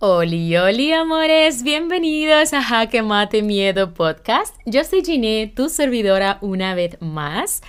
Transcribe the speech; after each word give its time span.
Oli, 0.00 0.56
oli, 0.56 0.92
amores, 0.92 1.64
bienvenidos 1.64 2.52
a 2.52 2.62
Jaque 2.62 3.02
Mate 3.02 3.42
Miedo 3.42 3.94
Podcast. 3.94 4.54
Yo 4.64 4.84
soy 4.84 5.04
Ginette, 5.04 5.56
tu 5.56 5.68
servidora, 5.68 6.38
una 6.40 6.76
vez 6.76 6.96
más. 7.00 7.62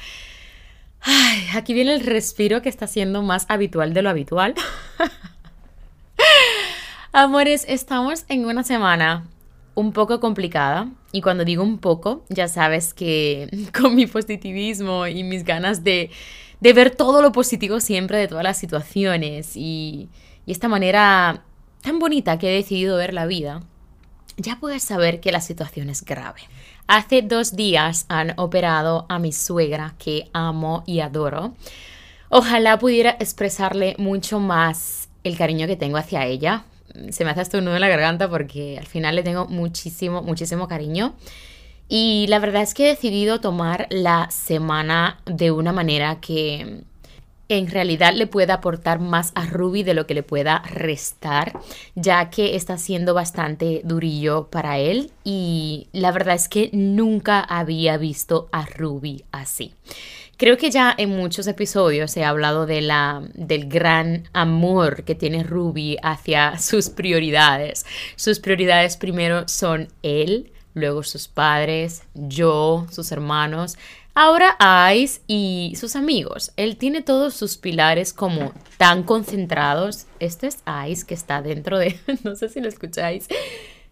Ay, 1.01 1.47
aquí 1.55 1.73
viene 1.73 1.91
el 1.91 2.05
respiro 2.05 2.61
que 2.61 2.69
está 2.69 2.85
siendo 2.85 3.23
más 3.23 3.47
habitual 3.49 3.95
de 3.95 4.03
lo 4.03 4.11
habitual. 4.11 4.53
amores, 7.11 7.65
estamos 7.67 8.25
en 8.27 8.45
una 8.45 8.63
semana 8.63 9.25
un 9.73 9.91
poco 9.91 10.19
complicada. 10.19 10.87
Y 11.11 11.21
cuando 11.21 11.45
digo 11.45 11.63
un 11.63 11.79
poco, 11.79 12.25
ya 12.29 12.47
sabes 12.47 12.93
que 12.93 13.69
con 13.81 13.95
mi 13.95 14.05
positivismo 14.05 15.07
y 15.07 15.23
mis 15.23 15.43
ganas 15.43 15.83
de, 15.83 16.11
de 16.59 16.73
ver 16.73 16.95
todo 16.95 17.23
lo 17.23 17.31
positivo 17.31 17.79
siempre 17.79 18.19
de 18.19 18.27
todas 18.27 18.43
las 18.43 18.59
situaciones 18.59 19.57
y, 19.57 20.09
y 20.45 20.51
esta 20.51 20.67
manera 20.67 21.43
tan 21.81 21.99
bonita 21.99 22.37
que 22.37 22.49
he 22.49 22.55
decidido 22.55 22.97
ver 22.97 23.13
la 23.13 23.25
vida, 23.25 23.61
ya 24.37 24.57
puedes 24.59 24.83
saber 24.83 25.19
que 25.19 25.31
la 25.31 25.41
situación 25.41 25.89
es 25.89 26.03
grave. 26.03 26.41
Hace 26.87 27.21
dos 27.21 27.55
días 27.55 28.05
han 28.09 28.33
operado 28.39 29.05
a 29.09 29.19
mi 29.19 29.31
suegra, 29.31 29.95
que 29.99 30.29
amo 30.33 30.83
y 30.85 31.01
adoro. 31.01 31.53
Ojalá 32.29 32.79
pudiera 32.79 33.11
expresarle 33.19 33.95
mucho 33.97 34.39
más 34.39 35.09
el 35.23 35.37
cariño 35.37 35.67
que 35.67 35.75
tengo 35.75 35.97
hacia 35.97 36.25
ella. 36.25 36.63
Se 37.09 37.23
me 37.23 37.31
hace 37.31 37.41
hasta 37.41 37.57
un 37.57 37.65
nudo 37.65 37.75
en 37.75 37.81
la 37.81 37.89
garganta 37.89 38.29
porque 38.29 38.77
al 38.79 38.87
final 38.87 39.15
le 39.15 39.23
tengo 39.23 39.45
muchísimo, 39.47 40.21
muchísimo 40.21 40.67
cariño. 40.67 41.15
Y 41.87 42.27
la 42.27 42.39
verdad 42.39 42.61
es 42.61 42.73
que 42.73 42.85
he 42.85 42.89
decidido 42.89 43.41
tomar 43.41 43.87
la 43.89 44.29
semana 44.31 45.19
de 45.25 45.51
una 45.51 45.73
manera 45.73 46.19
que 46.21 46.83
en 47.49 47.67
realidad 47.67 48.13
le 48.13 48.27
pueda 48.27 48.55
aportar 48.55 48.99
más 48.99 49.31
a 49.35 49.45
Ruby 49.45 49.83
de 49.83 49.95
lo 49.95 50.05
que 50.07 50.13
le 50.13 50.23
pueda 50.23 50.59
restar, 50.59 51.59
ya 51.95 52.29
que 52.29 52.55
está 52.55 52.77
siendo 52.77 53.13
bastante 53.13 53.81
durillo 53.83 54.47
para 54.49 54.77
él 54.77 55.11
y 55.23 55.87
la 55.91 56.11
verdad 56.11 56.35
es 56.35 56.47
que 56.47 56.69
nunca 56.71 57.39
había 57.41 57.97
visto 57.97 58.49
a 58.51 58.65
Ruby 58.65 59.25
así. 59.31 59.73
Creo 60.37 60.57
que 60.57 60.71
ya 60.71 60.95
en 60.97 61.09
muchos 61.09 61.47
episodios 61.47 62.15
he 62.15 62.23
hablado 62.23 62.65
de 62.65 62.81
la, 62.81 63.21
del 63.33 63.67
gran 63.67 64.29
amor 64.31 65.03
que 65.03 65.13
tiene 65.13 65.43
Ruby 65.43 65.97
hacia 66.01 66.57
sus 66.59 66.89
prioridades. 66.89 67.85
Sus 68.15 68.39
prioridades 68.39 68.95
primero 68.95 69.49
son 69.49 69.89
él, 70.01 70.53
luego 70.75 71.03
sus 71.03 71.27
padres, 71.27 72.03
yo, 72.13 72.85
sus 72.89 73.11
hermanos, 73.11 73.77
Ahora 74.21 74.57
Ice 74.95 75.21
y 75.27 75.75
sus 75.77 75.95
amigos. 75.95 76.51
Él 76.57 76.75
tiene 76.75 77.01
todos 77.01 77.33
sus 77.33 77.55
pilares 77.55 78.11
como 78.11 78.51
tan 78.75 79.03
concentrados. 79.03 80.07
Este 80.19 80.47
es 80.47 80.57
Ice 80.89 81.05
que 81.05 81.13
está 81.13 81.41
dentro 81.41 81.79
de, 81.79 81.97
no 82.25 82.35
sé 82.35 82.49
si 82.49 82.59
lo 82.59 82.67
escucháis, 82.67 83.29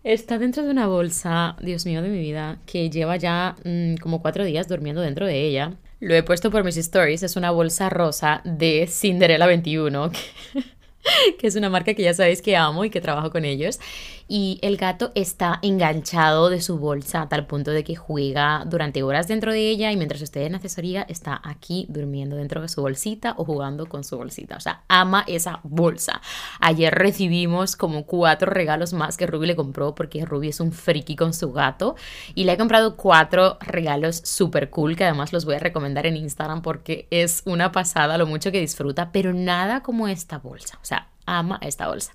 está 0.04 0.38
dentro 0.38 0.64
de 0.64 0.72
una 0.72 0.86
bolsa, 0.86 1.56
Dios 1.62 1.86
mío 1.86 2.02
de 2.02 2.10
mi 2.10 2.20
vida, 2.20 2.60
que 2.66 2.90
lleva 2.90 3.16
ya 3.16 3.56
mm, 3.64 3.96
como 4.02 4.22
cuatro 4.22 4.44
días 4.44 4.68
durmiendo 4.68 5.00
dentro 5.00 5.26
de 5.26 5.46
ella. 5.46 5.78
Lo 6.02 6.14
he 6.14 6.24
puesto 6.24 6.52
por 6.52 6.66
mis 6.66 6.76
stories, 6.76 7.24
es 7.24 7.38
una 7.38 7.52
bolsa 7.52 7.90
rosa 7.90 8.42
de 8.44 8.86
Cinderella 8.88 9.48
21. 9.48 10.12
que 11.40 11.48
es 11.48 11.56
una 11.56 11.70
marca 11.70 11.94
que 11.94 12.04
ya 12.04 12.14
sabéis 12.14 12.42
que 12.42 12.58
amo 12.58 12.84
y 12.84 12.90
que 12.90 13.00
trabajo 13.00 13.32
con 13.32 13.46
ellos. 13.46 13.80
Y 14.28 14.60
el 14.62 14.78
gato 14.78 15.12
está 15.16 15.60
enganchado 15.62 16.50
de 16.50 16.62
su 16.62 16.78
bolsa 16.78 17.22
a 17.22 17.30
tal 17.30 17.48
punto 17.48 17.72
de 17.72 17.84
que 17.84 17.96
juega 17.96 18.64
durante 18.66 19.04
horas 19.04 19.28
dentro 19.28 19.52
de 19.52 19.70
ella 19.70 19.92
y 19.92 19.98
mientras 19.98 20.22
usted 20.22 20.42
en 20.42 20.56
asesoría 20.56 21.04
está 21.04 21.40
aquí 21.44 21.86
durmiendo 21.90 22.36
dentro 22.36 22.62
de 22.62 22.68
su 22.68 22.82
bolsita 22.82 23.36
o 23.38 23.46
jugando 23.46 23.88
con 23.88 24.04
su 24.04 24.18
bolsita. 24.18 24.58
O 24.58 24.60
sea, 24.60 24.84
ama 24.88 25.24
esa 25.28 25.62
bolsa. 25.64 26.22
Ayer 26.60 26.94
recibimos 26.94 27.76
como 27.76 28.06
cuatro 28.06 28.52
regalos 28.52 28.94
más 28.94 29.16
que 29.16 29.28
Ruby 29.28 29.48
le 29.48 29.56
compró 29.56 29.96
porque 29.96 30.26
Ruby 30.26 30.50
es 30.50 30.60
un 30.60 30.72
friki 30.72 31.16
con 31.16 31.34
su 31.34 31.54
gato 31.54 31.96
y 32.36 32.44
le 32.44 32.54
he 32.54 32.58
comprado 32.58 32.98
cuatro 32.98 33.58
regalos 33.62 34.22
súper 34.24 34.70
cool 34.70 34.96
que 34.96 35.06
además 35.06 35.32
los 35.32 35.46
voy 35.46 35.56
a 35.56 35.60
recomendar 35.60 36.06
en 36.06 36.18
Instagram 36.18 36.62
porque 36.62 37.08
es 37.12 37.44
una 37.46 37.72
pasada 37.72 38.18
lo 38.18 38.28
mucho 38.28 38.52
que 38.52 38.60
disfruta, 38.60 39.12
pero 39.12 39.34
nada 39.34 39.82
como 39.82 40.08
esta 40.08 40.38
bolsa. 40.38 40.78
O 40.82 40.86
sea, 40.86 41.08
ama 41.26 41.60
esta 41.62 41.88
bolsa. 41.88 42.12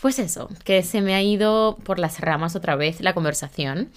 Pues 0.00 0.18
eso, 0.18 0.48
que 0.64 0.82
se 0.82 1.00
me 1.00 1.14
ha 1.14 1.22
ido 1.22 1.76
por 1.84 1.98
las 1.98 2.20
ramas 2.20 2.54
otra 2.54 2.76
vez 2.76 3.00
la 3.00 3.14
conversación. 3.14 3.90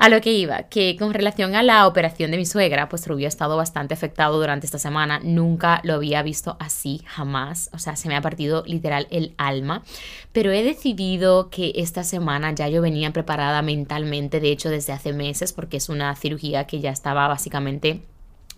A 0.00 0.08
lo 0.08 0.20
que 0.20 0.32
iba, 0.32 0.62
que 0.64 0.96
con 0.96 1.12
relación 1.12 1.56
a 1.56 1.64
la 1.64 1.84
operación 1.88 2.30
de 2.30 2.36
mi 2.36 2.46
suegra, 2.46 2.88
pues 2.88 3.04
Rubio 3.08 3.26
ha 3.26 3.28
estado 3.28 3.56
bastante 3.56 3.94
afectado 3.94 4.38
durante 4.38 4.64
esta 4.64 4.78
semana. 4.78 5.18
Nunca 5.24 5.80
lo 5.82 5.94
había 5.94 6.22
visto 6.22 6.56
así, 6.60 7.02
jamás. 7.04 7.68
O 7.72 7.80
sea, 7.80 7.96
se 7.96 8.06
me 8.06 8.14
ha 8.14 8.20
partido 8.20 8.62
literal 8.64 9.08
el 9.10 9.34
alma. 9.38 9.82
Pero 10.30 10.52
he 10.52 10.62
decidido 10.62 11.50
que 11.50 11.72
esta 11.74 12.04
semana 12.04 12.52
ya 12.54 12.68
yo 12.68 12.80
venía 12.80 13.12
preparada 13.12 13.60
mentalmente, 13.62 14.38
de 14.38 14.52
hecho 14.52 14.70
desde 14.70 14.92
hace 14.92 15.12
meses, 15.12 15.52
porque 15.52 15.78
es 15.78 15.88
una 15.88 16.14
cirugía 16.14 16.68
que 16.68 16.78
ya 16.78 16.90
estaba 16.90 17.26
básicamente 17.26 18.02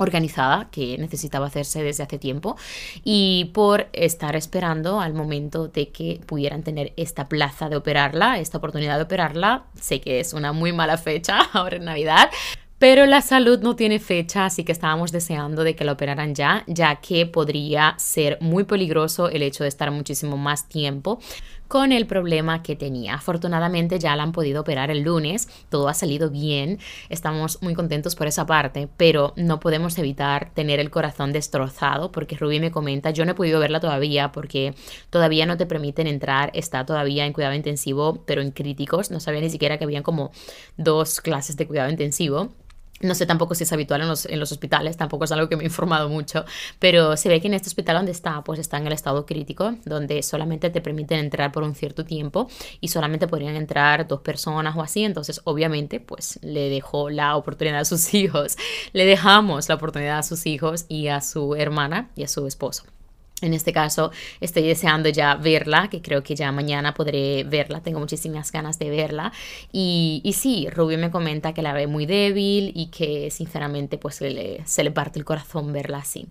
organizada 0.05 0.69
que 0.71 0.99
necesitaba 0.99 1.47
hacerse 1.47 1.83
desde 1.83 2.03
hace 2.03 2.19
tiempo 2.19 2.57
y 3.05 3.51
por 3.55 3.89
estar 3.93 4.37
esperando 4.37 5.01
al 5.01 5.15
momento 5.15 5.69
de 5.69 5.91
que 5.91 6.21
pudieran 6.27 6.63
tener 6.63 6.93
esta 6.97 7.29
plaza 7.29 7.69
de 7.69 7.77
operarla, 7.77 8.39
esta 8.39 8.59
oportunidad 8.59 8.97
de 8.97 9.05
operarla. 9.05 9.65
Sé 9.81 10.01
que 10.01 10.21
es 10.21 10.33
una 10.33 10.53
muy 10.53 10.73
mala 10.73 10.99
fecha 10.99 11.39
ahora 11.53 11.77
en 11.77 11.85
Navidad, 11.85 12.31
pero 12.79 13.05
la 13.05 13.21
salud 13.21 13.61
no 13.61 13.77
tiene 13.77 13.99
fecha, 13.99 14.47
así 14.47 14.65
que 14.65 14.73
estábamos 14.73 15.13
deseando 15.13 15.65
de 15.65 15.77
que 15.77 15.85
la 15.85 15.93
operaran 15.93 16.35
ya, 16.35 16.65
ya 16.67 16.97
que 16.97 17.27
podría 17.27 17.95
ser 17.99 18.39
muy 18.41 18.65
peligroso 18.65 19.29
el 19.29 19.43
hecho 19.43 19.65
de 19.65 19.69
estar 19.69 19.91
muchísimo 19.91 20.39
más 20.39 20.67
tiempo 20.67 21.21
con 21.71 21.93
el 21.93 22.09
problema 22.09 22.65
que 22.65 22.75
tenía. 22.75 23.15
Afortunadamente 23.15 24.01
ya 24.01 24.17
la 24.17 24.25
han 24.25 24.33
podido 24.33 24.63
operar 24.63 24.91
el 24.91 25.03
lunes, 25.03 25.49
todo 25.69 25.89
ha 25.89 25.95
salido 25.95 26.29
bien, 26.29 26.81
estamos 27.11 27.63
muy 27.63 27.75
contentos 27.75 28.17
por 28.17 28.27
esa 28.27 28.45
parte, 28.45 28.89
pero 28.97 29.35
no 29.37 29.61
podemos 29.61 29.97
evitar 29.97 30.51
tener 30.53 30.81
el 30.81 30.91
corazón 30.91 31.33
destrozado 31.33 32.11
porque 32.11 32.37
Ruby 32.37 32.59
me 32.59 32.73
comenta, 32.73 33.11
yo 33.11 33.25
no 33.25 33.31
he 33.31 33.35
podido 33.37 33.61
verla 33.61 33.79
todavía 33.79 34.33
porque 34.33 34.75
todavía 35.11 35.47
no 35.47 35.57
te 35.57 35.65
permiten 35.65 36.09
entrar, 36.09 36.51
está 36.55 36.85
todavía 36.85 37.25
en 37.25 37.33
cuidado 37.33 37.55
intensivo, 37.55 38.25
pero 38.27 38.43
en 38.43 38.51
críticos, 38.51 39.13
no 39.13 39.21
sabía 39.21 39.41
ni 39.41 39.49
siquiera 39.49 39.79
que 39.79 39.85
habían 39.85 40.03
como 40.03 40.33
dos 40.77 41.21
clases 41.21 41.57
de 41.57 41.69
cuidado 41.69 41.89
intensivo. 41.89 42.51
No 43.01 43.15
sé 43.15 43.27
tampoco 43.27 43.55
si 43.55 43.65
es 43.65 43.73
habitual 43.73 44.03
en 44.03 44.09
los, 44.09 44.27
en 44.27 44.39
los, 44.39 44.53
hospitales, 44.53 44.97
tampoco 44.97 45.25
es 45.25 45.33
algo 45.33 45.49
que 45.49 45.57
me 45.57 45.63
he 45.63 45.67
informado 45.67 46.09
mucho, 46.09 46.45
pero 46.79 47.17
se 47.17 47.29
ve 47.29 47.41
que 47.41 47.47
en 47.47 47.55
este 47.55 47.69
hospital 47.69 47.97
donde 47.97 48.13
está, 48.13 48.45
pues 48.45 48.61
está 48.61 48.77
en 48.77 48.87
el 48.87 48.93
estado 48.93 49.25
crítico, 49.25 49.75
donde 49.87 50.23
solamente 50.23 50.69
te 50.69 50.81
permiten 50.81 51.19
entrar 51.19 51.51
por 51.51 51.63
un 51.63 51.75
cierto 51.75 52.05
tiempo 52.05 52.49
y 52.81 52.89
solamente 52.89 53.27
podrían 53.27 53.57
entrar 53.57 54.07
dos 54.07 54.21
personas 54.21 54.77
o 54.77 54.83
así, 54.83 55.05
entonces 55.05 55.41
obviamente 55.45 56.01
pues 56.01 56.39
le 56.43 56.69
dejó 56.69 57.09
la 57.09 57.37
oportunidad 57.37 57.81
a 57.81 57.85
sus 57.85 58.13
hijos, 58.15 58.57
le 58.93 59.07
dejamos 59.07 59.69
la 59.69 59.77
oportunidad 59.77 60.19
a 60.19 60.23
sus 60.23 60.47
hijos 60.47 60.85
y 60.89 61.09
a 61.09 61.21
su 61.21 61.55
hermana 61.55 62.11
y 62.17 62.25
a 62.25 62.29
su 62.29 62.47
esposo. 62.47 62.85
En 63.43 63.55
este 63.55 63.73
caso 63.73 64.11
estoy 64.41 64.63
deseando 64.65 65.09
ya 65.09 65.35
verla, 65.35 65.89
que 65.89 66.03
creo 66.03 66.23
que 66.23 66.35
ya 66.35 66.53
mañana 66.53 66.95
podré 66.95 67.45
verla, 67.45 67.81
tengo 67.81 67.99
muchísimas 67.99 68.53
ganas 68.53 68.79
de 68.79 68.91
verla. 68.91 69.33
Y, 69.73 70.35
sí, 70.37 70.69
Rubio 70.71 70.99
me 70.99 71.11
comenta 71.11 71.55
que 71.55 71.63
la 71.63 71.73
ve 71.73 71.87
muy 71.87 72.07
débil 72.07 72.73
y 72.75 72.87
que 72.87 73.31
sinceramente 73.31 73.99
pues 73.99 74.17
se 74.17 74.85
le 74.85 74.91
parte 74.91 75.19
el 75.19 75.25
corazón 75.25 75.73
verla 75.73 75.99
así. 75.99 76.27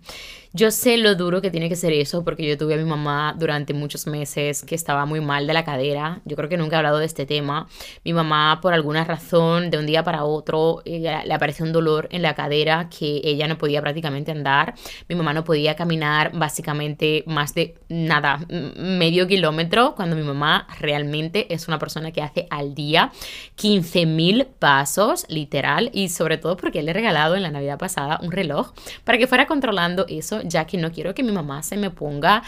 Yo 0.52 0.72
sé 0.72 0.96
lo 0.96 1.14
duro 1.14 1.40
que 1.40 1.52
tiene 1.52 1.68
que 1.68 1.76
ser 1.76 1.92
eso 1.92 2.24
porque 2.24 2.44
yo 2.44 2.58
tuve 2.58 2.74
a 2.74 2.76
mi 2.76 2.84
mamá 2.84 3.36
durante 3.38 3.72
muchos 3.72 4.08
meses 4.08 4.64
que 4.64 4.74
estaba 4.74 5.06
muy 5.06 5.20
mal 5.20 5.46
de 5.46 5.54
la 5.54 5.64
cadera. 5.64 6.22
Yo 6.24 6.34
creo 6.34 6.48
que 6.48 6.56
nunca 6.56 6.74
he 6.74 6.78
hablado 6.78 6.98
de 6.98 7.06
este 7.06 7.24
tema. 7.24 7.68
Mi 8.04 8.12
mamá 8.12 8.58
por 8.60 8.74
alguna 8.74 9.04
razón 9.04 9.70
de 9.70 9.78
un 9.78 9.86
día 9.86 10.02
para 10.02 10.24
otro 10.24 10.82
le 10.84 11.32
apareció 11.32 11.64
un 11.64 11.72
dolor 11.72 12.08
en 12.10 12.22
la 12.22 12.34
cadera 12.34 12.88
que 12.90 13.20
ella 13.22 13.46
no 13.46 13.58
podía 13.58 13.80
prácticamente 13.80 14.32
andar. 14.32 14.74
Mi 15.08 15.14
mamá 15.14 15.32
no 15.32 15.44
podía 15.44 15.76
caminar 15.76 16.32
básicamente 16.34 17.22
más 17.28 17.54
de 17.54 17.76
nada, 17.88 18.44
medio 18.48 19.28
kilómetro 19.28 19.94
cuando 19.94 20.16
mi 20.16 20.24
mamá 20.24 20.66
realmente 20.80 21.54
es 21.54 21.68
una 21.68 21.78
persona 21.78 22.10
que 22.10 22.22
hace 22.22 22.48
al 22.50 22.74
día 22.74 23.12
15.000 23.56 24.48
pasos 24.58 25.26
literal 25.28 25.90
y 25.92 26.08
sobre 26.08 26.38
todo 26.38 26.56
porque 26.56 26.82
le 26.82 26.90
he 26.90 26.94
regalado 26.94 27.36
en 27.36 27.44
la 27.44 27.52
Navidad 27.52 27.78
pasada 27.78 28.18
un 28.20 28.32
reloj 28.32 28.72
para 29.04 29.16
que 29.16 29.28
fuera 29.28 29.46
controlando 29.46 30.06
eso 30.08 30.39
ya 30.42 30.66
que 30.66 30.78
no 30.78 30.92
quiero 30.92 31.14
que 31.14 31.22
mi 31.22 31.32
mamá 31.32 31.62
se 31.62 31.76
me 31.76 31.90
ponga 31.90 32.42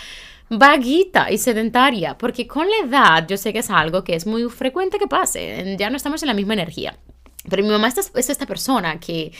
vaguita 0.48 1.30
y 1.30 1.38
sedentaria, 1.38 2.16
porque 2.18 2.46
con 2.46 2.66
la 2.68 2.86
edad 2.86 3.26
yo 3.26 3.36
sé 3.36 3.52
que 3.52 3.60
es 3.60 3.70
algo 3.70 4.04
que 4.04 4.14
es 4.14 4.26
muy 4.26 4.44
frecuente 4.50 4.98
que 4.98 5.06
pase, 5.06 5.76
ya 5.78 5.88
no 5.88 5.96
estamos 5.96 6.22
en 6.22 6.28
la 6.28 6.34
misma 6.34 6.54
energía. 6.54 6.98
Pero 7.48 7.64
mi 7.64 7.70
mamá 7.70 7.88
es, 7.88 8.30
esta 8.30 8.46
persona 8.46 9.00
que 9.00 9.32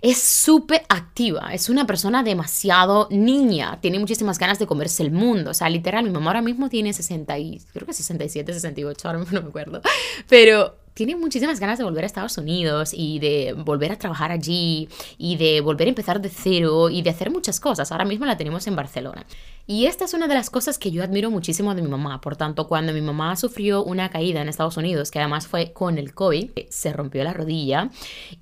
es 0.00 0.18
súper 0.18 0.82
activa, 0.88 1.50
es 1.52 1.68
una 1.68 1.86
persona 1.86 2.22
demasiado 2.22 3.08
niña, 3.10 3.80
tiene 3.80 3.98
muchísimas 3.98 4.38
ganas 4.38 4.60
de 4.60 4.66
comerse 4.66 5.02
el 5.02 5.10
mundo. 5.10 5.50
O 5.50 5.54
sea, 5.54 5.68
literal, 5.68 6.04
mi 6.04 6.10
mamá 6.10 6.26
ahora 6.30 6.42
mismo 6.42 6.68
tiene 6.68 6.92
60 6.92 7.36
y, 7.38 7.60
creo 7.72 7.86
que 7.86 7.92
67, 7.92 8.52
68, 8.52 9.08
ahora 9.08 9.18
mismo 9.18 9.34
no 9.34 9.42
me 9.42 9.48
acuerdo. 9.48 9.82
Pero 10.28 10.76
tiene 10.98 11.14
muchísimas 11.14 11.60
ganas 11.60 11.78
de 11.78 11.84
volver 11.84 12.02
a 12.02 12.06
Estados 12.08 12.38
Unidos 12.38 12.90
y 12.92 13.20
de 13.20 13.52
volver 13.52 13.92
a 13.92 13.96
trabajar 13.96 14.32
allí 14.32 14.88
y 15.16 15.36
de 15.36 15.60
volver 15.60 15.86
a 15.86 15.90
empezar 15.90 16.20
de 16.20 16.28
cero 16.28 16.90
y 16.90 17.02
de 17.02 17.10
hacer 17.10 17.30
muchas 17.30 17.60
cosas. 17.60 17.92
Ahora 17.92 18.04
mismo 18.04 18.26
la 18.26 18.36
tenemos 18.36 18.66
en 18.66 18.74
Barcelona. 18.74 19.24
Y 19.68 19.86
esta 19.86 20.06
es 20.06 20.14
una 20.14 20.26
de 20.26 20.34
las 20.34 20.50
cosas 20.50 20.76
que 20.76 20.90
yo 20.90 21.04
admiro 21.04 21.30
muchísimo 21.30 21.72
de 21.76 21.82
mi 21.82 21.88
mamá. 21.88 22.20
Por 22.20 22.34
tanto, 22.34 22.66
cuando 22.66 22.92
mi 22.92 23.00
mamá 23.00 23.36
sufrió 23.36 23.84
una 23.84 24.08
caída 24.08 24.42
en 24.42 24.48
Estados 24.48 24.76
Unidos, 24.76 25.12
que 25.12 25.20
además 25.20 25.46
fue 25.46 25.72
con 25.72 25.98
el 25.98 26.14
COVID, 26.14 26.50
se 26.68 26.92
rompió 26.92 27.22
la 27.22 27.32
rodilla 27.32 27.90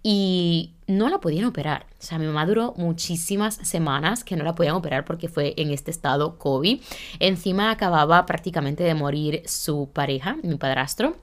y 0.02 0.76
no 0.86 1.10
la 1.10 1.18
podían 1.18 1.44
operar. 1.44 1.84
O 2.00 2.02
sea, 2.02 2.18
mi 2.18 2.24
mamá 2.24 2.46
duró 2.46 2.72
muchísimas 2.78 3.56
semanas 3.56 4.24
que 4.24 4.34
no 4.34 4.44
la 4.44 4.54
podían 4.54 4.76
operar 4.76 5.04
porque 5.04 5.28
fue 5.28 5.52
en 5.58 5.72
este 5.72 5.90
estado 5.90 6.38
COVID. 6.38 6.80
Encima 7.18 7.70
acababa 7.70 8.24
prácticamente 8.24 8.82
de 8.82 8.94
morir 8.94 9.42
su 9.44 9.90
pareja, 9.92 10.38
mi 10.42 10.54
padrastro. 10.54 11.16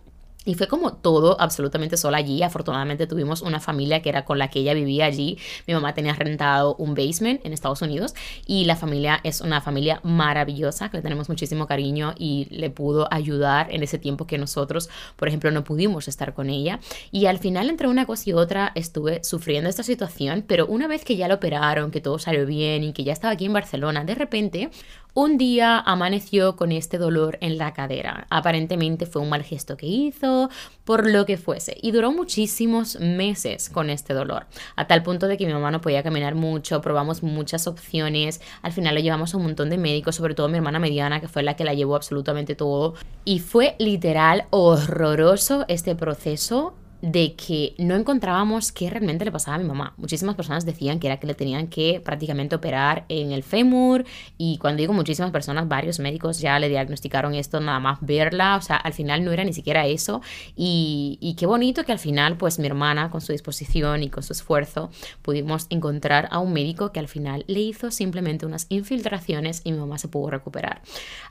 Y 0.45 0.55
fue 0.55 0.67
como 0.67 0.93
todo 0.93 1.39
absolutamente 1.39 1.97
sola 1.97 2.17
allí. 2.17 2.43
Afortunadamente 2.43 3.07
tuvimos 3.07 3.41
una 3.41 3.59
familia 3.59 4.01
que 4.01 4.09
era 4.09 4.25
con 4.25 4.37
la 4.37 4.49
que 4.49 4.59
ella 4.59 4.73
vivía 4.73 5.05
allí. 5.05 5.37
Mi 5.67 5.73
mamá 5.73 5.93
tenía 5.93 6.13
rentado 6.13 6.75
un 6.75 6.95
basement 6.95 7.45
en 7.45 7.53
Estados 7.53 7.81
Unidos 7.81 8.13
y 8.45 8.65
la 8.65 8.75
familia 8.75 9.19
es 9.23 9.41
una 9.41 9.61
familia 9.61 9.99
maravillosa 10.03 10.89
que 10.89 10.97
le 10.97 11.03
tenemos 11.03 11.29
muchísimo 11.29 11.67
cariño 11.67 12.13
y 12.17 12.47
le 12.49 12.69
pudo 12.69 13.07
ayudar 13.11 13.73
en 13.73 13.83
ese 13.83 13.97
tiempo 13.97 14.27
que 14.27 14.37
nosotros, 14.37 14.89
por 15.15 15.27
ejemplo, 15.27 15.51
no 15.51 15.63
pudimos 15.63 16.07
estar 16.07 16.33
con 16.33 16.49
ella. 16.49 16.79
Y 17.11 17.25
al 17.27 17.39
final 17.39 17.69
entre 17.69 17.87
una 17.87 18.05
cosa 18.05 18.29
y 18.29 18.33
otra 18.33 18.71
estuve 18.75 19.23
sufriendo 19.23 19.69
esta 19.69 19.83
situación, 19.83 20.43
pero 20.47 20.65
una 20.67 20.87
vez 20.87 21.05
que 21.05 21.15
ya 21.15 21.27
lo 21.27 21.35
operaron, 21.35 21.91
que 21.91 22.01
todo 22.01 22.19
salió 22.19 22.45
bien 22.45 22.83
y 22.83 22.93
que 22.93 23.03
ya 23.03 23.13
estaba 23.13 23.33
aquí 23.33 23.45
en 23.45 23.53
Barcelona, 23.53 24.03
de 24.03 24.15
repente 24.15 24.69
un 25.13 25.37
día 25.37 25.79
amaneció 25.79 26.55
con 26.55 26.71
este 26.71 26.97
dolor 26.97 27.37
en 27.41 27.57
la 27.57 27.73
cadera. 27.73 28.25
Aparentemente 28.29 29.05
fue 29.05 29.21
un 29.21 29.29
mal 29.29 29.43
gesto 29.43 29.77
que 29.77 29.85
hizo, 29.85 30.49
por 30.85 31.07
lo 31.09 31.25
que 31.25 31.37
fuese. 31.37 31.77
Y 31.81 31.91
duró 31.91 32.11
muchísimos 32.11 32.99
meses 32.99 33.69
con 33.69 33.89
este 33.89 34.13
dolor. 34.13 34.47
A 34.75 34.87
tal 34.87 35.03
punto 35.03 35.27
de 35.27 35.37
que 35.37 35.45
mi 35.45 35.53
mamá 35.53 35.71
no 35.71 35.81
podía 35.81 36.03
caminar 36.03 36.35
mucho, 36.35 36.81
probamos 36.81 37.21
muchas 37.21 37.67
opciones. 37.67 38.41
Al 38.63 38.71
final 38.71 38.95
lo 38.95 39.01
llevamos 39.01 39.33
a 39.33 39.37
un 39.37 39.43
montón 39.43 39.69
de 39.69 39.77
médicos, 39.77 40.15
sobre 40.15 40.33
todo 40.33 40.49
mi 40.49 40.57
hermana 40.57 40.79
mediana, 40.79 41.21
que 41.21 41.27
fue 41.27 41.43
la 41.43 41.55
que 41.55 41.63
la 41.63 41.73
llevó 41.73 41.95
absolutamente 41.95 42.55
todo. 42.55 42.95
Y 43.23 43.39
fue 43.39 43.75
literal 43.77 44.45
horroroso 44.49 45.65
este 45.67 45.95
proceso 45.95 46.73
de 47.03 47.35
que 47.35 47.75
no 47.77 47.95
encontrábamos 47.95 48.71
qué 48.71 48.89
realmente 48.89 49.25
le 49.25 49.31
pasaba 49.31 49.55
a 49.55 49.59
mi 49.59 49.65
mamá. 49.65 49.93
Muchísimas 49.97 50.35
personas 50.35 50.65
decían 50.65 50.99
que 50.99 51.07
era 51.07 51.19
que 51.19 51.27
le 51.27 51.33
tenían 51.33 51.67
que 51.67 52.01
prácticamente 52.01 52.55
operar 52.55 53.03
en 53.09 53.33
el 53.33 53.43
fémur 53.43 54.05
y 54.37 54.57
cuando 54.57 54.79
digo 54.79 54.93
muchísimas 54.93 55.29
personas, 55.31 55.67
varios 55.67 55.99
médicos 55.99 56.39
ya 56.39 56.57
le 56.59 56.69
diagnosticaron 56.69 57.35
esto 57.35 57.59
nada 57.59 57.81
más 57.81 57.97
verla, 57.99 58.55
o 58.55 58.61
sea, 58.61 58.77
al 58.77 58.93
final 58.93 59.25
no 59.25 59.33
era 59.33 59.43
ni 59.43 59.51
siquiera 59.51 59.85
eso 59.85 60.21
y, 60.55 61.17
y 61.19 61.33
qué 61.35 61.45
bonito 61.45 61.83
que 61.83 61.91
al 61.91 61.99
final 61.99 62.37
pues 62.37 62.57
mi 62.57 62.67
hermana 62.67 63.09
con 63.09 63.19
su 63.19 63.33
disposición 63.33 64.01
y 64.01 64.09
con 64.09 64.23
su 64.23 64.31
esfuerzo 64.31 64.89
pudimos 65.23 65.67
encontrar 65.69 66.29
a 66.31 66.39
un 66.39 66.53
médico 66.53 66.93
que 66.93 67.01
al 67.01 67.09
final 67.09 67.43
le 67.47 67.59
hizo 67.59 67.91
simplemente 67.91 68.45
unas 68.45 68.65
infiltraciones 68.69 69.59
y 69.65 69.73
mi 69.73 69.79
mamá 69.79 69.97
se 69.97 70.07
pudo 70.07 70.29
recuperar. 70.29 70.81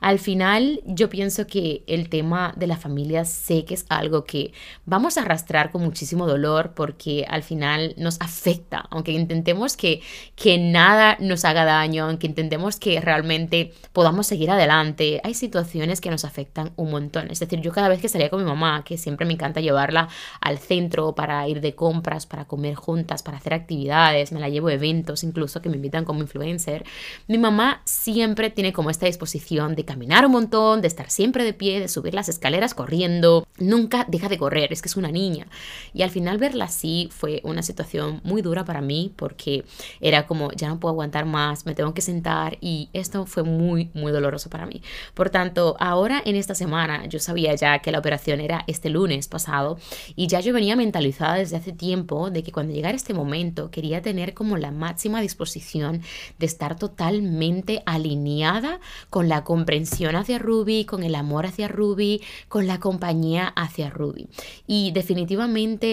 Al 0.01 0.19
final 0.19 0.81
yo 0.85 1.09
pienso 1.09 1.47
que 1.47 1.83
el 1.87 2.09
tema 2.09 2.53
de 2.57 2.67
la 2.67 2.77
familia 2.77 3.25
sé 3.25 3.65
que 3.65 3.73
es 3.73 3.87
algo 3.89 4.23
que 4.25 4.53
vamos 4.85 5.17
a 5.17 5.21
arrastrar 5.21 5.62
con 5.71 5.83
muchísimo 5.83 6.27
dolor 6.27 6.73
porque 6.75 7.25
al 7.27 7.43
final 7.43 7.93
nos 7.97 8.19
afecta, 8.21 8.85
aunque 8.89 9.11
intentemos 9.11 9.77
que, 9.77 10.01
que 10.35 10.57
nada 10.57 11.17
nos 11.19 11.45
haga 11.45 11.65
daño, 11.65 12.05
aunque 12.05 12.27
intentemos 12.27 12.77
que 12.77 12.99
realmente 13.01 13.73
podamos 13.91 14.27
seguir 14.27 14.51
adelante, 14.51 15.21
hay 15.23 15.33
situaciones 15.33 16.01
que 16.01 16.09
nos 16.09 16.25
afectan 16.25 16.71
un 16.75 16.91
montón. 16.91 17.29
Es 17.31 17.39
decir, 17.39 17.61
yo 17.61 17.71
cada 17.71 17.89
vez 17.89 18.01
que 18.01 18.09
salía 18.09 18.29
con 18.29 18.39
mi 18.39 18.45
mamá, 18.45 18.83
que 18.83 18.97
siempre 18.97 19.25
me 19.25 19.33
encanta 19.33 19.61
llevarla 19.61 20.09
al 20.41 20.57
centro 20.59 21.15
para 21.15 21.47
ir 21.47 21.61
de 21.61 21.75
compras, 21.75 22.25
para 22.25 22.45
comer 22.45 22.75
juntas, 22.75 23.23
para 23.23 23.37
hacer 23.37 23.53
actividades, 23.53 24.31
me 24.31 24.39
la 24.39 24.49
llevo 24.49 24.67
a 24.67 24.73
eventos 24.73 25.23
incluso 25.23 25.61
que 25.61 25.69
me 25.69 25.75
invitan 25.75 26.05
como 26.05 26.21
influencer, 26.21 26.85
mi 27.27 27.37
mamá 27.37 27.81
siempre 27.85 28.49
tiene 28.49 28.73
como 28.73 28.89
esta 28.89 29.05
disposición 29.05 29.75
de 29.75 29.85
caminar 29.85 30.25
un 30.25 30.31
montón, 30.31 30.81
de 30.81 30.87
estar 30.87 31.09
siempre 31.09 31.43
de 31.43 31.53
pie, 31.53 31.79
de 31.79 31.87
subir 31.87 32.13
las 32.13 32.29
escaleras 32.29 32.73
corriendo, 32.73 33.47
nunca 33.57 34.05
deja 34.07 34.29
de 34.29 34.37
correr, 34.37 34.71
es 34.73 34.81
que 34.81 34.89
es 34.89 34.97
una 34.97 35.11
niña. 35.11 35.47
Y 35.93 36.01
al 36.01 36.09
final 36.09 36.37
verla 36.37 36.65
así 36.65 37.09
fue 37.11 37.41
una 37.43 37.63
situación 37.63 38.21
muy 38.23 38.41
dura 38.41 38.65
para 38.65 38.81
mí 38.81 39.11
porque 39.15 39.65
era 40.01 40.25
como, 40.25 40.51
ya 40.51 40.67
no 40.67 40.79
puedo 40.79 40.93
aguantar 40.93 41.25
más, 41.25 41.65
me 41.65 41.75
tengo 41.75 41.93
que 41.93 42.01
sentar 42.01 42.57
y 42.61 42.89
esto 42.93 43.25
fue 43.25 43.43
muy, 43.43 43.89
muy 43.93 44.11
doloroso 44.11 44.49
para 44.49 44.65
mí. 44.65 44.81
Por 45.13 45.29
tanto, 45.29 45.75
ahora 45.79 46.21
en 46.25 46.35
esta 46.35 46.55
semana 46.55 47.05
yo 47.07 47.19
sabía 47.19 47.55
ya 47.55 47.79
que 47.79 47.91
la 47.91 47.99
operación 47.99 48.39
era 48.39 48.63
este 48.67 48.89
lunes 48.89 49.27
pasado 49.27 49.77
y 50.15 50.27
ya 50.27 50.39
yo 50.39 50.53
venía 50.53 50.75
mentalizada 50.75 51.35
desde 51.35 51.57
hace 51.57 51.71
tiempo 51.71 52.29
de 52.29 52.43
que 52.43 52.51
cuando 52.51 52.73
llegara 52.73 52.95
este 52.95 53.13
momento 53.13 53.71
quería 53.71 54.01
tener 54.01 54.33
como 54.33 54.57
la 54.57 54.71
máxima 54.71 55.21
disposición 55.21 56.01
de 56.39 56.45
estar 56.45 56.77
totalmente 56.77 57.83
alineada 57.85 58.79
con 59.09 59.29
la 59.29 59.43
comprensión 59.43 60.15
hacia 60.15 60.39
Ruby, 60.39 60.85
con 60.85 61.03
el 61.03 61.15
amor 61.15 61.45
hacia 61.45 61.67
Ruby, 61.67 62.21
con 62.47 62.67
la 62.67 62.79
compañía 62.79 63.47
hacia 63.47 63.89
Ruby. 63.89 64.27
Y 64.67 64.91
definitivamente 64.91 65.42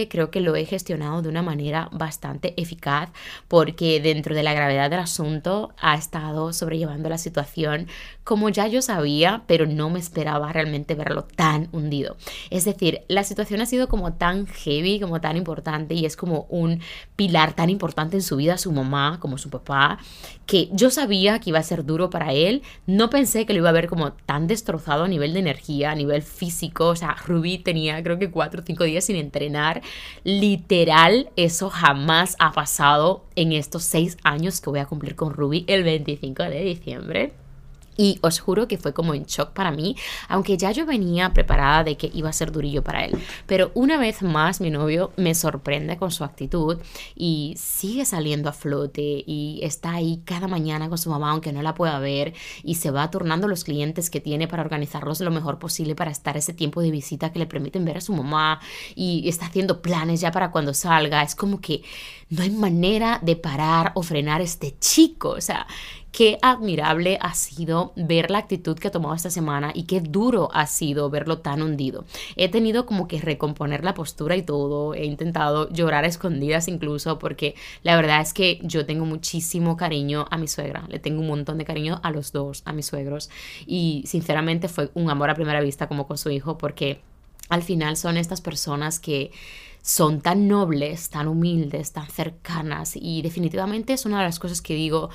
creo 0.09 0.31
que 0.31 0.41
lo 0.41 0.57
he 0.57 0.65
gestionado 0.65 1.23
de 1.23 1.29
una 1.29 1.43
manera 1.43 1.89
bastante 1.93 2.55
eficaz 2.61 3.11
porque 3.49 4.01
dentro 4.01 4.35
de 4.35 4.43
la 4.43 4.55
gravedad 4.55 4.91
del 4.91 5.01
asunto 5.01 5.73
ha 5.81 5.95
estado 5.95 6.53
sobrellevando 6.53 7.09
la 7.09 7.19
situación 7.19 7.89
como 8.31 8.49
ya 8.49 8.69
yo 8.69 8.81
sabía, 8.81 9.43
pero 9.49 9.67
no 9.67 9.91
me 9.91 9.99
esperaba 9.99 10.53
realmente 10.53 10.95
verlo 10.95 11.25
tan 11.25 11.69
hundido. 11.73 12.17
Es 12.51 12.65
decir, 12.65 13.03
la 13.09 13.25
situación 13.25 13.61
ha 13.61 13.67
sido 13.67 13.89
como 13.89 14.13
tan 14.13 14.47
heavy, 14.47 15.01
como 15.01 15.21
tan 15.21 15.37
importante 15.37 15.95
y 15.95 16.07
es 16.07 16.17
como 16.17 16.47
un 16.49 16.81
pilar 17.17 17.55
tan 17.55 17.71
importante 17.71 18.17
en 18.17 18.23
su 18.23 18.37
vida, 18.37 18.57
su 18.57 18.71
mamá 18.71 19.19
como 19.21 19.37
su 19.37 19.51
papá, 19.51 19.99
que 20.47 20.69
yo 20.73 20.91
sabía 20.91 21.41
que 21.41 21.51
iba 21.51 21.59
a 21.59 21.65
ser 21.65 21.85
duro 21.85 22.09
para 22.09 22.33
él. 22.33 22.63
No 22.87 23.11
pensé 23.11 23.47
que 23.47 23.53
lo 23.53 23.59
iba 23.59 23.71
a 23.71 23.73
ver 23.73 23.89
como 23.89 24.13
tan 24.13 24.47
destrozado 24.47 25.05
a 25.05 25.09
nivel 25.09 25.33
de 25.33 25.41
energía, 25.41 25.91
a 25.91 25.97
nivel 25.97 26.23
físico. 26.23 26.87
O 26.87 26.97
sea, 26.97 27.17
Ruby 27.27 27.59
tenía 27.59 28.01
creo 28.03 28.21
que 28.21 28.31
cuatro 28.31 28.61
o 28.61 28.65
cinco 28.65 28.85
días 28.85 29.05
sin 29.05 29.17
entrenar. 29.31 29.83
Literal, 30.25 31.31
eso 31.37 31.71
jamás 31.71 32.37
ha 32.39 32.53
pasado 32.53 33.25
en 33.37 33.53
estos 33.53 33.85
seis 33.85 34.17
años 34.25 34.61
que 34.61 34.71
voy 34.71 34.81
a 34.81 34.87
cumplir 34.87 35.15
con 35.15 35.33
Ruby 35.33 35.65
el 35.69 35.85
25 35.85 36.43
de 36.43 36.65
diciembre. 36.65 37.33
Y 38.01 38.19
os 38.23 38.41
juro 38.41 38.67
que 38.67 38.79
fue 38.79 38.95
como 38.95 39.13
en 39.13 39.25
shock 39.25 39.51
para 39.51 39.71
mí, 39.71 39.95
aunque 40.27 40.57
ya 40.57 40.71
yo 40.73 40.87
venía 40.87 41.35
preparada 41.35 41.85
de 41.85 41.99
que 41.99 42.11
iba 42.15 42.31
a 42.31 42.33
ser 42.33 42.51
durillo 42.51 42.83
para 42.83 43.05
él. 43.05 43.19
Pero 43.47 43.73
una 43.75 43.99
vez 43.99 44.23
más 44.23 44.63
mi 44.63 44.71
novio 44.71 45.13
me 45.19 45.35
sorprende 45.35 45.99
con 45.99 46.11
su 46.11 46.25
actitud 46.25 46.79
y 47.15 47.55
sigue 47.59 48.07
saliendo 48.07 48.49
a 48.49 48.55
flote 48.55 49.23
y 49.27 49.61
está 49.63 49.93
ahí 49.93 50.23
cada 50.25 50.49
mañana 50.49 50.89
con 50.89 50.97
su 50.97 51.11
mamá 51.11 51.33
aunque 51.33 51.53
no 51.53 51.61
la 51.61 51.75
pueda 51.75 51.99
ver 51.99 52.33
y 52.63 52.77
se 52.77 52.91
va 52.91 53.11
turnando 53.11 53.49
los 53.49 53.65
clientes 53.65 54.09
que 54.09 54.21
tiene 54.21 54.49
para 54.49 54.63
organizarlos 54.63 55.21
lo 55.21 55.31
mejor 55.31 55.59
posible 55.59 55.95
para 55.95 56.11
estar 56.11 56.39
ese 56.39 56.55
tiempo 56.55 56.81
de 56.81 56.91
visita 56.91 57.33
que 57.33 57.39
le 57.39 57.47
permiten 57.47 57.85
ver 57.85 57.99
a 57.99 58.01
su 58.01 58.15
mamá 58.15 58.61
y 58.95 59.29
está 59.29 59.45
haciendo 59.45 59.83
planes 59.83 60.23
ya 60.23 60.31
para 60.31 60.51
cuando 60.51 60.73
salga. 60.73 61.23
Es 61.23 61.35
como 61.35 61.61
que 61.61 61.83
no 62.31 62.43
hay 62.43 62.51
manera 62.51 63.19
de 63.23 63.37
parar 63.37 63.93
o 63.95 64.03
frenar 64.03 64.41
este 64.41 64.77
chico. 64.79 65.31
O 65.31 65.41
sea, 65.41 65.67
qué 66.13 66.39
admirable 66.43 67.19
ha 67.21 67.35
sido 67.35 67.93
ver 67.97 68.31
la 68.31 68.39
actitud 68.39 68.79
que 68.79 68.89
ha 68.89 68.91
tomado 68.91 69.15
esta 69.15 69.31
semana 69.31 69.71
y 69.75 69.85
qué 69.85 70.01
duro 70.01 70.49
ha 70.53 70.67
sido 70.67 71.09
verlo 71.11 71.39
tan 71.39 71.63
hundido. 71.63 72.05
He 72.37 72.49
tenido 72.49 72.87
como 72.87 73.07
que 73.07 73.21
recomponer 73.21 73.85
la 73.85 73.95
postura 73.95 74.37
y 74.37 74.43
todo, 74.43 74.95
he 74.95 75.05
intentado 75.05 75.71
llorar 75.71 76.05
a 76.05 76.09
escondidas 76.09 76.69
incluso 76.69 77.19
porque 77.19 77.55
la 77.83 77.97
verdad 77.97 78.21
es 78.21 78.35
que 78.35 78.59
yo 78.63 78.87
tengo 78.87 79.07
muchísimo 79.07 79.77
cariño 79.77 80.27
a 80.31 80.39
mi 80.39 80.49
suegra, 80.49 80.85
le 80.89 80.99
tengo 80.99 81.21
un 81.21 81.29
montón 81.29 81.59
de 81.59 81.65
cariño 81.65 82.01
a 82.03 82.11
los 82.11 82.33
dos, 82.33 82.63
a 82.65 82.73
mis 82.73 82.87
suegros 82.87 83.31
y 83.67 84.03
sinceramente 84.07 84.69
fue 84.69 84.91
un 84.95 85.11
amor 85.11 85.31
a 85.31 85.35
primera 85.35 85.61
vista 85.61 85.87
como 85.87 86.07
con 86.07 86.19
su 86.19 86.31
hijo 86.31 86.59
porque 86.59 87.01
al 87.49 87.63
final 87.63 87.97
son 87.97 88.17
estas 88.17 88.41
personas 88.41 88.99
que 88.99 89.33
son 89.83 90.21
tan 90.21 90.47
nobles, 90.47 91.09
tan 91.11 91.27
humildes, 91.27 91.93
tan 91.93 92.07
cercanas 92.07 92.93
y 92.97 93.23
definitivamente 93.23 93.93
es 93.93 94.05
una 94.05 94.19
de 94.19 94.25
las 94.25 94.39
cosas 94.39 94.61
que 94.61 94.75
digo 94.75 95.11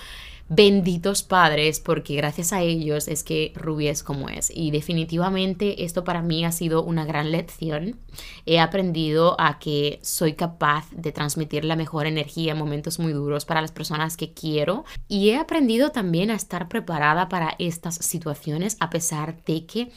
benditos 0.47 1.23
padres, 1.23 1.79
porque 1.79 2.15
gracias 2.15 2.53
a 2.53 2.61
ellos 2.61 3.07
es 3.07 3.23
que 3.23 3.51
Ruby 3.55 3.87
es 3.87 4.03
como 4.03 4.29
es. 4.29 4.51
Y 4.53 4.71
definitivamente 4.71 5.83
esto 5.83 6.03
para 6.03 6.21
mí 6.21 6.45
ha 6.45 6.51
sido 6.51 6.83
una 6.83 7.05
gran 7.05 7.31
lección. 7.31 7.97
He 8.45 8.59
aprendido 8.59 9.35
a 9.39 9.59
que 9.59 9.99
soy 10.03 10.33
capaz 10.33 10.89
de 10.91 11.11
transmitir 11.11 11.65
la 11.65 11.75
mejor 11.75 12.05
energía 12.05 12.51
en 12.51 12.59
momentos 12.59 12.99
muy 12.99 13.13
duros 13.13 13.45
para 13.45 13.61
las 13.61 13.71
personas 13.71 14.17
que 14.17 14.33
quiero. 14.33 14.85
Y 15.07 15.29
he 15.29 15.37
aprendido 15.37 15.91
también 15.91 16.29
a 16.29 16.35
estar 16.35 16.67
preparada 16.67 17.27
para 17.27 17.55
estas 17.57 17.95
situaciones 17.95 18.77
a 18.79 18.89
pesar 18.89 19.43
de 19.45 19.65
que 19.65 19.91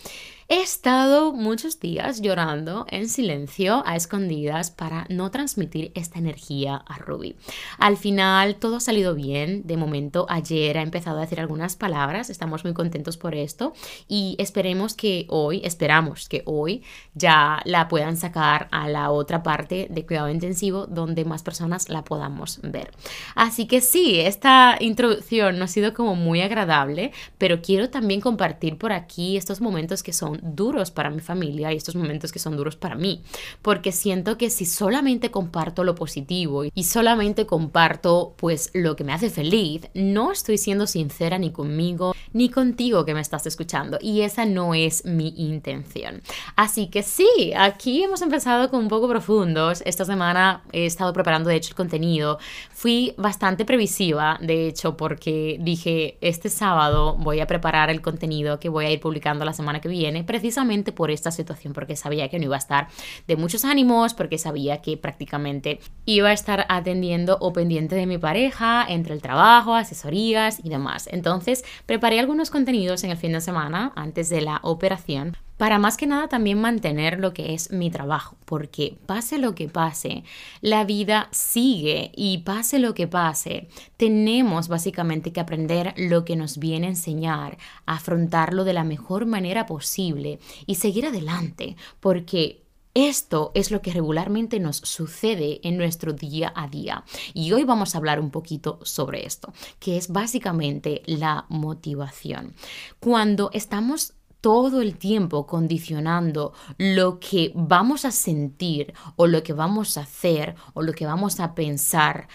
He 0.50 0.62
estado 0.62 1.34
muchos 1.34 1.78
días 1.78 2.22
llorando 2.22 2.86
en 2.88 3.10
silencio, 3.10 3.82
a 3.84 3.96
escondidas, 3.96 4.70
para 4.70 5.04
no 5.10 5.30
transmitir 5.30 5.92
esta 5.94 6.18
energía 6.18 6.76
a 6.86 6.96
Ruby. 6.96 7.36
Al 7.76 7.98
final 7.98 8.56
todo 8.56 8.76
ha 8.76 8.80
salido 8.80 9.14
bien. 9.14 9.66
De 9.66 9.76
momento, 9.76 10.24
ayer 10.30 10.78
ha 10.78 10.80
empezado 10.80 11.18
a 11.18 11.20
decir 11.20 11.38
algunas 11.38 11.76
palabras. 11.76 12.30
Estamos 12.30 12.64
muy 12.64 12.72
contentos 12.72 13.18
por 13.18 13.34
esto 13.34 13.74
y 14.08 14.36
esperemos 14.38 14.94
que 14.94 15.26
hoy, 15.28 15.60
esperamos 15.64 16.30
que 16.30 16.42
hoy 16.46 16.82
ya 17.12 17.60
la 17.66 17.88
puedan 17.88 18.16
sacar 18.16 18.68
a 18.70 18.88
la 18.88 19.10
otra 19.10 19.42
parte 19.42 19.86
de 19.90 20.06
cuidado 20.06 20.30
intensivo 20.30 20.86
donde 20.86 21.26
más 21.26 21.42
personas 21.42 21.90
la 21.90 22.04
podamos 22.04 22.58
ver. 22.62 22.90
Así 23.34 23.66
que 23.66 23.82
sí, 23.82 24.18
esta 24.20 24.78
introducción 24.80 25.58
no 25.58 25.66
ha 25.66 25.68
sido 25.68 25.92
como 25.92 26.14
muy 26.14 26.40
agradable, 26.40 27.12
pero 27.36 27.60
quiero 27.60 27.90
también 27.90 28.22
compartir 28.22 28.78
por 28.78 28.92
aquí 28.92 29.36
estos 29.36 29.60
momentos 29.60 30.02
que 30.02 30.14
son 30.14 30.37
duros 30.42 30.90
para 30.90 31.10
mi 31.10 31.20
familia 31.20 31.72
y 31.72 31.76
estos 31.76 31.96
momentos 31.96 32.32
que 32.32 32.38
son 32.38 32.56
duros 32.56 32.76
para 32.76 32.94
mí, 32.94 33.22
porque 33.62 33.92
siento 33.92 34.38
que 34.38 34.50
si 34.50 34.66
solamente 34.66 35.30
comparto 35.30 35.84
lo 35.84 35.94
positivo 35.94 36.64
y 36.64 36.84
solamente 36.84 37.46
comparto 37.46 38.34
pues 38.36 38.70
lo 38.74 38.96
que 38.96 39.04
me 39.04 39.12
hace 39.12 39.30
feliz, 39.30 39.88
no 39.94 40.32
estoy 40.32 40.58
siendo 40.58 40.86
sincera 40.86 41.38
ni 41.38 41.50
conmigo 41.50 42.14
ni 42.32 42.50
contigo 42.50 43.04
que 43.04 43.14
me 43.14 43.20
estás 43.20 43.46
escuchando 43.46 43.98
y 44.00 44.20
esa 44.20 44.44
no 44.44 44.74
es 44.74 45.04
mi 45.04 45.34
intención. 45.36 46.22
Así 46.56 46.88
que 46.88 47.02
sí, 47.02 47.52
aquí 47.56 48.02
hemos 48.02 48.22
empezado 48.22 48.70
con 48.70 48.80
un 48.80 48.88
poco 48.88 49.08
profundos. 49.08 49.82
Esta 49.84 50.04
semana 50.04 50.62
he 50.72 50.86
estado 50.86 51.12
preparando 51.12 51.50
de 51.50 51.56
hecho 51.56 51.70
el 51.70 51.76
contenido. 51.76 52.38
Fui 52.70 53.14
bastante 53.16 53.64
previsiva, 53.64 54.38
de 54.40 54.68
hecho, 54.68 54.96
porque 54.96 55.58
dije, 55.60 56.18
este 56.20 56.48
sábado 56.48 57.16
voy 57.18 57.40
a 57.40 57.46
preparar 57.46 57.90
el 57.90 58.00
contenido 58.00 58.60
que 58.60 58.68
voy 58.68 58.86
a 58.86 58.90
ir 58.90 59.00
publicando 59.00 59.44
la 59.44 59.52
semana 59.52 59.80
que 59.80 59.88
viene 59.88 60.24
precisamente 60.28 60.92
por 60.92 61.10
esta 61.10 61.32
situación, 61.32 61.72
porque 61.72 61.96
sabía 61.96 62.28
que 62.28 62.38
no 62.38 62.44
iba 62.44 62.54
a 62.54 62.58
estar 62.58 62.86
de 63.26 63.34
muchos 63.34 63.64
ánimos, 63.64 64.14
porque 64.14 64.38
sabía 64.38 64.80
que 64.80 64.96
prácticamente 64.96 65.80
iba 66.04 66.28
a 66.28 66.32
estar 66.32 66.66
atendiendo 66.68 67.38
o 67.40 67.52
pendiente 67.52 67.96
de 67.96 68.06
mi 68.06 68.18
pareja 68.18 68.86
entre 68.88 69.14
el 69.14 69.22
trabajo, 69.22 69.74
asesorías 69.74 70.60
y 70.62 70.68
demás. 70.68 71.08
Entonces, 71.10 71.64
preparé 71.86 72.20
algunos 72.20 72.50
contenidos 72.50 73.02
en 73.02 73.10
el 73.10 73.16
fin 73.16 73.32
de 73.32 73.40
semana 73.40 73.92
antes 73.96 74.28
de 74.28 74.42
la 74.42 74.60
operación 74.62 75.36
para 75.58 75.78
más 75.78 75.98
que 75.98 76.06
nada 76.06 76.28
también 76.28 76.60
mantener 76.60 77.18
lo 77.18 77.34
que 77.34 77.52
es 77.52 77.70
mi 77.70 77.90
trabajo, 77.90 78.36
porque 78.46 78.96
pase 79.04 79.36
lo 79.36 79.54
que 79.54 79.68
pase, 79.68 80.24
la 80.62 80.84
vida 80.84 81.28
sigue 81.32 82.12
y 82.16 82.38
pase 82.38 82.78
lo 82.78 82.94
que 82.94 83.06
pase, 83.06 83.68
tenemos 83.98 84.68
básicamente 84.68 85.32
que 85.32 85.40
aprender 85.40 85.92
lo 85.98 86.24
que 86.24 86.36
nos 86.36 86.58
viene 86.58 86.86
a 86.86 86.90
enseñar, 86.90 87.58
afrontarlo 87.84 88.64
de 88.64 88.72
la 88.72 88.84
mejor 88.84 89.26
manera 89.26 89.66
posible 89.66 90.38
y 90.64 90.76
seguir 90.76 91.04
adelante, 91.04 91.76
porque 92.00 92.62
esto 92.94 93.52
es 93.54 93.70
lo 93.70 93.80
que 93.80 93.92
regularmente 93.92 94.58
nos 94.58 94.78
sucede 94.78 95.60
en 95.62 95.76
nuestro 95.76 96.14
día 96.14 96.52
a 96.56 96.66
día. 96.66 97.04
Y 97.32 97.52
hoy 97.52 97.62
vamos 97.62 97.94
a 97.94 97.98
hablar 97.98 98.18
un 98.18 98.30
poquito 98.30 98.80
sobre 98.82 99.24
esto, 99.24 99.52
que 99.78 99.96
es 99.96 100.08
básicamente 100.08 101.02
la 101.06 101.46
motivación. 101.48 102.54
Cuando 102.98 103.50
estamos 103.52 104.14
todo 104.40 104.80
el 104.80 104.96
tiempo 104.96 105.46
condicionando 105.46 106.52
lo 106.76 107.18
que 107.18 107.52
vamos 107.54 108.04
a 108.04 108.10
sentir 108.10 108.94
o 109.16 109.26
lo 109.26 109.42
que 109.42 109.52
vamos 109.52 109.98
a 109.98 110.02
hacer 110.02 110.54
o 110.74 110.82
lo 110.82 110.92
que 110.92 111.06
vamos 111.06 111.40
a 111.40 111.54
pensar 111.54 112.28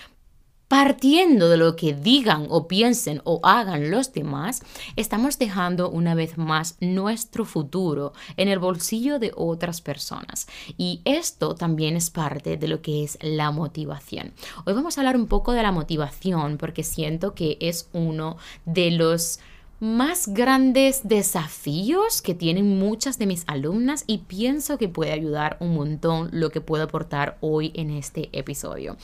partiendo 0.73 1.49
de 1.49 1.57
lo 1.57 1.75
que 1.75 1.93
digan 1.93 2.47
o 2.49 2.67
piensen 2.67 3.21
o 3.25 3.39
hagan 3.43 3.91
los 3.91 4.11
demás, 4.11 4.63
estamos 4.95 5.37
dejando 5.37 5.91
una 5.91 6.15
vez 6.15 6.35
más 6.39 6.77
nuestro 6.79 7.45
futuro 7.45 8.13
en 8.37 8.47
el 8.47 8.57
bolsillo 8.57 9.19
de 9.19 9.31
otras 9.35 9.81
personas. 9.81 10.47
Y 10.75 11.01
esto 11.05 11.53
también 11.53 11.95
es 11.95 12.09
parte 12.09 12.57
de 12.57 12.67
lo 12.67 12.81
que 12.81 13.03
es 13.03 13.19
la 13.21 13.51
motivación. 13.51 14.33
Hoy 14.65 14.73
vamos 14.73 14.97
a 14.97 15.01
hablar 15.01 15.15
un 15.15 15.27
poco 15.27 15.51
de 15.51 15.61
la 15.61 15.71
motivación 15.71 16.57
porque 16.57 16.83
siento 16.83 17.35
que 17.35 17.59
es 17.59 17.87
uno 17.93 18.37
de 18.65 18.89
los 18.89 19.39
más 19.83 20.29
grandes 20.29 21.01
desafíos 21.03 22.21
que 22.21 22.33
tienen 22.33 22.79
muchas 22.79 23.19
de 23.19 23.25
mis 23.25 23.43
alumnas 23.47 24.05
y 24.07 24.19
pienso 24.19 24.77
que 24.77 24.87
puede 24.87 25.11
ayudar 25.11 25.57
un 25.59 25.75
montón 25.75 26.29
lo 26.31 26.51
que 26.51 26.61
puedo 26.61 26.85
aportar 26.85 27.37
hoy 27.41 27.73
en 27.75 27.89
este 27.89 28.29
episodio. 28.31 28.95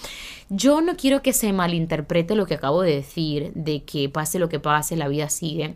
Yo 0.48 0.79
no 0.79 0.95
quiero 0.95 1.21
que 1.21 1.33
se 1.33 1.51
malinterprete 1.51 2.33
lo 2.33 2.45
que 2.45 2.53
acabo 2.53 2.81
de 2.81 2.95
decir, 2.95 3.51
de 3.55 3.83
que 3.83 4.07
pase 4.07 4.39
lo 4.39 4.48
que 4.48 4.62
pase, 4.62 4.95
la 4.95 5.09
vida 5.09 5.27
sigue. 5.27 5.75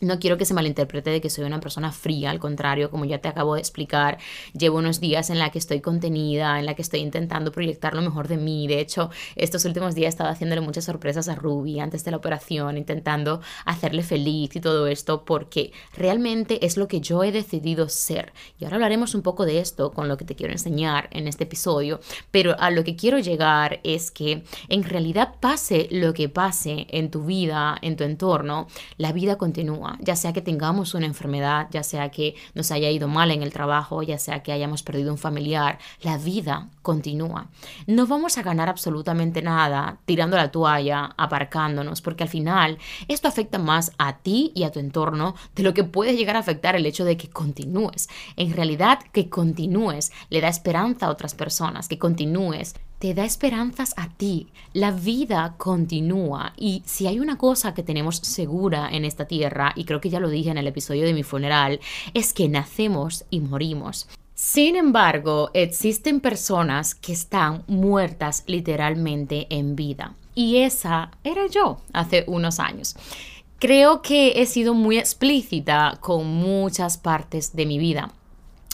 No 0.00 0.18
quiero 0.18 0.38
que 0.38 0.46
se 0.46 0.54
malinterprete 0.54 1.10
de 1.10 1.20
que 1.20 1.28
soy 1.28 1.44
una 1.44 1.60
persona 1.60 1.92
fría, 1.92 2.30
al 2.30 2.38
contrario, 2.38 2.90
como 2.90 3.04
ya 3.04 3.18
te 3.18 3.28
acabo 3.28 3.54
de 3.54 3.60
explicar, 3.60 4.16
llevo 4.54 4.78
unos 4.78 4.98
días 4.98 5.28
en 5.28 5.38
la 5.38 5.50
que 5.50 5.58
estoy 5.58 5.82
contenida, 5.82 6.58
en 6.58 6.64
la 6.64 6.72
que 6.74 6.80
estoy 6.80 7.00
intentando 7.00 7.52
proyectar 7.52 7.92
lo 7.92 8.00
mejor 8.00 8.26
de 8.26 8.38
mí. 8.38 8.66
De 8.66 8.80
hecho, 8.80 9.10
estos 9.36 9.66
últimos 9.66 9.94
días 9.94 10.06
he 10.06 10.08
estado 10.08 10.30
haciéndole 10.30 10.62
muchas 10.62 10.84
sorpresas 10.84 11.28
a 11.28 11.34
Ruby 11.34 11.80
antes 11.80 12.02
de 12.02 12.12
la 12.12 12.16
operación, 12.16 12.78
intentando 12.78 13.42
hacerle 13.66 14.02
feliz 14.02 14.56
y 14.56 14.60
todo 14.60 14.86
esto, 14.86 15.26
porque 15.26 15.72
realmente 15.94 16.64
es 16.64 16.78
lo 16.78 16.88
que 16.88 17.02
yo 17.02 17.22
he 17.22 17.30
decidido 17.30 17.90
ser. 17.90 18.32
Y 18.58 18.64
ahora 18.64 18.76
hablaremos 18.76 19.14
un 19.14 19.20
poco 19.20 19.44
de 19.44 19.60
esto 19.60 19.92
con 19.92 20.08
lo 20.08 20.16
que 20.16 20.24
te 20.24 20.34
quiero 20.34 20.54
enseñar 20.54 21.10
en 21.12 21.28
este 21.28 21.44
episodio, 21.44 22.00
pero 22.30 22.58
a 22.58 22.70
lo 22.70 22.84
que 22.84 22.96
quiero 22.96 23.18
llegar 23.18 23.80
es 23.84 24.10
que 24.10 24.44
en 24.70 24.82
realidad 24.82 25.34
pase 25.40 25.88
lo 25.90 26.14
que 26.14 26.30
pase 26.30 26.86
en 26.88 27.10
tu 27.10 27.26
vida, 27.26 27.76
en 27.82 27.96
tu 27.96 28.04
entorno, 28.04 28.66
la 28.96 29.12
vida 29.12 29.36
continúa 29.36 29.89
ya 30.00 30.16
sea 30.16 30.32
que 30.32 30.42
tengamos 30.42 30.94
una 30.94 31.06
enfermedad, 31.06 31.68
ya 31.70 31.82
sea 31.82 32.10
que 32.10 32.34
nos 32.54 32.70
haya 32.70 32.90
ido 32.90 33.08
mal 33.08 33.30
en 33.30 33.42
el 33.42 33.52
trabajo, 33.52 34.02
ya 34.02 34.18
sea 34.18 34.42
que 34.42 34.52
hayamos 34.52 34.82
perdido 34.82 35.12
un 35.12 35.18
familiar, 35.18 35.78
la 36.02 36.18
vida 36.18 36.68
continúa. 36.82 37.48
No 37.86 38.06
vamos 38.06 38.38
a 38.38 38.42
ganar 38.42 38.68
absolutamente 38.68 39.42
nada 39.42 39.98
tirando 40.04 40.36
la 40.36 40.50
toalla, 40.50 41.14
aparcándonos, 41.16 42.00
porque 42.00 42.24
al 42.24 42.28
final 42.28 42.78
esto 43.08 43.28
afecta 43.28 43.58
más 43.58 43.92
a 43.98 44.18
ti 44.18 44.52
y 44.54 44.64
a 44.64 44.72
tu 44.72 44.78
entorno 44.78 45.34
de 45.54 45.62
lo 45.62 45.74
que 45.74 45.84
puede 45.84 46.16
llegar 46.16 46.36
a 46.36 46.40
afectar 46.40 46.76
el 46.76 46.86
hecho 46.86 47.04
de 47.04 47.16
que 47.16 47.28
continúes. 47.28 48.08
En 48.36 48.52
realidad, 48.52 49.00
que 49.12 49.28
continúes 49.28 50.12
le 50.28 50.40
da 50.40 50.48
esperanza 50.48 51.06
a 51.06 51.10
otras 51.10 51.34
personas, 51.34 51.88
que 51.88 51.98
continúes 51.98 52.74
te 53.00 53.14
da 53.14 53.24
esperanzas 53.24 53.94
a 53.96 54.08
ti. 54.10 54.48
La 54.74 54.92
vida 54.92 55.54
continúa 55.56 56.52
y 56.56 56.82
si 56.84 57.06
hay 57.06 57.18
una 57.18 57.38
cosa 57.38 57.74
que 57.74 57.82
tenemos 57.82 58.18
segura 58.18 58.90
en 58.92 59.04
esta 59.06 59.24
tierra, 59.24 59.72
y 59.74 59.84
creo 59.84 60.00
que 60.00 60.10
ya 60.10 60.20
lo 60.20 60.28
dije 60.28 60.50
en 60.50 60.58
el 60.58 60.66
episodio 60.66 61.04
de 61.06 61.14
mi 61.14 61.22
funeral, 61.22 61.80
es 62.14 62.32
que 62.34 62.48
nacemos 62.48 63.24
y 63.30 63.40
morimos. 63.40 64.06
Sin 64.34 64.76
embargo, 64.76 65.50
existen 65.54 66.20
personas 66.20 66.94
que 66.94 67.12
están 67.14 67.64
muertas 67.66 68.44
literalmente 68.46 69.46
en 69.48 69.76
vida. 69.76 70.14
Y 70.34 70.58
esa 70.58 71.10
era 71.24 71.46
yo 71.46 71.78
hace 71.94 72.24
unos 72.26 72.60
años. 72.60 72.96
Creo 73.58 74.02
que 74.02 74.40
he 74.42 74.46
sido 74.46 74.74
muy 74.74 74.98
explícita 74.98 75.98
con 76.00 76.26
muchas 76.26 76.98
partes 76.98 77.56
de 77.56 77.66
mi 77.66 77.78
vida 77.78 78.12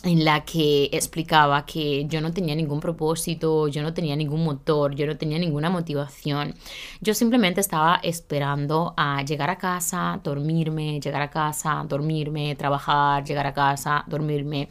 en 0.06 0.24
la 0.24 0.44
que 0.44 0.84
explicaba 0.92 1.66
que 1.66 2.06
yo 2.06 2.20
no 2.20 2.32
tenía 2.32 2.54
ningún 2.54 2.80
propósito, 2.80 3.68
yo 3.68 3.82
no 3.82 3.92
tenía 3.92 4.16
ningún 4.16 4.44
motor, 4.44 4.94
yo 4.94 5.06
no 5.06 5.16
tenía 5.16 5.38
ninguna 5.38 5.70
motivación. 5.70 6.54
Yo 7.00 7.14
simplemente 7.14 7.60
estaba 7.60 8.00
esperando 8.02 8.94
a 8.96 9.22
llegar 9.22 9.50
a 9.50 9.58
casa, 9.58 10.20
dormirme, 10.22 11.00
llegar 11.00 11.22
a 11.22 11.30
casa, 11.30 11.84
dormirme, 11.88 12.54
trabajar, 12.54 13.24
llegar 13.24 13.46
a 13.46 13.52
casa, 13.54 14.04
dormirme. 14.06 14.68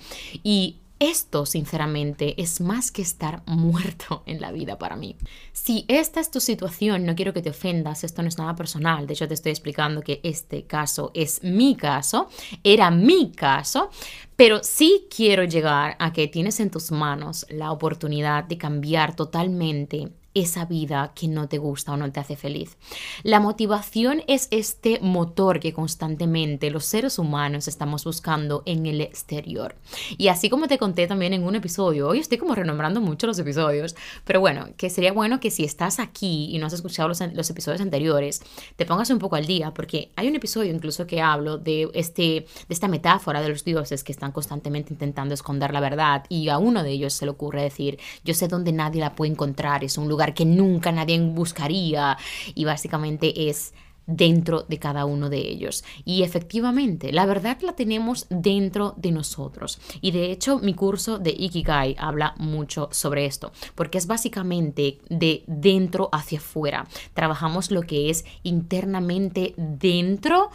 Esto, 0.99 1.45
sinceramente, 1.45 2.41
es 2.41 2.61
más 2.61 2.91
que 2.91 3.01
estar 3.01 3.43
muerto 3.45 4.23
en 4.25 4.41
la 4.41 4.51
vida 4.51 4.77
para 4.77 4.95
mí. 4.95 5.15
Si 5.51 5.85
esta 5.87 6.19
es 6.19 6.31
tu 6.31 6.39
situación, 6.39 7.05
no 7.05 7.15
quiero 7.15 7.33
que 7.33 7.41
te 7.41 7.49
ofendas, 7.49 8.03
esto 8.03 8.21
no 8.21 8.27
es 8.27 8.37
nada 8.37 8.55
personal. 8.55 9.07
De 9.07 9.13
hecho, 9.13 9.27
te 9.27 9.33
estoy 9.33 9.51
explicando 9.51 10.01
que 10.01 10.21
este 10.23 10.63
caso 10.63 11.11
es 11.13 11.43
mi 11.43 11.75
caso, 11.75 12.29
era 12.63 12.91
mi 12.91 13.31
caso, 13.31 13.89
pero 14.35 14.63
sí 14.63 15.07
quiero 15.13 15.43
llegar 15.43 15.95
a 15.99 16.13
que 16.13 16.27
tienes 16.27 16.59
en 16.59 16.71
tus 16.71 16.91
manos 16.91 17.45
la 17.49 17.71
oportunidad 17.71 18.43
de 18.43 18.57
cambiar 18.57 19.15
totalmente 19.15 20.11
esa 20.35 20.65
vida 20.65 21.13
que 21.15 21.27
no 21.27 21.47
te 21.47 21.57
gusta 21.57 21.93
o 21.93 21.97
no 21.97 22.11
te 22.11 22.19
hace 22.19 22.35
feliz. 22.35 22.77
La 23.23 23.39
motivación 23.39 24.21
es 24.27 24.47
este 24.51 24.99
motor 25.01 25.59
que 25.59 25.73
constantemente 25.73 26.69
los 26.69 26.85
seres 26.85 27.17
humanos 27.17 27.67
estamos 27.67 28.03
buscando 28.03 28.61
en 28.65 28.85
el 28.85 29.01
exterior. 29.01 29.75
Y 30.17 30.27
así 30.27 30.49
como 30.49 30.67
te 30.67 30.77
conté 30.77 31.07
también 31.07 31.33
en 31.33 31.43
un 31.43 31.55
episodio, 31.55 32.09
hoy 32.09 32.19
estoy 32.19 32.37
como 32.37 32.53
renombrando 32.53 33.01
mucho 33.01 33.27
los 33.27 33.39
episodios, 33.39 33.95
pero 34.25 34.41
bueno, 34.41 34.67
que 34.77 34.89
sería 34.89 35.13
bueno 35.13 35.39
que 35.39 35.49
si 35.49 35.63
estás 35.63 35.99
aquí 35.99 36.49
y 36.53 36.59
no 36.59 36.67
has 36.67 36.73
escuchado 36.73 37.07
los, 37.07 37.21
los 37.33 37.49
episodios 37.49 37.81
anteriores, 37.81 38.41
te 38.75 38.85
pongas 38.85 39.09
un 39.09 39.19
poco 39.19 39.37
al 39.37 39.45
día, 39.45 39.73
porque 39.73 40.11
hay 40.17 40.27
un 40.27 40.35
episodio 40.35 40.73
incluso 40.73 41.07
que 41.07 41.21
hablo 41.21 41.57
de, 41.57 41.89
este, 41.93 42.21
de 42.21 42.45
esta 42.69 42.89
metáfora 42.89 43.41
de 43.41 43.49
los 43.49 43.63
dioses 43.63 44.03
que 44.03 44.11
están 44.11 44.33
constantemente 44.33 44.91
intentando 44.91 45.33
esconder 45.33 45.71
la 45.71 45.79
verdad 45.79 46.25
y 46.27 46.49
a 46.49 46.57
uno 46.57 46.83
de 46.83 46.91
ellos 46.91 47.13
se 47.13 47.25
le 47.25 47.31
ocurre 47.31 47.63
decir, 47.63 47.99
yo 48.25 48.33
sé 48.33 48.49
dónde 48.49 48.73
nadie 48.73 48.99
la 48.99 49.15
puede 49.15 49.31
encontrar, 49.31 49.83
es 49.83 49.97
un 49.97 50.09
lugar 50.09 50.24
que 50.33 50.45
nunca 50.45 50.91
nadie 50.91 51.19
buscaría 51.19 52.17
y 52.53 52.65
básicamente 52.65 53.49
es 53.49 53.73
dentro 54.07 54.63
de 54.67 54.79
cada 54.79 55.05
uno 55.05 55.29
de 55.29 55.37
ellos. 55.37 55.83
Y 56.03 56.23
efectivamente, 56.23 57.11
la 57.11 57.25
verdad 57.25 57.57
la 57.61 57.73
tenemos 57.73 58.27
dentro 58.29 58.93
de 58.97 59.11
nosotros. 59.11 59.79
Y 60.01 60.11
de 60.11 60.31
hecho, 60.31 60.59
mi 60.59 60.73
curso 60.73 61.17
de 61.17 61.31
Ikigai 61.31 61.95
habla 61.97 62.35
mucho 62.37 62.89
sobre 62.91 63.25
esto, 63.25 63.51
porque 63.75 63.97
es 63.97 64.07
básicamente 64.07 64.99
de 65.09 65.43
dentro 65.47 66.09
hacia 66.11 66.39
afuera. 66.39 66.87
Trabajamos 67.13 67.71
lo 67.71 67.81
que 67.81 68.09
es 68.09 68.25
internamente 68.43 69.53
dentro 69.57 70.51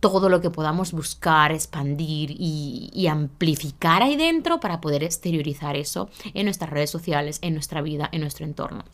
todo 0.00 0.28
lo 0.28 0.40
que 0.40 0.50
podamos 0.50 0.92
buscar, 0.92 1.50
expandir 1.50 2.30
y, 2.30 2.88
y, 2.94 3.08
amplificar 3.08 4.00
ahí 4.00 4.14
dentro 4.14 4.60
para 4.60 4.80
poder 4.80 5.02
exteriorizar 5.02 5.74
eso 5.74 6.08
en 6.34 6.44
nuestras 6.44 6.70
redes 6.70 6.90
sociales, 6.90 7.40
en 7.42 7.54
nuestra 7.54 7.82
vida, 7.82 8.08
en 8.12 8.20
nuestro 8.20 8.46
entorno. 8.46 8.84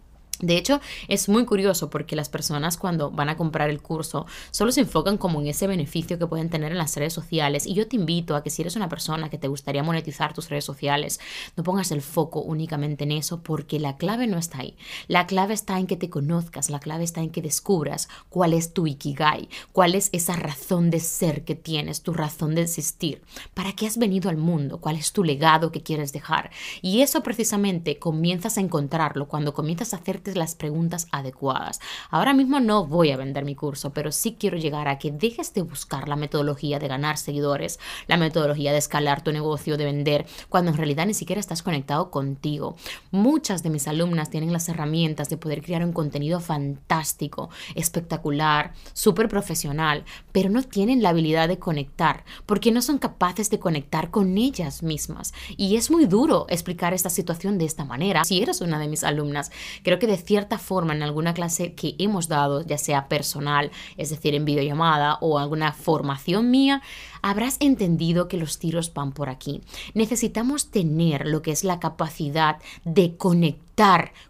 De 0.40 0.56
hecho, 0.56 0.80
es 1.06 1.28
muy 1.28 1.44
curioso 1.44 1.90
porque 1.90 2.16
las 2.16 2.28
personas 2.28 2.76
cuando 2.76 3.10
van 3.10 3.28
a 3.28 3.36
comprar 3.36 3.70
el 3.70 3.80
curso 3.80 4.26
solo 4.50 4.72
se 4.72 4.80
enfocan 4.80 5.16
como 5.16 5.40
en 5.40 5.46
ese 5.46 5.68
beneficio 5.68 6.18
que 6.18 6.26
pueden 6.26 6.50
tener 6.50 6.72
en 6.72 6.78
las 6.78 6.96
redes 6.96 7.12
sociales. 7.12 7.66
Y 7.66 7.74
yo 7.74 7.86
te 7.86 7.96
invito 7.96 8.34
a 8.34 8.42
que 8.42 8.50
si 8.50 8.62
eres 8.62 8.74
una 8.74 8.88
persona 8.88 9.30
que 9.30 9.38
te 9.38 9.46
gustaría 9.46 9.84
monetizar 9.84 10.34
tus 10.34 10.48
redes 10.48 10.64
sociales, 10.64 11.20
no 11.56 11.62
pongas 11.62 11.92
el 11.92 12.02
foco 12.02 12.40
únicamente 12.40 13.04
en 13.04 13.12
eso 13.12 13.42
porque 13.42 13.78
la 13.78 13.96
clave 13.96 14.26
no 14.26 14.36
está 14.36 14.58
ahí. 14.58 14.76
La 15.06 15.26
clave 15.26 15.54
está 15.54 15.78
en 15.78 15.86
que 15.86 15.96
te 15.96 16.10
conozcas, 16.10 16.68
la 16.68 16.80
clave 16.80 17.04
está 17.04 17.20
en 17.20 17.30
que 17.30 17.42
descubras 17.42 18.08
cuál 18.28 18.54
es 18.54 18.72
tu 18.72 18.86
ikigai, 18.88 19.48
cuál 19.72 19.94
es 19.94 20.08
esa 20.12 20.34
razón 20.34 20.90
de 20.90 20.98
ser 20.98 21.44
que 21.44 21.54
tienes, 21.54 22.02
tu 22.02 22.12
razón 22.12 22.56
de 22.56 22.62
existir, 22.62 23.22
para 23.54 23.72
qué 23.72 23.86
has 23.86 23.98
venido 23.98 24.30
al 24.30 24.36
mundo, 24.36 24.80
cuál 24.80 24.96
es 24.96 25.12
tu 25.12 25.22
legado 25.22 25.70
que 25.70 25.82
quieres 25.82 26.12
dejar. 26.12 26.50
Y 26.82 27.02
eso 27.02 27.22
precisamente 27.22 27.98
comienzas 27.98 28.58
a 28.58 28.60
encontrarlo 28.60 29.28
cuando 29.28 29.54
comienzas 29.54 29.94
a 29.94 29.98
hacer 29.98 30.23
las 30.34 30.54
preguntas 30.54 31.06
adecuadas. 31.12 31.80
Ahora 32.10 32.34
mismo 32.34 32.60
no 32.60 32.86
voy 32.86 33.10
a 33.10 33.16
vender 33.16 33.44
mi 33.44 33.54
curso, 33.54 33.92
pero 33.92 34.12
sí 34.12 34.36
quiero 34.38 34.56
llegar 34.56 34.88
a 34.88 34.98
que 34.98 35.12
dejes 35.12 35.52
de 35.54 35.62
buscar 35.62 36.08
la 36.08 36.16
metodología 36.16 36.78
de 36.78 36.88
ganar 36.88 37.18
seguidores, 37.18 37.78
la 38.06 38.16
metodología 38.16 38.72
de 38.72 38.78
escalar 38.78 39.22
tu 39.22 39.32
negocio, 39.32 39.76
de 39.76 39.84
vender, 39.84 40.26
cuando 40.48 40.70
en 40.70 40.76
realidad 40.76 41.06
ni 41.06 41.14
siquiera 41.14 41.40
estás 41.40 41.62
conectado 41.62 42.10
contigo. 42.10 42.76
Muchas 43.10 43.62
de 43.62 43.70
mis 43.70 43.86
alumnas 43.86 44.30
tienen 44.30 44.52
las 44.52 44.68
herramientas 44.68 45.28
de 45.28 45.36
poder 45.36 45.62
crear 45.62 45.84
un 45.84 45.92
contenido 45.92 46.40
fantástico, 46.40 47.50
espectacular, 47.74 48.72
súper 48.92 49.28
profesional, 49.28 50.04
pero 50.32 50.50
no 50.50 50.62
tienen 50.62 51.02
la 51.02 51.10
habilidad 51.10 51.48
de 51.48 51.58
conectar, 51.58 52.24
porque 52.46 52.72
no 52.72 52.82
son 52.82 52.98
capaces 52.98 53.50
de 53.50 53.58
conectar 53.58 54.10
con 54.10 54.38
ellas 54.38 54.82
mismas. 54.82 55.34
Y 55.56 55.76
es 55.76 55.90
muy 55.90 56.06
duro 56.06 56.46
explicar 56.48 56.94
esta 56.94 57.10
situación 57.10 57.58
de 57.58 57.64
esta 57.64 57.84
manera. 57.84 58.24
Si 58.24 58.42
eres 58.42 58.60
una 58.60 58.78
de 58.78 58.88
mis 58.88 59.04
alumnas, 59.04 59.50
creo 59.82 59.98
que 59.98 60.06
de 60.14 60.22
cierta 60.22 60.58
forma 60.58 60.94
en 60.94 61.02
alguna 61.02 61.34
clase 61.34 61.74
que 61.74 61.96
hemos 61.98 62.28
dado, 62.28 62.62
ya 62.62 62.78
sea 62.78 63.08
personal, 63.08 63.72
es 63.96 64.10
decir, 64.10 64.34
en 64.36 64.44
videollamada 64.44 65.18
o 65.20 65.40
alguna 65.40 65.72
formación 65.72 66.52
mía, 66.52 66.82
habrás 67.24 67.56
entendido 67.60 68.28
que 68.28 68.36
los 68.36 68.58
tiros 68.58 68.92
van 68.92 69.12
por 69.12 69.30
aquí. 69.30 69.62
Necesitamos 69.94 70.70
tener 70.70 71.26
lo 71.26 71.40
que 71.40 71.52
es 71.52 71.64
la 71.64 71.80
capacidad 71.80 72.58
de 72.84 73.16
conectar 73.16 73.64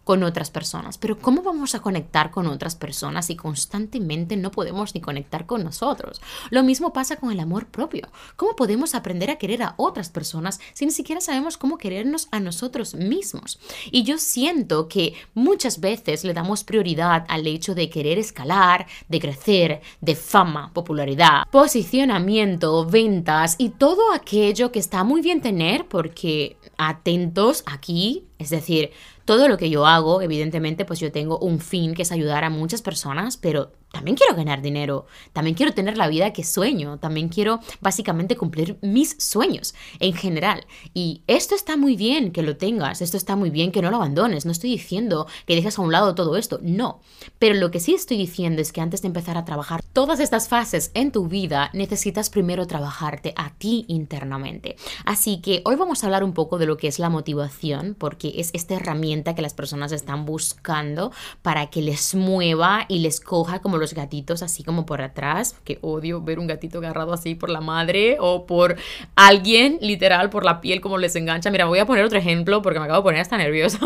con 0.03 0.23
otras 0.23 0.49
personas. 0.49 0.97
Pero 0.97 1.19
¿cómo 1.19 1.43
vamos 1.43 1.75
a 1.75 1.79
conectar 1.79 2.31
con 2.31 2.47
otras 2.47 2.75
personas 2.75 3.27
si 3.27 3.35
constantemente 3.35 4.37
no 4.37 4.49
podemos 4.49 4.95
ni 4.95 5.01
conectar 5.01 5.45
con 5.45 5.63
nosotros? 5.63 6.21
Lo 6.49 6.63
mismo 6.63 6.93
pasa 6.93 7.17
con 7.17 7.31
el 7.31 7.39
amor 7.39 7.67
propio. 7.67 8.07
¿Cómo 8.37 8.55
podemos 8.55 8.95
aprender 8.95 9.29
a 9.29 9.37
querer 9.37 9.61
a 9.61 9.75
otras 9.77 10.09
personas 10.09 10.59
si 10.73 10.85
ni 10.85 10.91
siquiera 10.91 11.21
sabemos 11.21 11.57
cómo 11.57 11.77
querernos 11.77 12.27
a 12.31 12.39
nosotros 12.39 12.95
mismos? 12.95 13.59
Y 13.91 14.03
yo 14.03 14.17
siento 14.17 14.87
que 14.87 15.13
muchas 15.33 15.79
veces 15.79 16.23
le 16.23 16.33
damos 16.33 16.63
prioridad 16.63 17.25
al 17.27 17.45
hecho 17.45 17.75
de 17.75 17.89
querer 17.89 18.17
escalar, 18.17 18.87
de 19.09 19.19
crecer, 19.19 19.81
de 20.01 20.15
fama, 20.15 20.71
popularidad, 20.73 21.43
posicionamiento, 21.51 22.84
ventas 22.85 23.55
y 23.57 23.69
todo 23.69 24.13
aquello 24.13 24.71
que 24.71 24.79
está 24.79 25.03
muy 25.03 25.21
bien 25.21 25.41
tener 25.41 25.87
porque 25.87 26.57
atentos 26.77 27.63
aquí, 27.65 28.25
es 28.39 28.49
decir, 28.49 28.91
todo 29.25 29.47
lo 29.47 29.57
que 29.57 29.69
yo 29.69 29.85
hago, 29.85 30.21
evidentemente, 30.21 30.85
pues 30.85 30.99
yo 30.99 31.11
tengo 31.11 31.39
un 31.39 31.59
fin 31.59 31.95
que 31.95 32.03
es 32.03 32.11
ayudar 32.11 32.43
a 32.43 32.49
muchas 32.49 32.81
personas, 32.81 33.37
pero 33.37 33.71
también 33.95 34.17
quiero 34.17 34.35
ganar 34.35 34.61
dinero, 34.61 35.05
también 35.31 35.55
quiero 35.55 35.73
tener 35.73 35.97
la 35.97 36.09
vida 36.09 36.33
que 36.33 36.43
sueño, 36.43 36.99
también 36.99 37.29
quiero 37.29 37.61
básicamente 37.79 38.35
cumplir 38.35 38.77
mis 38.81 39.15
sueños 39.19 39.73
en 40.01 40.13
general. 40.13 40.67
Y 40.93 41.21
esto 41.27 41.55
está 41.55 41.77
muy 41.77 41.95
bien 41.95 42.33
que 42.33 42.41
lo 42.41 42.57
tengas, 42.57 43.01
esto 43.01 43.15
está 43.15 43.37
muy 43.37 43.51
bien 43.51 43.71
que 43.71 43.81
no 43.81 43.89
lo 43.91 43.95
abandones, 43.95 44.45
no 44.45 44.51
estoy 44.51 44.71
diciendo 44.71 45.27
que 45.45 45.55
dejes 45.55 45.79
a 45.79 45.81
un 45.81 45.93
lado 45.93 46.13
todo 46.13 46.35
esto, 46.35 46.59
no. 46.61 46.99
Pero 47.39 47.55
lo 47.55 47.71
que 47.71 47.79
sí 47.79 47.93
estoy 47.93 48.17
diciendo 48.17 48.61
es 48.61 48.73
que 48.73 48.81
antes 48.81 49.01
de 49.01 49.07
empezar 49.07 49.37
a 49.37 49.45
trabajar 49.45 49.81
todas 49.93 50.19
estas 50.19 50.49
fases 50.49 50.91
en 50.93 51.13
tu 51.13 51.29
vida, 51.29 51.69
necesitas 51.71 52.29
primero 52.29 52.67
trabajarte 52.67 53.31
a 53.37 53.51
ti 53.51 53.85
internamente. 53.87 54.75
Así 55.05 55.39
que 55.39 55.61
hoy 55.63 55.77
vamos 55.77 56.03
a 56.03 56.07
hablar 56.07 56.25
un 56.25 56.33
poco 56.33 56.57
de 56.57 56.65
lo 56.65 56.75
que 56.75 56.89
es 56.89 56.99
la 56.99 57.09
motivación, 57.09 57.95
porque 57.97 58.33
es 58.35 58.49
esta 58.51 58.73
herramienta 58.73 59.35
que 59.35 59.41
las 59.41 59.53
personas 59.53 59.93
están 59.93 60.25
buscando 60.25 61.13
para 61.41 61.69
que 61.69 61.81
les 61.81 62.13
mueva 62.13 62.85
y 62.89 62.99
les 62.99 63.21
coja 63.21 63.59
como 63.59 63.77
los 63.85 63.93
gatitos 63.93 64.41
así 64.41 64.63
como 64.63 64.87
por 64.87 65.03
atrás, 65.03 65.55
que 65.63 65.77
odio 65.81 66.19
ver 66.19 66.39
un 66.39 66.47
gatito 66.47 66.79
agarrado 66.79 67.13
así 67.13 67.35
por 67.35 67.51
la 67.51 67.61
madre 67.61 68.17
o 68.19 68.47
por 68.47 68.77
alguien, 69.15 69.77
literal, 69.79 70.31
por 70.31 70.43
la 70.43 70.59
piel 70.59 70.81
como 70.81 70.97
les 70.97 71.15
engancha. 71.15 71.51
Mira, 71.51 71.65
voy 71.65 71.77
a 71.77 71.85
poner 71.85 72.03
otro 72.03 72.17
ejemplo 72.17 72.63
porque 72.63 72.79
me 72.79 72.85
acabo 72.85 73.01
de 73.01 73.03
poner 73.03 73.21
hasta 73.21 73.37
nerviosa. 73.37 73.79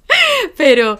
Pero 0.58 0.98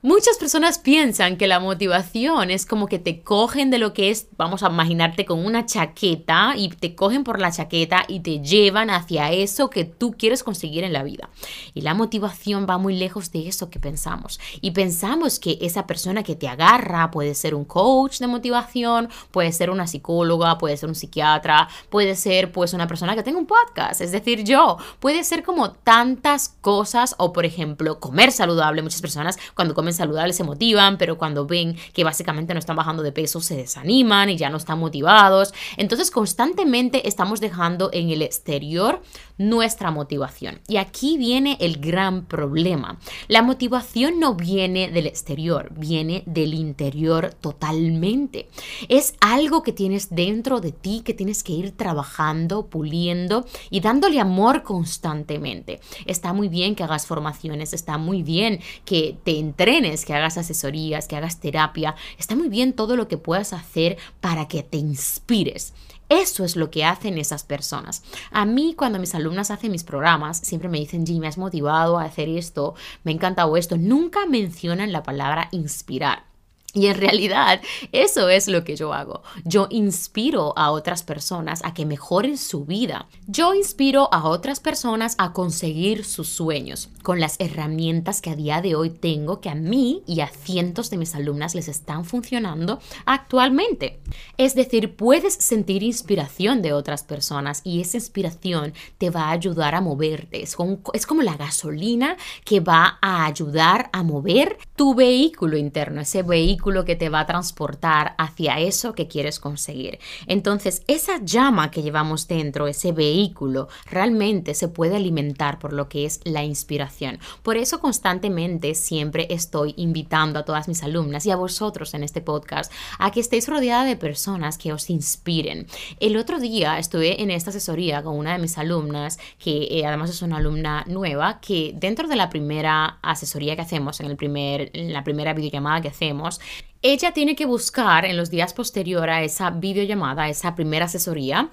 Muchas 0.00 0.36
personas 0.38 0.78
piensan 0.78 1.36
que 1.36 1.48
la 1.48 1.58
motivación 1.58 2.52
es 2.52 2.66
como 2.66 2.86
que 2.86 3.00
te 3.00 3.20
cogen 3.20 3.68
de 3.68 3.78
lo 3.78 3.94
que 3.94 4.10
es, 4.10 4.28
vamos 4.36 4.62
a 4.62 4.68
imaginarte 4.68 5.26
con 5.26 5.44
una 5.44 5.66
chaqueta 5.66 6.52
y 6.56 6.68
te 6.68 6.94
cogen 6.94 7.24
por 7.24 7.40
la 7.40 7.50
chaqueta 7.50 8.04
y 8.06 8.20
te 8.20 8.38
llevan 8.38 8.90
hacia 8.90 9.32
eso 9.32 9.70
que 9.70 9.82
tú 9.84 10.14
quieres 10.16 10.44
conseguir 10.44 10.84
en 10.84 10.92
la 10.92 11.02
vida. 11.02 11.30
Y 11.74 11.80
la 11.80 11.94
motivación 11.94 12.64
va 12.70 12.78
muy 12.78 12.96
lejos 12.96 13.32
de 13.32 13.48
eso 13.48 13.70
que 13.70 13.80
pensamos. 13.80 14.38
Y 14.60 14.70
pensamos 14.70 15.40
que 15.40 15.58
esa 15.62 15.88
persona 15.88 16.22
que 16.22 16.36
te 16.36 16.46
agarra 16.46 17.10
puede 17.10 17.34
ser 17.34 17.56
un 17.56 17.64
coach 17.64 18.20
de 18.20 18.28
motivación, 18.28 19.08
puede 19.32 19.50
ser 19.50 19.68
una 19.68 19.88
psicóloga, 19.88 20.58
puede 20.58 20.76
ser 20.76 20.88
un 20.88 20.94
psiquiatra, 20.94 21.68
puede 21.90 22.14
ser 22.14 22.52
pues 22.52 22.72
una 22.72 22.86
persona 22.86 23.16
que 23.16 23.24
tenga 23.24 23.40
un 23.40 23.46
podcast, 23.46 24.00
es 24.00 24.12
decir, 24.12 24.44
yo, 24.44 24.76
puede 25.00 25.24
ser 25.24 25.42
como 25.42 25.72
tantas 25.72 26.50
cosas 26.60 27.16
o 27.18 27.32
por 27.32 27.44
ejemplo 27.44 27.98
comer 27.98 28.30
saludable. 28.30 28.80
Muchas 28.80 29.00
personas 29.00 29.36
cuando 29.56 29.74
comen 29.74 29.87
saludables 29.96 30.36
se 30.36 30.44
motivan, 30.44 30.98
pero 30.98 31.18
cuando 31.18 31.46
ven 31.46 31.76
que 31.92 32.04
básicamente 32.04 32.54
no 32.54 32.60
están 32.60 32.76
bajando 32.76 33.02
de 33.02 33.12
peso 33.12 33.40
se 33.40 33.56
desaniman 33.56 34.30
y 34.30 34.36
ya 34.36 34.50
no 34.50 34.56
están 34.56 34.78
motivados. 34.78 35.52
Entonces 35.76 36.10
constantemente 36.10 37.08
estamos 37.08 37.40
dejando 37.40 37.90
en 37.92 38.10
el 38.10 38.22
exterior 38.22 39.02
nuestra 39.38 39.90
motivación. 39.90 40.60
Y 40.66 40.76
aquí 40.76 41.16
viene 41.16 41.56
el 41.60 41.78
gran 41.78 42.26
problema. 42.26 42.98
La 43.28 43.42
motivación 43.42 44.18
no 44.18 44.34
viene 44.34 44.88
del 44.90 45.06
exterior, 45.06 45.72
viene 45.76 46.22
del 46.26 46.54
interior 46.54 47.34
totalmente. 47.40 48.48
Es 48.88 49.14
algo 49.20 49.62
que 49.62 49.72
tienes 49.72 50.10
dentro 50.10 50.60
de 50.60 50.72
ti 50.72 51.02
que 51.04 51.14
tienes 51.14 51.42
que 51.42 51.52
ir 51.52 51.72
trabajando, 51.72 52.66
puliendo 52.66 53.46
y 53.70 53.80
dándole 53.80 54.20
amor 54.20 54.62
constantemente. 54.62 55.80
Está 56.06 56.32
muy 56.32 56.48
bien 56.48 56.74
que 56.74 56.82
hagas 56.82 57.06
formaciones, 57.06 57.72
está 57.72 57.96
muy 57.98 58.22
bien 58.22 58.60
que 58.84 59.16
te 59.24 59.38
entrenes, 59.38 59.77
que 59.78 60.14
hagas 60.14 60.36
asesorías, 60.38 61.06
que 61.06 61.14
hagas 61.14 61.38
terapia. 61.38 61.94
Está 62.18 62.34
muy 62.34 62.48
bien 62.48 62.72
todo 62.72 62.96
lo 62.96 63.06
que 63.06 63.16
puedas 63.16 63.52
hacer 63.52 63.96
para 64.20 64.48
que 64.48 64.64
te 64.64 64.76
inspires. 64.76 65.72
Eso 66.08 66.44
es 66.44 66.56
lo 66.56 66.70
que 66.70 66.84
hacen 66.84 67.16
esas 67.16 67.44
personas. 67.44 68.02
A 68.32 68.44
mí, 68.44 68.74
cuando 68.76 68.98
mis 68.98 69.14
alumnas 69.14 69.52
hacen 69.52 69.70
mis 69.70 69.84
programas, 69.84 70.38
siempre 70.38 70.68
me 70.68 70.78
dicen, 70.78 71.06
Jimmy, 71.06 71.20
me 71.20 71.28
has 71.28 71.38
motivado 71.38 71.98
a 71.98 72.04
hacer 72.04 72.28
esto, 72.28 72.74
me 73.04 73.12
ha 73.12 73.14
encantado 73.14 73.56
esto. 73.56 73.76
Nunca 73.76 74.26
mencionan 74.26 74.90
la 74.90 75.04
palabra 75.04 75.48
inspirar. 75.52 76.27
Y 76.74 76.88
en 76.88 76.96
realidad 76.96 77.62
eso 77.92 78.28
es 78.28 78.46
lo 78.46 78.62
que 78.62 78.76
yo 78.76 78.92
hago. 78.92 79.22
Yo 79.44 79.68
inspiro 79.70 80.52
a 80.56 80.70
otras 80.70 81.02
personas 81.02 81.60
a 81.64 81.72
que 81.72 81.86
mejoren 81.86 82.36
su 82.36 82.66
vida. 82.66 83.08
Yo 83.26 83.54
inspiro 83.54 84.12
a 84.12 84.28
otras 84.28 84.60
personas 84.60 85.14
a 85.16 85.32
conseguir 85.32 86.04
sus 86.04 86.28
sueños 86.28 86.90
con 87.02 87.20
las 87.20 87.36
herramientas 87.38 88.20
que 88.20 88.30
a 88.30 88.36
día 88.36 88.60
de 88.60 88.74
hoy 88.74 88.90
tengo 88.90 89.40
que 89.40 89.48
a 89.48 89.54
mí 89.54 90.02
y 90.06 90.20
a 90.20 90.28
cientos 90.28 90.90
de 90.90 90.98
mis 90.98 91.14
alumnas 91.14 91.54
les 91.54 91.68
están 91.68 92.04
funcionando 92.04 92.80
actualmente. 93.06 94.00
Es 94.36 94.54
decir, 94.54 94.94
puedes 94.94 95.32
sentir 95.32 95.82
inspiración 95.82 96.60
de 96.60 96.74
otras 96.74 97.02
personas 97.02 97.62
y 97.64 97.80
esa 97.80 97.96
inspiración 97.96 98.74
te 98.98 99.08
va 99.08 99.28
a 99.28 99.30
ayudar 99.30 99.74
a 99.74 99.80
moverte. 99.80 100.42
Es 100.42 100.54
como, 100.54 101.22
la 101.22 101.36
gasolina 101.36 102.16
que 102.44 102.60
va 102.60 102.98
a 103.00 103.24
ayudar 103.24 103.88
a 103.92 104.02
mover 104.02 104.58
tu 104.76 104.94
vehículo 104.94 105.56
interno, 105.56 106.02
ese 106.02 106.22
vehículo 106.22 106.67
que 106.84 106.96
te 106.96 107.08
va 107.08 107.20
a 107.20 107.26
transportar 107.26 108.14
hacia 108.18 108.58
eso 108.58 108.94
que 108.94 109.08
quieres 109.08 109.40
conseguir. 109.40 109.98
Entonces, 110.26 110.82
esa 110.86 111.18
llama 111.22 111.70
que 111.70 111.82
llevamos 111.82 112.28
dentro, 112.28 112.66
ese 112.66 112.92
vehículo, 112.92 113.68
realmente 113.90 114.54
se 114.54 114.68
puede 114.68 114.96
alimentar 114.96 115.58
por 115.58 115.72
lo 115.72 115.88
que 115.88 116.04
es 116.04 116.20
la 116.24 116.44
inspiración. 116.44 117.18
Por 117.42 117.56
eso 117.56 117.80
constantemente 117.80 118.74
siempre 118.74 119.26
estoy 119.30 119.74
invitando 119.76 120.38
a 120.38 120.44
todas 120.44 120.68
mis 120.68 120.82
alumnas 120.82 121.26
y 121.26 121.30
a 121.30 121.36
vosotros 121.36 121.94
en 121.94 122.04
este 122.04 122.20
podcast 122.20 122.72
a 122.98 123.10
que 123.10 123.20
estéis 123.20 123.48
rodeada 123.48 123.84
de 123.84 123.96
personas 123.96 124.58
que 124.58 124.72
os 124.72 124.90
inspiren. 124.90 125.66
El 126.00 126.16
otro 126.16 126.38
día 126.38 126.78
estuve 126.78 127.22
en 127.22 127.30
esta 127.30 127.50
asesoría 127.50 128.02
con 128.02 128.16
una 128.16 128.32
de 128.32 128.38
mis 128.38 128.58
alumnas, 128.58 129.18
que 129.38 129.68
eh, 129.70 129.86
además 129.86 130.10
es 130.10 130.22
una 130.22 130.36
alumna 130.36 130.84
nueva, 130.86 131.40
que 131.40 131.72
dentro 131.74 132.08
de 132.08 132.16
la 132.16 132.30
primera 132.30 132.98
asesoría 133.02 133.56
que 133.56 133.62
hacemos, 133.62 134.00
en, 134.00 134.06
el 134.06 134.16
primer, 134.16 134.70
en 134.74 134.92
la 134.92 135.04
primera 135.04 135.34
videollamada 135.34 135.80
que 135.80 135.88
hacemos, 135.88 136.40
ella 136.82 137.12
tiene 137.12 137.34
que 137.34 137.46
buscar 137.46 138.04
en 138.04 138.16
los 138.16 138.30
días 138.30 138.54
posterior 138.54 139.10
a 139.10 139.22
esa 139.22 139.50
videollamada, 139.50 140.24
a 140.24 140.28
esa 140.28 140.54
primera 140.54 140.84
asesoría, 140.84 141.50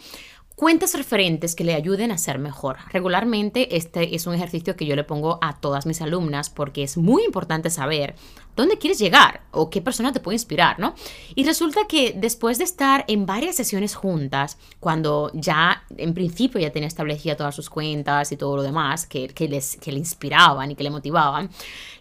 Cuentas 0.55 0.93
referentes 0.93 1.53
que 1.53 1.65
le 1.65 1.73
ayuden 1.73 2.13
a 2.13 2.17
ser 2.17 2.39
mejor. 2.39 2.77
Regularmente 2.89 3.75
este 3.75 4.15
es 4.15 4.25
un 4.25 4.35
ejercicio 4.35 4.77
que 4.77 4.85
yo 4.85 4.95
le 4.95 5.03
pongo 5.03 5.37
a 5.41 5.59
todas 5.59 5.85
mis 5.85 6.01
alumnas 6.01 6.49
porque 6.49 6.81
es 6.81 6.95
muy 6.95 7.25
importante 7.25 7.69
saber 7.69 8.15
dónde 8.55 8.77
quieres 8.77 8.99
llegar 8.99 9.41
o 9.51 9.69
qué 9.69 9.81
persona 9.81 10.11
te 10.11 10.19
puede 10.19 10.35
inspirar, 10.35 10.79
¿no? 10.79 10.95
Y 11.35 11.43
resulta 11.43 11.81
que 11.87 12.13
después 12.15 12.57
de 12.57 12.63
estar 12.63 13.05
en 13.07 13.25
varias 13.25 13.55
sesiones 13.55 13.95
juntas, 13.95 14.57
cuando 14.79 15.31
ya 15.33 15.83
en 15.97 16.13
principio 16.13 16.59
ya 16.59 16.71
tenía 16.71 16.87
establecida 16.87 17.35
todas 17.35 17.55
sus 17.55 17.69
cuentas 17.69 18.31
y 18.31 18.37
todo 18.37 18.55
lo 18.57 18.63
demás 18.63 19.05
que, 19.05 19.27
que, 19.27 19.47
les, 19.47 19.77
que 19.77 19.91
le 19.91 19.99
inspiraban 19.99 20.71
y 20.71 20.75
que 20.75 20.83
le 20.83 20.89
motivaban, 20.89 21.49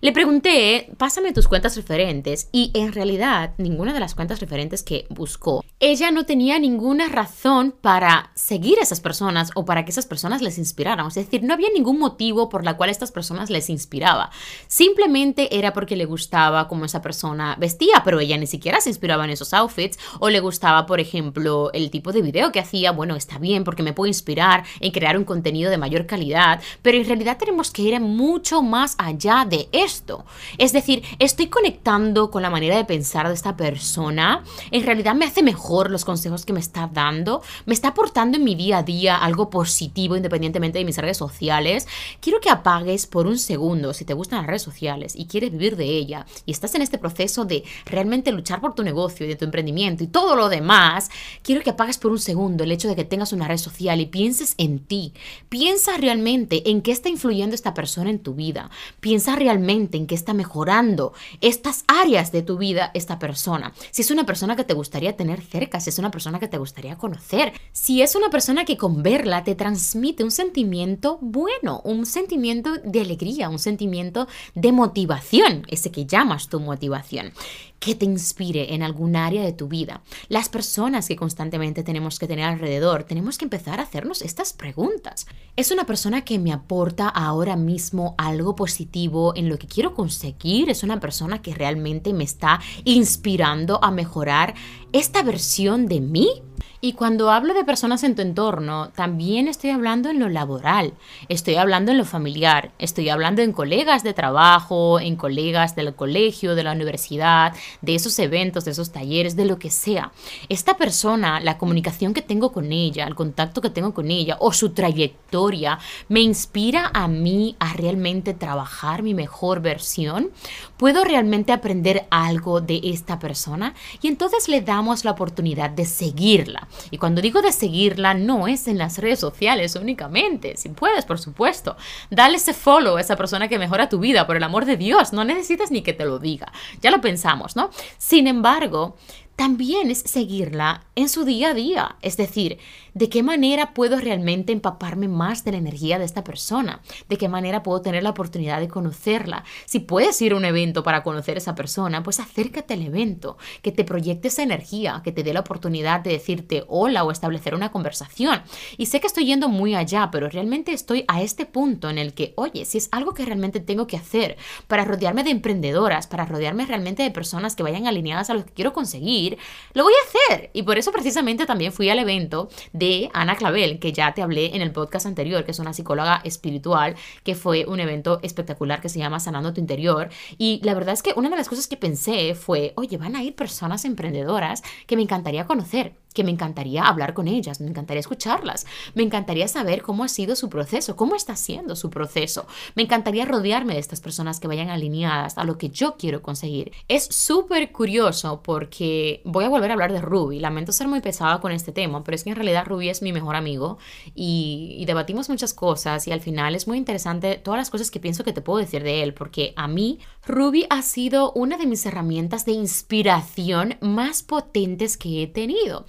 le 0.01 0.13
pregunté, 0.13 0.91
pásame 0.99 1.33
tus 1.33 1.49
cuentas 1.49 1.77
referentes 1.77 2.49
y 2.53 2.71
en 2.75 2.93
realidad 2.93 3.55
ninguna 3.59 3.93
de 3.93 4.01
las 4.01 4.15
cuentas 4.15 4.41
referentes 4.41 4.83
que 4.83 5.07
buscó, 5.11 5.65
ella 5.81 6.11
no 6.11 6.25
tenía 6.25 6.59
ninguna 6.59 7.09
razón 7.09 7.75
para 7.81 8.31
seguir 8.35 8.79
a 8.79 8.83
esas 8.83 9.01
personas 9.01 9.51
o 9.55 9.65
para 9.65 9.85
que 9.85 9.91
esas 9.91 10.07
personas 10.07 10.43
les 10.43 10.59
inspiraran. 10.59 11.07
Es 11.07 11.15
decir, 11.15 11.43
no 11.43 11.55
había 11.55 11.69
ningún 11.75 11.99
motivo 11.99 12.49
por 12.49 12.65
la 12.65 12.77
cual 12.77 12.91
estas 12.91 13.13
personas 13.13 13.51
les 13.51 13.69
inspiraba. 13.71 14.31
Simplemente 14.67 15.57
era 15.57 15.73
porque 15.73 15.97
le 15.97 16.05
gustaba 16.05 16.44
como 16.69 16.85
esa 16.85 17.03
persona 17.03 17.57
vestía, 17.59 18.03
pero 18.05 18.21
ella 18.21 18.37
ni 18.37 18.47
siquiera 18.47 18.81
se 18.81 18.91
inspiraba 18.91 19.25
en 19.25 19.31
esos 19.31 19.53
outfits 19.55 19.99
o 20.21 20.29
le 20.31 20.41
gustaba, 20.41 20.87
por 20.87 21.01
ejemplo, 21.01 21.71
el 21.73 21.91
tipo 21.91 22.13
de 22.13 22.23
video 22.23 22.53
que 22.53 22.61
hacía. 22.61 22.93
Bueno, 22.93 23.17
está 23.17 23.39
bien 23.39 23.65
porque 23.65 23.83
me 23.83 23.93
puede 23.93 24.11
inspirar 24.11 24.65
en 24.81 24.93
crear 24.93 25.17
un 25.17 25.25
contenido 25.25 25.71
de 25.71 25.79
mayor 25.79 26.07
calidad, 26.07 26.61
pero 26.83 26.99
en 26.99 27.07
realidad 27.07 27.39
tenemos 27.39 27.71
que 27.71 27.83
ir 27.83 28.01
mucho 28.01 28.63
más 28.63 28.95
allá 28.99 29.47
de 29.49 29.69
esto. 29.73 30.25
Es 30.59 30.73
decir, 30.73 31.03
estoy 31.19 31.47
conectando 31.49 32.31
con 32.31 32.43
la 32.43 32.51
manera 32.51 32.77
de 32.77 32.85
pensar 32.85 33.29
de 33.29 33.35
esta 33.35 33.57
persona. 33.57 34.43
En 34.71 34.85
realidad 34.85 35.15
me 35.15 35.25
hace 35.25 35.43
mejor 35.43 35.91
los 35.91 36.05
consejos 36.05 36.45
que 36.45 36.53
me 36.53 36.61
está 36.61 36.91
dando, 36.93 37.43
me 37.67 37.75
está 37.75 37.89
aportando 37.89 38.37
en 38.37 38.45
mi 38.45 38.55
día 38.55 38.79
a 38.79 38.83
día 38.83 39.17
algo 39.17 39.51
positivo 39.51 40.17
independientemente 40.17 40.79
de 40.79 40.85
mis 40.85 40.99
redes 40.99 41.17
sociales. 41.17 41.87
Quiero 42.21 42.41
que 42.41 42.51
apagues 42.51 43.07
por 43.07 43.27
un 43.27 43.39
segundo 43.39 43.95
si 43.95 44.05
te 44.05 44.15
gustan 44.15 44.41
las 44.41 44.47
redes 44.47 44.63
sociales 44.63 45.15
y 45.17 45.27
quieres 45.27 45.51
vivir 45.53 45.77
de 45.77 45.87
ella 45.87 46.27
y 46.47 46.53
estás 46.53 46.75
en 46.75 46.83
este 46.83 46.99
proceso 46.99 47.45
de 47.45 47.65
realmente 47.87 48.33
luchar 48.33 48.61
por 48.61 48.75
tu 48.75 48.83
negocio 48.83 49.27
y 49.27 49.29
de 49.29 49.37
tu 49.37 49.45
emprendimiento 49.45 50.05
y 50.05 50.07
todo 50.07 50.37
lo 50.37 50.49
demás, 50.49 51.11
quiero 51.43 51.63
que 51.63 51.71
apagues 51.71 51.99
por 51.99 52.13
un 52.13 52.19
segundo 52.19 52.65
el 52.65 52.73
hecho 52.73 52.89
de 52.89 52.97
que 52.97 53.05
tengas 53.05 53.33
una 53.33 53.49
red 53.49 53.59
social 53.59 54.01
y 54.01 54.07
pienses 54.07 54.55
en 54.59 54.79
ti. 54.79 55.13
Piensa 55.49 55.97
realmente 55.97 56.71
en 56.71 56.83
qué 56.83 56.93
está 56.93 57.09
influyendo 57.09 57.55
esta 57.55 57.75
persona 57.75 58.11
en 58.11 58.19
tu 58.19 58.35
vida. 58.35 58.71
Piensa 59.01 59.37
realmente 59.37 59.97
en 59.97 60.07
qué 60.07 60.15
está 60.15 60.35
mejorando 60.35 61.13
estas 61.41 61.85
áreas 61.87 62.33
de 62.33 62.43
tu 62.43 62.59
vida 62.59 62.91
esta 62.95 63.19
persona. 63.19 63.73
Si 63.91 64.03
es 64.03 64.11
una 64.11 64.27
persona 64.27 64.57
que 64.57 64.65
te 64.65 64.75
gustaría 64.75 65.17
tener 65.17 65.43
cerca, 65.43 65.81
si 65.81 65.91
es 65.91 65.99
una 65.99 66.11
persona 66.11 66.39
que 66.39 66.49
te 66.49 66.59
gustaría 66.59 66.97
conocer, 66.97 67.53
si 67.73 68.03
es 68.03 68.15
una 68.15 68.31
persona 68.31 68.65
que 68.65 68.77
con 68.77 69.03
verla 69.03 69.45
te 69.45 69.55
transmite 69.55 70.25
un 70.25 70.31
sentimiento 70.31 71.19
bueno, 71.21 71.81
un 71.85 72.07
sentimiento 72.07 72.75
de 72.77 73.01
alegría, 73.01 73.49
un 73.49 73.59
sentimiento 73.59 74.27
de 74.55 74.73
motivación, 74.73 75.65
ese 75.69 75.91
que 75.91 76.07
ya 76.07 76.24
tu 76.49 76.61
motivación, 76.61 77.33
que 77.79 77.95
te 77.95 78.05
inspire 78.05 78.75
en 78.75 78.83
algún 78.83 79.15
área 79.15 79.43
de 79.43 79.53
tu 79.53 79.69
vida. 79.69 80.01
Las 80.29 80.49
personas 80.49 81.07
que 81.07 81.17
constantemente 81.17 81.83
tenemos 81.83 82.19
que 82.19 82.27
tener 82.27 82.47
alrededor, 82.47 83.05
tenemos 83.05 83.37
que 83.37 83.45
empezar 83.45 83.79
a 83.79 83.83
hacernos 83.83 84.23
estas 84.23 84.53
preguntas. 84.53 85.27
¿Es 85.57 85.71
una 85.71 85.85
persona 85.85 86.25
que 86.25 86.39
me 86.39 86.53
aporta 86.53 87.09
ahora 87.09 87.57
mismo 87.57 88.15
algo 88.17 88.57
positivo 88.57 89.35
en 89.37 89.49
lo 89.49 89.59
que 89.59 89.67
quiero 89.67 89.95
conseguir? 89.95 90.71
¿Es 90.71 90.83
una 90.83 90.99
persona 90.99 91.43
que 91.43 91.55
realmente 91.55 92.13
me 92.13 92.25
está 92.25 92.61
inspirando 92.85 93.79
a 93.85 93.91
mejorar 93.91 94.55
esta 94.93 95.23
versión 95.23 95.87
de 95.87 96.01
mí? 96.01 96.43
Y 96.85 96.93
cuando 96.93 97.31
hablo 97.31 97.55
de 97.55 97.65
personas 97.65 98.05
en 98.05 98.15
tu 98.15 98.21
entorno, 98.21 98.91
también 98.95 99.49
estoy 99.49 99.71
hablando 99.71 100.11
en 100.11 100.19
lo 100.19 100.29
laboral, 100.29 100.93
estoy 101.31 101.55
hablando 101.55 101.93
en 101.93 101.97
lo 101.97 102.05
familiar, 102.05 102.73
estoy 102.79 103.09
hablando 103.09 103.41
en 103.41 103.55
colegas 103.55 104.03
de 104.03 104.13
trabajo, 104.13 105.01
en 105.01 105.17
colegas 105.17 105.75
del 105.77 105.95
colegio, 105.95 106.55
de 106.55 106.63
la 106.63 106.73
universidad, 106.73 107.55
de 107.81 107.95
esos 107.95 108.19
eventos, 108.19 108.67
de 108.67 108.73
esos 108.73 108.93
talleres, 108.93 109.35
de 109.35 109.47
lo 109.47 109.59
que 109.59 109.71
sea. 109.71 110.13
Esta 110.51 110.77
persona, 110.77 111.41
la 111.41 111.57
comunicación 111.57 112.13
que 112.13 112.21
tengo 112.21 112.53
con 112.53 112.71
ella, 112.71 113.07
el 113.07 113.15
contacto 113.15 113.63
que 113.63 113.71
tengo 113.71 113.95
con 113.95 114.11
ella 114.11 114.37
o 114.39 114.53
su 114.53 114.75
trayectoria, 114.75 115.79
me 116.11 116.21
inspira 116.21 116.91
a 116.93 117.09
mí 117.09 117.57
a 117.61 117.73
realmente 117.73 118.35
trabajar 118.35 119.03
mi 119.03 119.15
mejor 119.15 119.63
versión. 119.63 120.33
¿Puedo 120.77 121.03
realmente 121.03 121.51
aprender 121.51 122.07
algo 122.11 122.61
de 122.61 122.79
esta 122.85 123.19
persona? 123.19 123.73
Y 124.03 124.09
entonces 124.09 124.51
le 124.51 124.61
damos 124.61 125.07
la 125.07 125.13
oportunidad 125.13 125.71
de 125.71 125.87
seguirla 125.87 126.69
y 126.91 126.99
cuando 126.99 127.23
digo 127.23 127.43
de 127.43 127.53
seguirla, 127.53 128.15
no 128.15 128.49
es 128.49 128.69
en 128.69 128.79
las 128.79 128.99
redes 128.99 129.21
sociales 129.21 129.77
únicamente. 129.77 130.57
Si 130.57 130.69
puedes, 130.71 131.05
por 131.05 131.19
supuesto. 131.19 131.77
Dale 132.11 132.37
ese 132.37 132.55
follow 132.55 132.97
a 132.97 133.01
esa 133.01 133.17
persona 133.17 133.49
que 133.49 133.59
mejora 133.59 133.89
tu 133.89 133.99
vida, 133.99 134.27
por 134.27 134.37
el 134.37 134.43
amor 134.43 134.65
de 134.65 134.77
Dios. 134.77 135.13
No 135.13 135.25
necesitas 135.25 135.71
ni 135.71 135.83
que 135.83 135.93
te 135.93 136.05
lo 136.05 136.19
diga. 136.19 136.53
Ya 136.81 136.91
lo 136.91 137.01
pensamos, 137.01 137.57
¿no? 137.57 137.71
Sin 137.99 138.27
embargo, 138.27 138.97
también 139.37 139.91
es 139.91 139.99
seguirla 139.99 140.85
en 140.95 141.09
su 141.09 141.25
día 141.25 141.49
a 141.49 141.55
día. 141.55 141.97
Es 142.03 142.17
decir, 142.17 142.59
de 142.95 143.09
qué 143.09 143.23
manera 143.23 143.75
puedo 143.75 143.99
realmente 143.99 144.53
empaparme 144.53 145.09
más 145.09 145.45
de 145.45 145.53
la 145.53 145.59
energía 145.59 145.99
de 145.99 146.05
esta 146.05 146.25
persona, 146.25 146.81
de 147.09 147.19
qué 147.19 147.29
manera 147.29 147.63
puedo 147.63 147.83
tener 147.83 148.03
la 148.03 148.11
oportunidad 148.11 148.61
de 148.61 148.69
conocerla. 148.69 149.45
Si 149.67 149.81
puedes 149.81 150.21
ir 150.23 150.33
a 150.33 150.37
un 150.37 150.45
evento 150.45 150.83
para 150.83 151.03
conocer 151.03 151.37
a 151.37 151.39
esa 151.39 151.55
persona, 151.55 152.03
pues 152.03 152.21
acércate 152.21 152.75
al 152.75 152.83
evento, 152.83 153.37
que 153.63 153.73
te 153.73 153.85
proyecte 153.85 154.29
esa 154.29 154.43
energía, 154.43 155.01
que 155.05 155.13
te 155.13 155.23
dé 155.23 155.33
la 155.33 155.41
oportunidad 155.41 156.01
de 156.01 156.13
decirte 156.13 156.65
hola 156.69 157.05
o 157.05 157.11
establecer 157.11 157.55
una 157.55 157.73
conversación. 157.73 158.43
Y 158.77 158.87
sé 158.87 159.01
que 159.01 159.07
estoy 159.07 159.27
yendo 159.27 159.49
muy 159.49 159.75
allá, 159.75 160.09
pero 160.13 160.29
realmente 160.29 160.73
estoy 160.73 161.05
a 161.09 161.23
este 161.23 161.47
punto 161.47 161.91
en 161.91 161.99
el 161.99 162.15
que, 162.15 162.33
oye, 162.37 162.65
si 162.65 162.79
es 162.79 162.89
algo 162.93 163.15
que 163.15 163.25
realmente 163.25 163.61
tengo 163.61 163.87
que 163.87 163.97
hacer 163.97 164.37
para 164.69 164.85
rodearme 164.85 165.25
de 165.25 165.31
emprendedoras, 165.31 166.07
para 166.07 166.27
rodearme 166.27 166.67
realmente 166.67 167.03
de 167.03 167.11
personas 167.11 167.57
que 167.57 167.63
vayan 167.63 167.87
alineadas 167.87 168.31
a 168.31 168.35
lo 168.35 168.45
que 168.45 168.53
quiero 168.53 168.73
conseguir, 168.73 169.39
lo 169.73 169.83
voy 169.83 169.93
a 169.93 170.33
hacer. 170.33 170.51
Y 170.53 170.63
por 170.63 170.79
eso 170.79 170.93
precisamente 170.93 171.47
también 171.47 171.73
fui 171.73 171.89
al 171.91 171.99
evento 171.99 172.49
de 172.73 172.84
de 172.85 173.11
Ana 173.15 173.37
Clavel, 173.37 173.79
que 173.79 173.95
ya 173.95 174.13
te 174.13 174.21
hablé 174.21 174.55
en 174.55 174.61
el 174.61 174.71
podcast 174.71 175.07
anterior, 175.07 175.45
que 175.45 175.53
es 175.53 175.59
una 175.59 175.73
psicóloga 175.73 176.21
espiritual, 176.23 176.97
que 177.23 177.35
fue 177.35 177.65
un 177.65 177.81
evento 177.81 178.21
espectacular 178.23 178.83
que 178.83 178.91
se 178.91 178.99
llama 178.99 179.21
Sanando 179.21 179.55
tu 179.55 179.61
Interior. 179.61 180.11
Y 180.37 180.61
la 180.63 180.75
verdad 180.75 180.93
es 180.93 181.03
que 181.03 181.15
una 181.17 181.31
de 181.31 181.37
las 181.37 181.49
cosas 181.49 181.67
que 181.67 181.79
pensé 181.79 182.35
fue, 182.35 182.75
oye, 182.77 182.99
van 182.99 183.17
a 183.17 183.23
ir 183.23 183.35
personas 183.35 183.87
emprendedoras 183.87 184.63
que 184.87 184.97
me 184.97 185.03
encantaría 185.03 185.47
conocer 185.47 185.95
que 186.15 186.25
me 186.25 186.31
encantaría 186.31 186.85
hablar 186.85 187.13
con 187.13 187.29
ellas, 187.29 187.61
me 187.61 187.69
encantaría 187.69 188.01
escucharlas, 188.01 188.67
me 188.95 189.03
encantaría 189.03 189.49
saber 189.49 189.83
cómo 189.83 190.05
ha 190.05 190.09
sido 190.09 190.37
su 190.37 190.49
proceso, 190.49 190.97
cómo 190.97 191.17
está 191.17 191.37
siendo 191.37 191.77
su 191.77 191.91
proceso, 191.91 192.47
me 192.75 192.85
encantaría 192.85 193.27
rodearme 193.27 193.75
de 193.75 193.81
estas 193.81 194.01
personas 194.01 194.41
que 194.41 194.49
vayan 194.49 194.71
alineadas 194.71 195.37
a 195.37 195.45
lo 195.45 195.59
que 195.59 195.69
yo 195.69 195.97
quiero 195.99 196.23
conseguir. 196.23 196.73
Es 196.89 197.05
súper 197.05 197.73
curioso 197.73 198.43
porque 198.43 199.21
voy 199.25 199.45
a 199.45 199.49
volver 199.49 199.71
a 199.71 199.75
hablar 199.75 199.93
de 199.93 200.01
Ruby, 200.01 200.39
lamento 200.39 200.73
ser 200.73 200.89
muy 200.89 201.01
pesada 201.01 201.41
con 201.41 201.53
este 201.53 201.73
tema, 201.73 202.03
pero 202.05 202.15
es 202.15 202.25
que 202.25 202.31
en 202.31 202.37
realidad 202.37 202.67
Ruby 202.67 202.89
es 202.89 203.03
mi 203.03 203.13
mejor 203.13 203.37
amigo 203.37 203.79
y, 204.15 204.77
y 204.79 204.85
debatimos 204.87 205.29
muchas 205.29 205.53
cosas 205.53 206.07
y 206.07 206.13
al 206.13 206.21
final 206.21 206.55
es 206.55 206.69
muy 206.69 206.79
interesante 206.79 207.37
todas 207.37 207.59
las 207.59 207.71
cosas 207.71 207.91
que 207.91 208.01
pienso 208.01 208.25
que 208.25 208.33
te 208.33 208.41
puedo 208.41 208.61
decir 208.61 208.83
de 208.85 209.03
él, 209.03 209.15
porque 209.15 209.53
a 209.57 209.67
mí 209.67 209.99
Ruby 210.27 210.67
ha 210.71 210.83
sido 210.83 211.33
una 211.33 211.59
de 211.59 211.67
mis 211.67 211.85
herramientas 211.85 212.47
de 212.47 212.53
inspiración 212.53 213.77
más 213.81 214.23
potentes 214.23 214.97
que 214.97 215.23
he 215.23 215.27
tenido. 215.27 215.85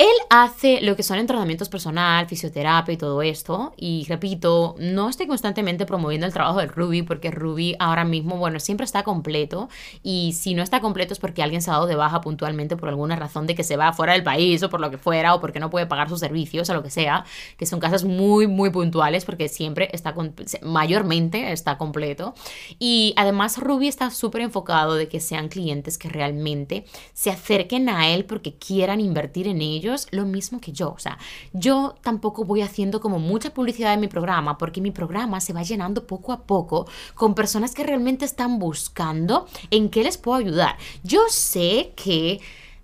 Él 0.00 0.06
hace 0.30 0.80
lo 0.80 0.96
que 0.96 1.02
son 1.02 1.18
entrenamientos 1.18 1.68
personal, 1.68 2.26
fisioterapia 2.26 2.94
y 2.94 2.96
todo 2.96 3.20
esto. 3.20 3.74
Y 3.76 4.06
repito, 4.08 4.74
no 4.78 5.10
estoy 5.10 5.26
constantemente 5.26 5.84
promoviendo 5.84 6.26
el 6.26 6.32
trabajo 6.32 6.58
de 6.58 6.68
Ruby 6.68 7.02
porque 7.02 7.30
Ruby 7.30 7.76
ahora 7.78 8.06
mismo, 8.06 8.38
bueno, 8.38 8.60
siempre 8.60 8.86
está 8.86 9.02
completo. 9.02 9.68
Y 10.02 10.32
si 10.32 10.54
no 10.54 10.62
está 10.62 10.80
completo 10.80 11.12
es 11.12 11.18
porque 11.18 11.42
alguien 11.42 11.60
se 11.60 11.68
ha 11.68 11.74
dado 11.74 11.86
de 11.86 11.96
baja 11.96 12.22
puntualmente 12.22 12.78
por 12.78 12.88
alguna 12.88 13.14
razón 13.14 13.46
de 13.46 13.54
que 13.54 13.62
se 13.62 13.76
va 13.76 13.92
fuera 13.92 14.14
del 14.14 14.22
país 14.22 14.62
o 14.62 14.70
por 14.70 14.80
lo 14.80 14.90
que 14.90 14.96
fuera 14.96 15.34
o 15.34 15.40
porque 15.42 15.60
no 15.60 15.68
puede 15.68 15.84
pagar 15.84 16.08
sus 16.08 16.20
servicios 16.20 16.70
o 16.70 16.72
lo 16.72 16.82
que 16.82 16.88
sea. 16.88 17.26
Que 17.58 17.66
son 17.66 17.78
casos 17.78 18.04
muy, 18.04 18.46
muy 18.46 18.70
puntuales 18.70 19.26
porque 19.26 19.50
siempre 19.50 19.90
está, 19.92 20.14
mayormente 20.62 21.52
está 21.52 21.76
completo. 21.76 22.32
Y 22.78 23.12
además 23.18 23.58
Ruby 23.58 23.88
está 23.88 24.10
súper 24.10 24.40
enfocado 24.40 24.94
de 24.94 25.08
que 25.08 25.20
sean 25.20 25.48
clientes 25.48 25.98
que 25.98 26.08
realmente 26.08 26.86
se 27.12 27.28
acerquen 27.28 27.90
a 27.90 28.08
él 28.08 28.24
porque 28.24 28.54
quieran 28.54 29.00
invertir 29.00 29.46
en 29.46 29.60
lo 30.10 30.24
mismo 30.24 30.60
que 30.60 30.72
yo. 30.72 30.90
O 30.90 30.98
sea, 30.98 31.18
yo 31.52 31.94
tampoco 32.02 32.44
voy 32.44 32.62
haciendo 32.62 33.00
como 33.00 33.18
mucha 33.18 33.52
publicidad 33.52 33.94
en 33.94 34.00
mi 34.00 34.08
programa 34.08 34.58
porque 34.58 34.80
mi 34.80 34.90
programa 34.90 35.40
se 35.40 35.52
va 35.52 35.62
llenando 35.62 36.06
poco 36.06 36.32
a 36.32 36.42
poco 36.44 36.86
con 37.14 37.34
personas 37.34 37.74
que 37.74 37.84
realmente 37.84 38.24
están 38.24 38.58
buscando 38.58 39.46
en 39.70 39.88
qué 39.88 40.02
les 40.02 40.18
puedo 40.18 40.38
ayudar. 40.38 40.76
Yo 41.02 41.20
sé 41.28 41.92
que 41.96 42.40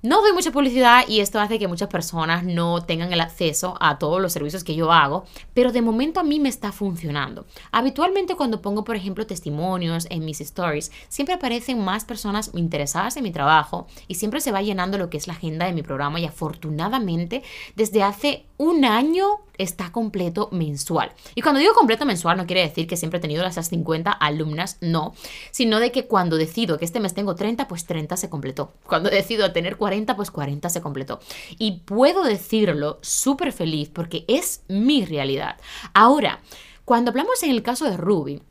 no 0.07 0.23
doy 0.23 0.33
mucha 0.33 0.53
publicidad 0.53 1.03
y 1.09 1.19
esto 1.19 1.41
hace 1.41 1.59
que 1.59 1.67
muchas 1.67 1.89
personas 1.89 2.45
no 2.45 2.81
tengan 2.81 3.13
el 3.13 3.21
acceso 3.21 3.77
a 3.81 3.99
todos 3.99 4.23
los 4.23 4.33
servicios 4.33 4.63
que 4.63 4.77
yo 4.77 4.93
hago, 4.93 5.25
pero 5.53 5.73
de 5.73 5.83
momento 5.83 6.21
a 6.21 6.23
mí 6.23 6.39
me 6.39 6.49
está 6.49 6.71
funcionando. 6.71 7.45
Habitualmente 7.73 8.37
cuando 8.37 8.63
pongo, 8.63 8.85
por 8.85 8.95
ejemplo, 8.95 9.27
testimonios 9.27 10.07
en 10.09 10.25
mis 10.25 10.41
stories, 10.41 10.93
siempre 11.09 11.35
aparecen 11.35 11.85
más 11.85 12.05
personas 12.05 12.53
interesadas 12.55 13.17
en 13.17 13.25
mi 13.25 13.33
trabajo 13.33 13.89
y 14.07 14.15
siempre 14.15 14.41
se 14.41 14.53
va 14.53 14.63
llenando 14.63 14.97
lo 14.97 15.11
que 15.11 15.17
es 15.17 15.27
la 15.27 15.33
agenda 15.33 15.67
de 15.67 15.73
mi 15.73 15.83
programa 15.83 16.21
y 16.21 16.25
afortunadamente 16.25 17.43
desde 17.75 18.05
hace 18.05 18.46
un 18.59 18.85
año 18.85 19.41
está 19.59 19.91
completo 19.93 20.49
mensual. 20.53 21.13
Y 21.35 21.43
cuando 21.43 21.61
digo 21.61 21.75
completo 21.75 22.05
mensual 22.05 22.37
no 22.37 22.47
quiere 22.47 22.63
decir 22.63 22.87
que 22.87 22.97
siempre 22.97 23.19
he 23.19 23.21
tenido 23.21 23.43
las 23.43 23.55
50 23.55 24.11
alumnas, 24.11 24.79
no, 24.81 25.15
sino 25.51 25.81
de 25.81 25.93
que 25.93 26.07
cuando 26.07 26.37
decido 26.37 26.79
que 26.79 26.85
este 26.85 27.01
mes 27.01 27.15
tengo 27.15 27.35
30, 27.35 27.69
pues 27.69 27.87
30 27.87 28.17
se 28.17 28.31
completó. 28.31 28.73
Cuando 28.87 29.11
decido 29.11 29.53
tener 29.53 29.77
40, 29.77 30.17
pues 30.17 30.31
40 30.31 30.69
se 30.69 30.81
completó. 30.81 31.21
Y 31.59 31.81
puedo 31.81 32.23
decirlo 32.23 32.99
súper 33.03 33.53
feliz 33.53 33.89
porque 33.89 34.25
es 34.29 34.63
mi 34.69 35.05
realidad. 35.05 35.57
Ahora, 35.95 36.41
cuando 36.85 37.11
hablamos 37.11 37.43
en 37.43 37.51
el 37.51 37.63
caso 37.63 37.85
de 37.85 37.97
Ruby, 37.97 38.43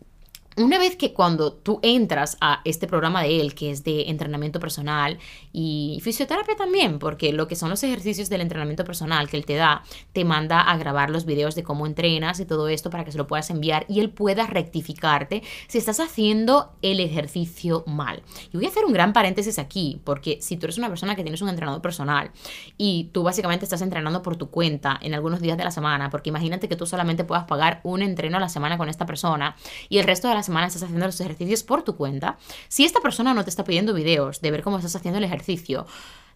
una 0.57 0.77
vez 0.77 0.95
que 0.95 1.13
cuando 1.13 1.51
tú 1.51 1.79
entras 1.81 2.37
a 2.39 2.61
este 2.63 2.87
programa 2.87 3.23
de 3.23 3.41
él, 3.41 3.53
que 3.55 3.71
es 3.71 3.83
de 3.83 4.09
entrenamiento 4.09 4.59
personal 4.59 5.19
y 5.51 5.99
fisioterapia 6.01 6.55
también, 6.55 6.97
porque 6.97 7.33
lo 7.33 7.47
que 7.47 7.57
son 7.57 7.69
los 7.69 7.83
ejercicios 7.83 8.29
del 8.29 8.41
entrenamiento 8.41 8.85
personal 8.85 9.29
que 9.29 9.35
él 9.35 9.45
te 9.45 9.55
da, 9.55 9.83
te 10.13 10.23
manda 10.23 10.61
a 10.61 10.77
grabar 10.77 11.09
los 11.09 11.25
videos 11.25 11.55
de 11.55 11.63
cómo 11.63 11.85
entrenas 11.85 12.39
y 12.39 12.45
todo 12.45 12.69
esto 12.69 12.89
para 12.89 13.03
que 13.03 13.11
se 13.11 13.17
lo 13.17 13.27
puedas 13.27 13.49
enviar 13.49 13.85
y 13.89 13.99
él 13.99 14.09
pueda 14.09 14.47
rectificarte 14.47 15.43
si 15.67 15.77
estás 15.77 15.99
haciendo 15.99 16.71
el 16.81 17.01
ejercicio 17.01 17.83
mal. 17.85 18.23
Y 18.53 18.57
voy 18.57 18.65
a 18.65 18.69
hacer 18.69 18.85
un 18.85 18.93
gran 18.93 19.11
paréntesis 19.11 19.59
aquí, 19.59 19.99
porque 20.05 20.39
si 20.41 20.55
tú 20.55 20.67
eres 20.67 20.77
una 20.77 20.87
persona 20.87 21.17
que 21.17 21.23
tienes 21.23 21.41
un 21.41 21.49
entrenador 21.49 21.81
personal 21.81 22.31
y 22.77 23.09
tú 23.11 23.23
básicamente 23.23 23.65
estás 23.65 23.81
entrenando 23.81 24.21
por 24.21 24.37
tu 24.37 24.49
cuenta 24.49 24.97
en 25.01 25.13
algunos 25.13 25.41
días 25.41 25.57
de 25.57 25.65
la 25.65 25.71
semana, 25.71 26.09
porque 26.09 26.29
imagínate 26.29 26.69
que 26.69 26.77
tú 26.77 26.85
solamente 26.85 27.25
puedas 27.25 27.43
pagar 27.43 27.81
un 27.83 28.01
entreno 28.01 28.37
a 28.37 28.39
la 28.39 28.49
semana 28.49 28.77
con 28.77 28.87
esta 28.87 29.05
persona 29.05 29.57
y 29.89 29.97
el 29.97 30.05
resto 30.05 30.29
de 30.29 30.35
la 30.35 30.44
semana 30.45 30.67
estás 30.67 30.83
haciendo 30.83 31.05
los 31.05 31.19
ejercicios 31.19 31.63
por 31.63 31.83
tu 31.83 31.97
cuenta, 31.97 32.37
si 32.69 32.85
esta 32.85 33.01
persona 33.01 33.33
no 33.33 33.43
te 33.43 33.49
está 33.49 33.65
pidiendo 33.65 33.93
videos 33.93 34.39
de 34.39 34.51
ver 34.51 34.63
cómo 34.63 34.77
estás 34.77 34.95
haciendo 34.95 35.17
el 35.17 35.25
ejercicio, 35.25 35.85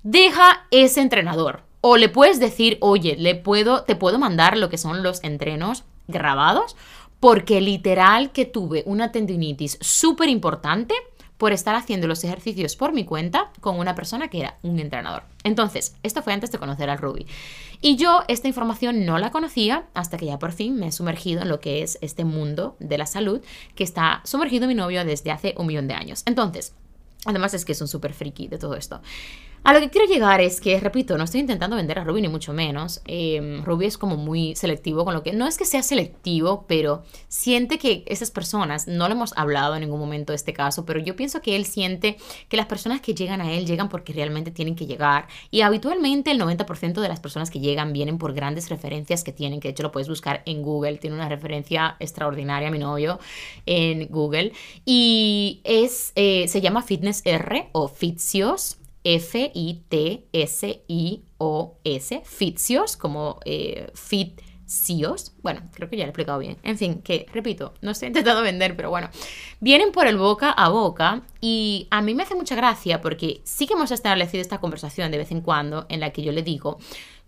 deja 0.04 0.66
ese 0.72 1.02
entrenador. 1.02 1.64
O 1.82 1.96
le 1.96 2.10
puedes 2.10 2.40
decir, 2.40 2.78
oye, 2.82 3.16
le 3.18 3.36
puedo, 3.36 3.84
te 3.84 3.96
puedo 3.96 4.20
mandar 4.20 4.58
lo 4.58 4.70
que 4.70 4.78
son 4.78 5.02
los 5.02 5.24
entrenos 5.24 5.86
grabados, 6.08 6.76
porque 7.20 7.62
literal 7.62 8.32
que 8.32 8.46
tuve 8.46 8.84
una 8.86 9.12
tendinitis 9.12 9.78
súper 9.82 10.30
importante 10.30 10.94
por 11.40 11.54
estar 11.54 11.74
haciendo 11.74 12.06
los 12.06 12.24
ejercicios 12.26 12.76
por 12.76 12.92
mi 12.92 13.06
cuenta 13.06 13.50
con 13.62 13.80
una 13.80 13.96
persona 13.96 14.28
que 14.28 14.42
era 14.42 14.58
un 14.62 14.78
entrenador. 14.78 15.24
Entonces, 15.46 15.96
esto 16.04 16.22
fue 16.22 16.34
antes 16.34 16.52
de 16.52 16.58
conocer 16.58 16.90
al 16.90 16.98
Ruby. 16.98 17.26
Y 17.82 17.96
yo 17.96 18.24
esta 18.28 18.48
información 18.48 19.06
no 19.06 19.18
la 19.20 19.32
conocía 19.32 19.88
hasta 19.94 20.18
que 20.18 20.26
ya 20.26 20.38
por 20.38 20.52
fin 20.52 20.76
me 20.76 20.88
he 20.88 20.92
sumergido 20.92 21.42
en 21.42 21.50
lo 21.50 21.62
que 21.62 21.82
es 21.82 21.98
este 22.02 22.26
mundo 22.26 22.76
de 22.80 22.98
la 22.98 23.06
salud 23.06 23.42
que 23.76 23.86
está 23.86 24.22
sumergido 24.26 24.68
mi 24.68 24.76
novio 24.76 25.06
desde 25.06 25.32
hace 25.32 25.56
un 25.58 25.68
millón 25.68 25.88
de 25.88 25.94
años. 25.94 26.24
Entonces, 26.26 26.74
además 27.26 27.54
es 27.54 27.64
que 27.64 27.72
es 27.72 27.82
un 27.82 27.88
súper 27.88 28.14
friki 28.14 28.48
de 28.48 28.58
todo 28.58 28.76
esto. 28.76 29.02
A 29.64 29.74
lo 29.74 29.82
que 29.82 29.90
quiero 29.90 30.08
llegar 30.08 30.40
es 30.40 30.62
que, 30.62 30.80
repito, 30.80 31.18
no 31.18 31.26
estoy 31.26 31.42
intentando 31.42 31.76
vender 31.76 32.00
a 32.00 32.04
Ruby 32.04 32.22
ni 32.22 32.28
mucho 32.30 32.54
menos. 32.54 33.02
Eh, 33.06 33.62
Ruby 33.64 33.86
es 33.86 33.98
como 33.98 34.16
muy 34.16 34.56
selectivo 34.56 35.04
con 35.04 35.14
lo 35.14 35.22
que... 35.22 35.34
No 35.34 35.48
es 35.48 35.58
que 35.58 35.66
sea 35.66 35.84
selectivo, 35.84 36.66
pero 36.68 37.04
siente 37.28 37.78
que 37.78 38.04
esas 38.08 38.32
personas, 38.32 38.88
no 38.88 39.08
lo 39.08 39.16
hemos 39.16 39.38
hablado 39.38 39.76
en 39.76 39.82
ningún 39.82 40.00
momento 40.00 40.32
de 40.32 40.38
este 40.38 40.54
caso, 40.54 40.86
pero 40.86 41.00
yo 41.00 41.16
pienso 41.16 41.42
que 41.42 41.56
él 41.56 41.66
siente 41.66 42.18
que 42.48 42.58
las 42.58 42.66
personas 42.68 43.02
que 43.02 43.14
llegan 43.14 43.42
a 43.42 43.52
él 43.52 43.66
llegan 43.66 43.90
porque 43.90 44.14
realmente 44.14 44.50
tienen 44.50 44.76
que 44.76 44.88
llegar. 44.88 45.28
Y 45.52 45.62
habitualmente 45.62 46.32
el 46.32 46.40
90% 46.40 47.02
de 47.02 47.08
las 47.08 47.20
personas 47.20 47.52
que 47.52 47.60
llegan 47.60 47.92
vienen 47.92 48.18
por 48.18 48.34
grandes 48.34 48.70
referencias 48.70 49.24
que 49.24 49.34
tienen, 49.34 49.60
que 49.60 49.68
de 49.68 49.74
hecho 49.74 49.84
lo 49.84 49.92
puedes 49.92 50.10
buscar 50.10 50.42
en 50.46 50.64
Google. 50.64 50.98
Tiene 50.98 51.18
una 51.18 51.30
referencia 51.30 51.98
extraordinaria, 52.00 52.72
mi 52.72 52.80
novio, 52.80 53.20
en 53.66 54.08
Google. 54.08 54.54
Y 54.86 55.62
es, 55.64 56.14
eh, 56.16 56.48
se 56.48 56.62
llama 56.62 56.82
Fitness 56.82 57.22
R 57.26 57.70
o 57.74 57.88
Fitsios 57.88 58.79
F-I-T-S-I-O-S, 59.04 60.32
Fitsios, 62.26 62.98
como 62.98 63.40
eh, 63.46 63.92
Fitsios. 63.94 65.34
Bueno, 65.42 65.62
creo 65.74 65.90
que 65.90 65.98
ya 65.98 66.04
lo 66.04 66.08
he 66.08 66.12
explicado 66.12 66.40
bien. 66.40 66.58
En 66.64 66.78
fin, 66.78 67.02
que 67.02 67.26
repito, 67.34 67.74
no 67.82 67.92
estoy 67.92 68.08
intentando 68.08 68.42
vender, 68.44 68.76
pero 68.76 68.90
bueno, 68.90 69.10
vienen 69.60 69.92
por 69.92 70.08
el 70.08 70.18
boca 70.18 70.52
a 70.52 70.70
boca 70.70 71.24
y 71.42 71.88
a 71.92 72.02
mí 72.02 72.14
me 72.14 72.24
hace 72.24 72.36
mucha 72.36 72.56
gracia 72.56 73.02
porque 73.02 73.42
sí 73.44 73.68
que 73.68 73.74
hemos 73.74 73.92
establecido 73.92 74.42
esta 74.42 74.60
conversación 74.60 75.12
de 75.12 75.18
vez 75.18 75.32
en 75.32 75.42
cuando 75.42 75.86
en 75.90 76.00
la 76.02 76.12
que 76.12 76.22
yo 76.22 76.32
le 76.32 76.44
digo, 76.44 76.78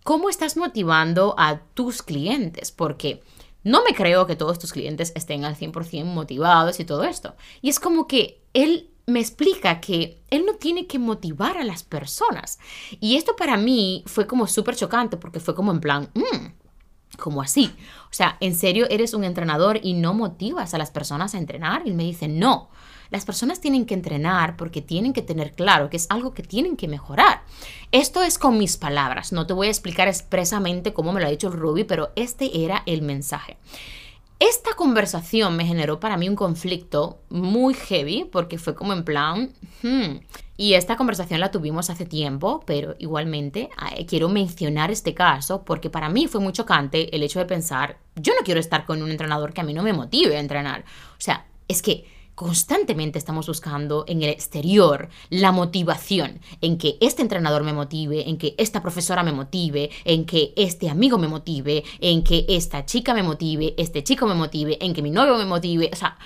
¿cómo 0.03 0.29
estás 0.29 0.57
motivando 0.57 1.36
a 1.38 1.62
tus 1.73 2.01
clientes? 2.01 2.71
Porque 2.71 3.21
no 3.63 3.84
me 3.84 3.93
creo 3.93 4.25
que 4.25 4.36
todos 4.36 4.60
tus 4.60 4.73
clientes 4.73 5.12
estén 5.15 5.45
al 5.45 5.55
100% 5.55 6.03
motivados 6.05 6.79
y 6.79 6.86
todo 6.86 7.03
esto. 7.03 7.36
Y 7.62 7.69
es 7.69 7.79
como 7.79 8.07
que 8.07 8.41
él 8.53 8.90
me 9.05 9.19
explica 9.19 9.81
que 9.81 10.21
él 10.29 10.45
no 10.45 10.55
tiene 10.55 10.87
que 10.87 10.99
motivar 10.99 11.57
a 11.57 11.63
las 11.63 11.83
personas. 11.83 12.59
Y 12.99 13.15
esto 13.15 13.35
para 13.35 13.57
mí 13.57 14.03
fue 14.05 14.27
como 14.27 14.47
súper 14.47 14.75
chocante 14.75 15.17
porque 15.17 15.39
fue 15.39 15.55
como 15.55 15.71
en 15.71 15.81
plan, 15.81 16.09
mm, 16.13 17.17
como 17.17 17.41
así. 17.41 17.73
O 18.05 18.13
sea, 18.13 18.37
¿en 18.39 18.55
serio 18.55 18.87
eres 18.89 19.13
un 19.13 19.23
entrenador 19.23 19.79
y 19.81 19.93
no 19.93 20.13
motivas 20.13 20.73
a 20.73 20.77
las 20.77 20.91
personas 20.91 21.35
a 21.35 21.37
entrenar? 21.37 21.83
Y 21.85 21.93
me 21.93 22.03
dice, 22.03 22.27
no. 22.27 22.69
Las 23.09 23.25
personas 23.25 23.59
tienen 23.59 23.85
que 23.85 23.93
entrenar 23.93 24.55
porque 24.55 24.81
tienen 24.81 25.11
que 25.11 25.21
tener 25.21 25.51
claro 25.51 25.89
que 25.89 25.97
es 25.97 26.07
algo 26.09 26.33
que 26.33 26.43
tienen 26.43 26.77
que 26.77 26.87
mejorar. 26.87 27.43
Esto 27.91 28.23
es 28.23 28.37
con 28.37 28.57
mis 28.57 28.77
palabras. 28.77 29.33
No 29.33 29.45
te 29.45 29.53
voy 29.53 29.67
a 29.67 29.71
explicar 29.71 30.07
expresamente 30.07 30.93
cómo 30.93 31.11
me 31.11 31.19
lo 31.19 31.27
ha 31.27 31.31
dicho 31.31 31.49
Ruby, 31.49 31.83
pero 31.83 32.13
este 32.15 32.63
era 32.63 32.83
el 32.85 33.01
mensaje. 33.01 33.57
Esta 34.41 34.73
conversación 34.73 35.56
me 35.56 35.67
generó 35.67 35.99
para 35.99 36.17
mí 36.17 36.27
un 36.27 36.36
conflicto 36.36 37.21
muy 37.30 37.75
heavy 37.75 38.27
porque 38.32 38.58
fue 38.58 38.73
como 38.73 38.91
en 38.91 39.04
plan, 39.04 39.54
hmm". 39.84 40.17
y 40.58 40.73
esta 40.73 40.97
conversación 40.97 41.39
la 41.39 41.51
tuvimos 41.51 41.91
hace 41.91 42.08
tiempo, 42.08 42.63
pero 42.65 42.95
igualmente 42.97 43.69
quiero 44.08 44.30
mencionar 44.30 44.89
este 44.89 45.13
caso 45.13 45.63
porque 45.63 45.91
para 45.91 46.10
mí 46.10 46.25
fue 46.25 46.41
muy 46.41 46.54
chocante 46.54 47.15
el 47.15 47.21
hecho 47.21 47.38
de 47.38 47.45
pensar, 47.45 47.99
yo 48.15 48.34
no 48.34 48.41
quiero 48.43 48.60
estar 48.60 48.88
con 48.88 49.04
un 49.04 49.12
entrenador 49.12 49.54
que 49.54 49.62
a 49.62 49.63
mí 49.63 49.75
no 49.75 49.84
me 49.84 49.93
motive 49.93 50.36
a 50.36 50.39
entrenar. 50.39 50.86
O 51.12 51.21
sea, 51.21 51.45
es 51.67 51.84
que 51.84 52.06
constantemente 52.41 53.19
estamos 53.19 53.45
buscando 53.45 54.04
en 54.08 54.23
el 54.23 54.30
exterior 54.30 55.10
la 55.30 55.51
motivación, 55.51 56.39
en 56.60 56.80
que 56.80 56.97
este 56.99 57.21
entrenador 57.21 57.63
me 57.63 57.71
motive, 57.71 58.27
en 58.27 58.39
que 58.39 58.56
esta 58.58 58.82
profesora 58.82 59.21
me 59.21 59.32
motive, 59.32 59.91
en 60.06 60.25
que 60.25 60.51
este 60.56 60.89
amigo 60.89 61.19
me 61.19 61.27
motive, 61.27 61.84
en 61.99 62.23
que 62.23 62.47
esta 62.49 62.84
chica 62.84 63.13
me 63.13 63.21
motive, 63.21 63.75
este 63.77 64.04
chico 64.04 64.25
me 64.25 64.34
motive, 64.34 64.80
en 64.82 64.95
que 64.95 65.04
mi 65.04 65.12
novio 65.12 65.38
me 65.38 65.45
motive, 65.45 65.91
o 65.93 65.95
sea, 65.95 66.17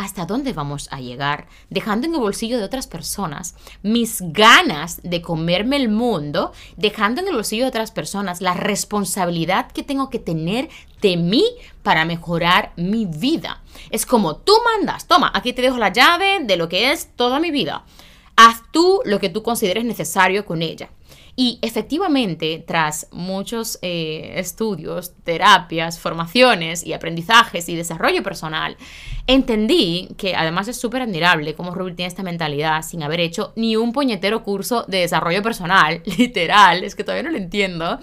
hasta 0.00 0.24
dónde 0.24 0.54
vamos 0.54 0.88
a 0.90 1.00
llegar, 1.00 1.46
dejando 1.68 2.06
en 2.06 2.14
el 2.14 2.20
bolsillo 2.20 2.56
de 2.56 2.64
otras 2.64 2.86
personas 2.86 3.54
mis 3.82 4.22
ganas 4.32 5.02
de 5.02 5.20
comerme 5.20 5.76
el 5.76 5.90
mundo, 5.90 6.52
dejando 6.78 7.20
en 7.20 7.28
el 7.28 7.34
bolsillo 7.34 7.64
de 7.64 7.68
otras 7.68 7.90
personas 7.90 8.40
la 8.40 8.54
responsabilidad 8.54 9.70
que 9.70 9.82
tengo 9.82 10.08
que 10.08 10.18
tener 10.18 10.70
de 11.02 11.18
mí 11.18 11.44
para 11.82 12.06
mejorar 12.06 12.72
mi 12.76 13.04
vida. 13.04 13.62
Es 13.90 14.06
como 14.06 14.36
tú 14.36 14.54
mandas, 14.74 15.06
toma, 15.06 15.30
aquí 15.34 15.52
te 15.52 15.60
dejo 15.60 15.76
la 15.76 15.92
llave 15.92 16.38
de 16.44 16.56
lo 16.56 16.70
que 16.70 16.92
es 16.92 17.14
toda 17.14 17.38
mi 17.38 17.50
vida. 17.50 17.84
Haz 18.36 18.62
tú 18.72 19.02
lo 19.04 19.20
que 19.20 19.28
tú 19.28 19.42
consideres 19.42 19.84
necesario 19.84 20.46
con 20.46 20.62
ella. 20.62 20.88
Y 21.36 21.58
efectivamente, 21.62 22.62
tras 22.66 23.06
muchos 23.12 23.78
eh, 23.82 24.32
estudios, 24.36 25.14
terapias, 25.24 25.98
formaciones 25.98 26.84
y 26.84 26.92
aprendizajes 26.92 27.68
y 27.68 27.76
desarrollo 27.76 28.22
personal, 28.22 28.76
entendí 29.26 30.08
que 30.16 30.34
además 30.34 30.68
es 30.68 30.78
súper 30.78 31.02
admirable 31.02 31.54
cómo 31.54 31.74
Rubik 31.74 31.96
tiene 31.96 32.08
esta 32.08 32.22
mentalidad 32.22 32.82
sin 32.82 33.02
haber 33.02 33.20
hecho 33.20 33.52
ni 33.56 33.76
un 33.76 33.92
puñetero 33.92 34.42
curso 34.42 34.84
de 34.88 34.98
desarrollo 34.98 35.42
personal, 35.42 36.02
literal, 36.18 36.84
es 36.84 36.94
que 36.94 37.04
todavía 37.04 37.24
no 37.24 37.30
lo 37.30 37.38
entiendo. 37.38 37.98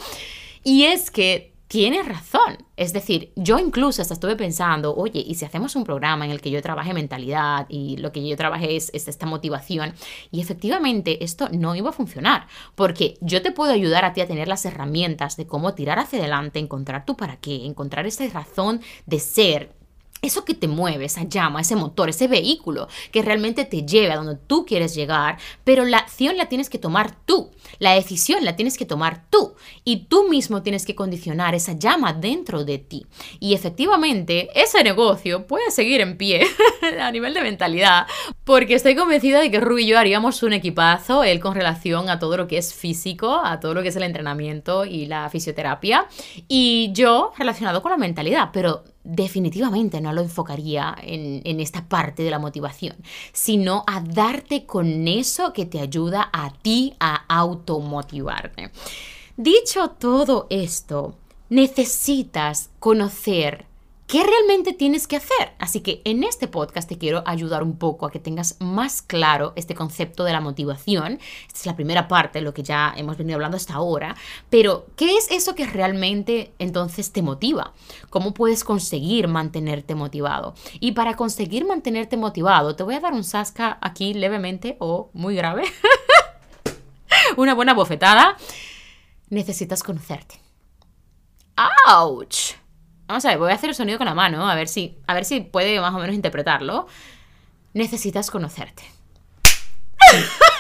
Y 0.63 0.86
es 0.86 1.12
que 1.12 1.57
tiene 1.67 2.01
razón. 2.03 2.65
Es 2.75 2.93
decir, 2.93 3.32
yo 3.36 3.60
incluso 3.60 4.01
hasta 4.01 4.13
estuve 4.13 4.36
pensando, 4.36 4.95
oye, 4.95 5.23
¿y 5.25 5.36
si 5.36 5.45
hacemos 5.45 5.75
un 5.75 5.84
programa 5.84 6.25
en 6.25 6.32
el 6.32 6.41
que 6.41 6.51
yo 6.51 6.62
trabaje 6.62 6.93
mentalidad 6.93 7.65
y 7.69 7.97
lo 7.97 8.12
que 8.12 8.25
yo 8.27 8.36
trabaje 8.38 8.75
es, 8.75 8.91
esta 8.93 9.25
motivación? 9.25 9.93
Y 10.32 10.41
efectivamente 10.41 11.23
esto 11.23 11.49
no 11.51 11.75
iba 11.75 11.89
a 11.89 11.93
funcionar, 11.93 12.47
porque 12.75 13.17
yo 13.21 13.41
te 13.41 13.51
puedo 13.51 13.71
ayudar 13.71 14.06
a 14.06 14.13
ti 14.13 14.21
a 14.21 14.27
tener 14.27 14.47
las 14.47 14.65
herramientas 14.65 15.38
de 15.38 15.47
cómo 15.47 15.73
tirar 15.73 15.99
hacia 15.99 16.19
adelante, 16.19 16.60
encontrar 16.60 17.06
tu 17.06 17.17
para 17.17 17.38
qué, 17.38 17.65
encontrar 17.65 18.06
esa 18.06 18.27
razón 18.27 18.82
de 19.06 19.19
ser, 19.19 19.73
eso 20.21 20.45
que 20.45 20.53
te 20.53 20.67
mueve, 20.67 21.06
esa 21.06 21.23
llama, 21.23 21.62
ese 21.62 21.75
motor, 21.75 22.10
ese 22.10 22.27
vehículo 22.27 22.88
que 23.12 23.21
realmente 23.21 23.65
te 23.65 23.86
lleve 23.86 24.12
a 24.12 24.17
donde 24.17 24.36
tú 24.36 24.65
quieres 24.65 24.95
llegar, 24.95 25.38
pero 25.63 25.86
la 25.86 25.97
acción 25.97 26.38
la 26.38 26.47
tienes 26.47 26.69
que 26.69 26.80
tomar 26.80 27.15
tú, 27.25 27.51
la 27.80 27.93
decisión 27.93 28.43
la 28.43 28.56
tienes 28.56 28.77
que 28.77 28.86
tomar 28.86 29.25
tú 29.30 29.56
y 29.84 30.06
tú 30.06 30.27
mismo 30.27 30.63
tienes 30.63 30.86
que 30.86 30.95
condicionar 30.95 31.56
esa 31.56 31.73
llama 31.73 32.13
dentro 32.13 32.63
de 32.63 32.80
ti. 32.80 33.06
Y 33.39 33.53
efectivamente, 33.53 34.49
ese 34.56 34.84
negocio 34.84 35.45
puede 35.47 35.71
seguir 35.71 36.01
en 36.01 36.17
pie 36.17 36.45
a 37.01 37.12
nivel 37.12 37.34
de 37.34 37.41
mentalidad, 37.41 38.08
porque 38.43 38.75
estoy 38.75 38.95
convencida 38.95 39.39
de 39.39 39.51
que 39.51 39.60
Ruby 39.60 39.84
y 39.84 39.88
yo 39.88 39.99
haríamos 39.99 40.41
un 40.43 40.53
equipazo, 40.53 41.23
él 41.23 41.39
con 41.39 41.53
relación 41.53 42.10
a 42.10 42.19
todo 42.19 42.38
lo 42.38 42.47
que 42.47 42.58
es 42.58 42.73
físico, 42.73 43.39
a 43.43 43.60
todo 43.60 43.73
lo 43.73 43.84
que 43.84 43.89
es 43.89 43.95
el 43.95 44.03
entrenamiento 44.03 44.86
y 44.86 45.06
la 45.06 45.30
fisioterapia, 45.30 46.08
y 46.47 46.91
yo 46.93 47.32
relacionado 47.38 47.82
con 47.82 47.91
la 47.91 47.97
mentalidad, 47.97 48.49
pero 48.51 48.84
definitivamente 49.08 50.02
no 50.02 50.12
lo 50.12 50.22
enfocaría 50.22 50.96
en, 51.02 51.60
esta 51.62 51.88
parte 51.88 52.24
de 52.24 52.30
la 52.30 52.39
motivación, 52.39 52.96
sino 53.32 53.84
a 53.88 54.02
darte 54.02 54.65
con 54.65 55.08
eso 55.08 55.54
que 55.54 55.65
te 55.65 55.80
ayuda 55.80 56.30
a 56.34 56.52
ti 56.52 56.93
a 57.00 57.24
automotivarte. 57.28 58.72
Dicho 59.38 59.91
todo 59.91 60.48
esto, 60.50 61.15
necesitas 61.50 62.70
conocer 62.80 63.65
¿Qué 64.08 64.24
realmente 64.24 64.72
tienes 64.72 65.06
que 65.06 65.17
hacer? 65.17 65.52
Así 65.60 65.82
que 65.82 66.02
en 66.06 66.24
este 66.24 66.48
podcast 66.48 66.88
te 66.88 66.98
quiero 66.98 67.24
ayudar 67.26 67.62
un 67.62 67.78
poco 67.78 68.06
a 68.06 68.10
que 68.10 68.20
tengas 68.20 68.56
más 68.62 69.02
claro 69.02 69.52
este 69.58 69.76
concepto 69.76 70.24
de 70.24 70.32
la 70.32 70.39
motivación. 70.39 71.20
Esta 71.46 71.60
es 71.60 71.65
la 71.65 71.76
primera 71.76 72.08
parte, 72.08 72.39
lo 72.39 72.54
que 72.54 72.63
ya 72.63 72.93
hemos 72.96 73.17
venido 73.17 73.36
hablando 73.36 73.58
hasta 73.58 73.74
ahora. 73.74 74.15
Pero, 74.50 74.86
¿qué 74.96 75.17
es 75.17 75.30
eso 75.30 75.56
que 75.56 75.65
realmente 75.65 76.54
entonces 76.58 77.12
te 77.12 77.22
motiva? 77.22 77.74
¿Cómo 78.10 78.34
puedes 78.34 78.63
conseguir 78.63 79.28
mantenerte 79.28 79.93
motivado? 79.93 80.56
Y 80.80 80.93
para 80.93 81.17
conseguir 81.17 81.65
mantenerte 81.65 82.15
motivado, 82.15 82.78
te 82.78 82.84
voy 82.84 82.96
a 82.96 83.02
dar 83.02 83.12
un 83.12 83.26
sasca 83.26 83.78
aquí 83.82 84.13
levemente 84.13 84.78
o 84.80 85.10
muy 85.12 85.36
grave. 85.36 85.65
Una 87.36 87.54
buena 87.54 87.74
bofetada. 87.74 88.38
Necesitas 89.30 89.84
conocerte. 89.84 90.39
¡Auch! 91.86 92.66
Vamos 93.08 93.24
a 93.26 93.30
ver, 93.30 93.38
voy 93.38 93.52
a 93.52 93.56
hacer 93.56 93.70
el 93.70 93.76
sonido 93.76 93.98
con 93.98 94.06
la 94.06 94.13
mano, 94.13 94.50
a 94.50 94.56
ver 94.56 94.67
si, 94.67 94.98
a 95.08 95.13
ver 95.13 95.24
si 95.24 95.39
puede 95.39 95.80
más 95.80 95.93
o 95.96 96.00
menos 96.00 96.15
interpretarlo. 96.15 96.88
Necesitas 97.74 98.30
conocerte. 98.30 98.84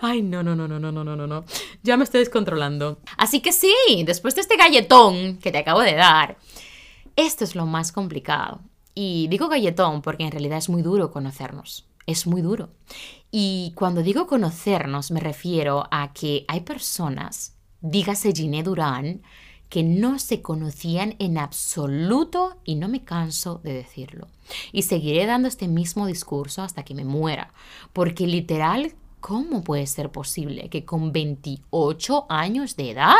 Ay, 0.00 0.22
no, 0.22 0.42
no, 0.42 0.56
no, 0.56 0.66
no, 0.68 0.78
no, 0.78 0.90
no, 0.92 1.04
no, 1.04 1.26
no. 1.26 1.44
Ya 1.82 1.96
me 1.96 2.04
estoy 2.04 2.20
descontrolando. 2.20 3.00
Así 3.16 3.40
que 3.40 3.52
sí, 3.52 3.74
después 4.06 4.34
de 4.34 4.40
este 4.40 4.56
galletón 4.56 5.38
que 5.38 5.52
te 5.52 5.58
acabo 5.58 5.80
de 5.80 5.94
dar, 5.94 6.38
esto 7.14 7.44
es 7.44 7.54
lo 7.54 7.66
más 7.66 7.92
complicado. 7.92 8.60
Y 8.94 9.28
digo 9.28 9.48
galletón 9.48 10.00
porque 10.02 10.24
en 10.24 10.32
realidad 10.32 10.58
es 10.58 10.68
muy 10.68 10.82
duro 10.82 11.10
conocernos. 11.10 11.86
Es 12.06 12.26
muy 12.26 12.40
duro. 12.40 12.70
Y 13.30 13.72
cuando 13.74 14.02
digo 14.02 14.26
conocernos 14.26 15.10
me 15.10 15.20
refiero 15.20 15.86
a 15.90 16.12
que 16.12 16.44
hay 16.48 16.60
personas, 16.60 17.56
dígase 17.80 18.32
Giné 18.32 18.62
Durán, 18.62 19.22
que 19.68 19.82
no 19.82 20.18
se 20.18 20.42
conocían 20.42 21.16
en 21.18 21.38
absoluto 21.38 22.56
y 22.64 22.76
no 22.76 22.88
me 22.88 23.04
canso 23.04 23.60
de 23.64 23.72
decirlo. 23.72 24.28
Y 24.72 24.82
seguiré 24.82 25.26
dando 25.26 25.48
este 25.48 25.68
mismo 25.68 26.06
discurso 26.06 26.62
hasta 26.62 26.84
que 26.84 26.94
me 26.94 27.04
muera, 27.04 27.52
porque 27.92 28.26
literal, 28.26 28.92
¿cómo 29.20 29.64
puede 29.64 29.86
ser 29.86 30.10
posible 30.10 30.68
que 30.68 30.84
con 30.84 31.12
28 31.12 32.26
años 32.28 32.76
de 32.76 32.92
edad, 32.92 33.16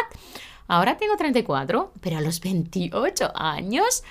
ahora 0.68 0.96
tengo 0.98 1.16
34, 1.16 1.92
pero 2.00 2.18
a 2.18 2.20
los 2.20 2.40
28 2.40 3.32
años 3.34 4.04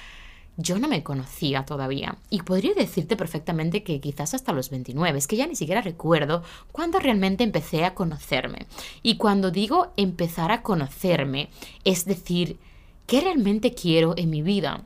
yo 0.58 0.80
no 0.80 0.88
me 0.88 1.04
conocía 1.04 1.66
todavía 1.66 2.18
y 2.30 2.42
podría 2.42 2.74
decirte 2.74 3.18
perfectamente 3.18 3.84
que 3.84 4.00
quizás 4.00 4.34
hasta 4.34 4.54
los 4.54 4.70
29, 4.70 5.18
es 5.18 5.28
que 5.28 5.36
ya 5.36 5.48
ni 5.48 5.56
siquiera 5.56 5.82
recuerdo 5.82 6.44
cuándo 6.72 7.00
realmente 7.00 7.44
empecé 7.44 7.84
a 7.84 7.94
conocerme. 7.94 8.66
Y 9.04 9.18
cuando 9.18 9.52
digo 9.52 9.92
empezar 9.98 10.52
a 10.52 10.62
conocerme, 10.62 11.50
es 11.84 12.06
decir, 12.06 12.58
¿qué 13.06 13.22
realmente 13.22 13.74
quiero 13.74 14.14
en 14.18 14.30
mi 14.30 14.42
vida? 14.42 14.84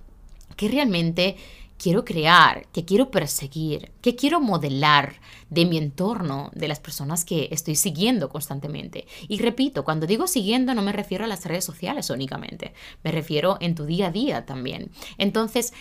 ¿Qué 0.55 0.67
realmente 0.67 1.37
quiero 1.79 2.05
crear, 2.05 2.67
que 2.73 2.85
quiero 2.85 3.09
perseguir, 3.09 3.91
que 4.01 4.15
quiero 4.15 4.39
modelar 4.41 5.15
de 5.49 5.65
mi 5.65 5.77
entorno, 5.77 6.51
de 6.53 6.67
las 6.67 6.79
personas 6.79 7.25
que 7.25 7.47
estoy 7.51 7.75
siguiendo 7.75 8.29
constantemente. 8.29 9.07
Y 9.27 9.39
repito, 9.39 9.83
cuando 9.83 10.05
digo 10.05 10.27
siguiendo 10.27 10.75
no 10.75 10.81
me 10.83 10.91
refiero 10.91 11.23
a 11.23 11.27
las 11.27 11.45
redes 11.45 11.65
sociales 11.65 12.09
únicamente, 12.09 12.73
me 13.03 13.11
refiero 13.11 13.57
en 13.61 13.73
tu 13.73 13.85
día 13.85 14.07
a 14.07 14.11
día 14.11 14.45
también. 14.45 14.91
Entonces, 15.17 15.73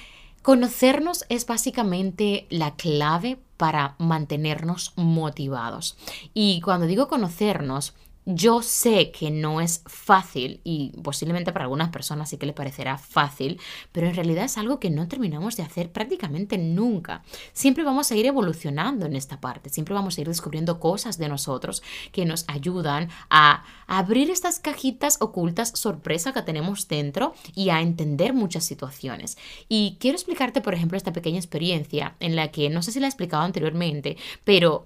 conocernos 0.43 1.27
es 1.29 1.45
básicamente 1.47 2.47
la 2.49 2.77
clave 2.77 3.39
para 3.57 3.97
mantenernos 3.99 4.93
motivados. 4.95 5.97
Y 6.33 6.61
cuando 6.61 6.87
digo 6.87 7.09
conocernos, 7.09 7.95
yo 8.31 8.61
sé 8.61 9.11
que 9.11 9.31
no 9.31 9.63
es 9.63 9.83
fácil 9.87 10.61
y 10.63 10.93
posiblemente 11.03 11.51
para 11.51 11.65
algunas 11.65 11.89
personas 11.89 12.29
sí 12.29 12.37
que 12.37 12.45
le 12.45 12.53
parecerá 12.53 12.99
fácil, 12.99 13.59
pero 13.91 14.07
en 14.07 14.15
realidad 14.15 14.45
es 14.45 14.59
algo 14.59 14.79
que 14.79 14.91
no 14.91 15.09
terminamos 15.09 15.57
de 15.57 15.63
hacer 15.63 15.93
prácticamente 15.93 16.59
nunca. 16.59 17.23
Siempre 17.55 17.85
vamos 17.85 18.13
a 18.13 18.17
ir 18.17 18.27
evolucionando 18.27 19.07
en 19.07 19.17
esta 19.17 19.41
parte, 19.41 19.71
siempre 19.71 19.95
vamos 19.95 20.19
a 20.19 20.21
ir 20.21 20.29
descubriendo 20.29 20.79
cosas 20.79 21.17
de 21.17 21.27
nosotros 21.31 21.83
que 22.13 22.27
nos 22.27 22.45
ayudan 22.49 23.09
a 23.31 23.65
abrir 23.87 24.31
estas 24.31 24.61
cajitas 24.61 25.17
ocultas 25.23 25.73
sorpresa 25.75 26.35
que 26.35 26.43
tenemos 26.43 26.87
dentro 26.87 27.33
y 27.55 27.71
a 27.71 27.81
entender 27.81 28.35
muchas 28.35 28.67
situaciones. 28.67 29.39
Y 29.71 29.97
quiero 30.01 30.17
explicarte, 30.17 30.61
por 30.61 30.75
ejemplo, 30.75 30.99
esta 30.99 31.15
pequeña 31.15 31.39
experiencia 31.39 32.15
en 32.21 32.37
la 32.37 32.49
que 32.49 32.69
no 32.69 32.83
sé 32.83 32.93
si 32.93 33.01
la 33.01 33.07
he 33.07 33.09
explicado 33.09 33.45
anteriormente, 33.45 34.19
pero 34.45 34.85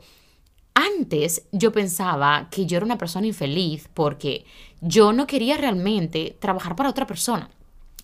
antes 0.75 1.47
yo 1.53 1.73
pensaba 1.73 2.49
que 2.51 2.67
yo 2.67 2.77
era 2.77 2.87
una 2.87 2.99
persona 2.99 3.27
infeliz 3.27 3.89
porque 3.93 4.45
yo 4.81 5.13
no 5.13 5.27
quería 5.27 5.57
realmente 5.57 6.37
trabajar 6.41 6.77
para 6.77 6.91
otra 6.91 7.07
persona. 7.07 7.51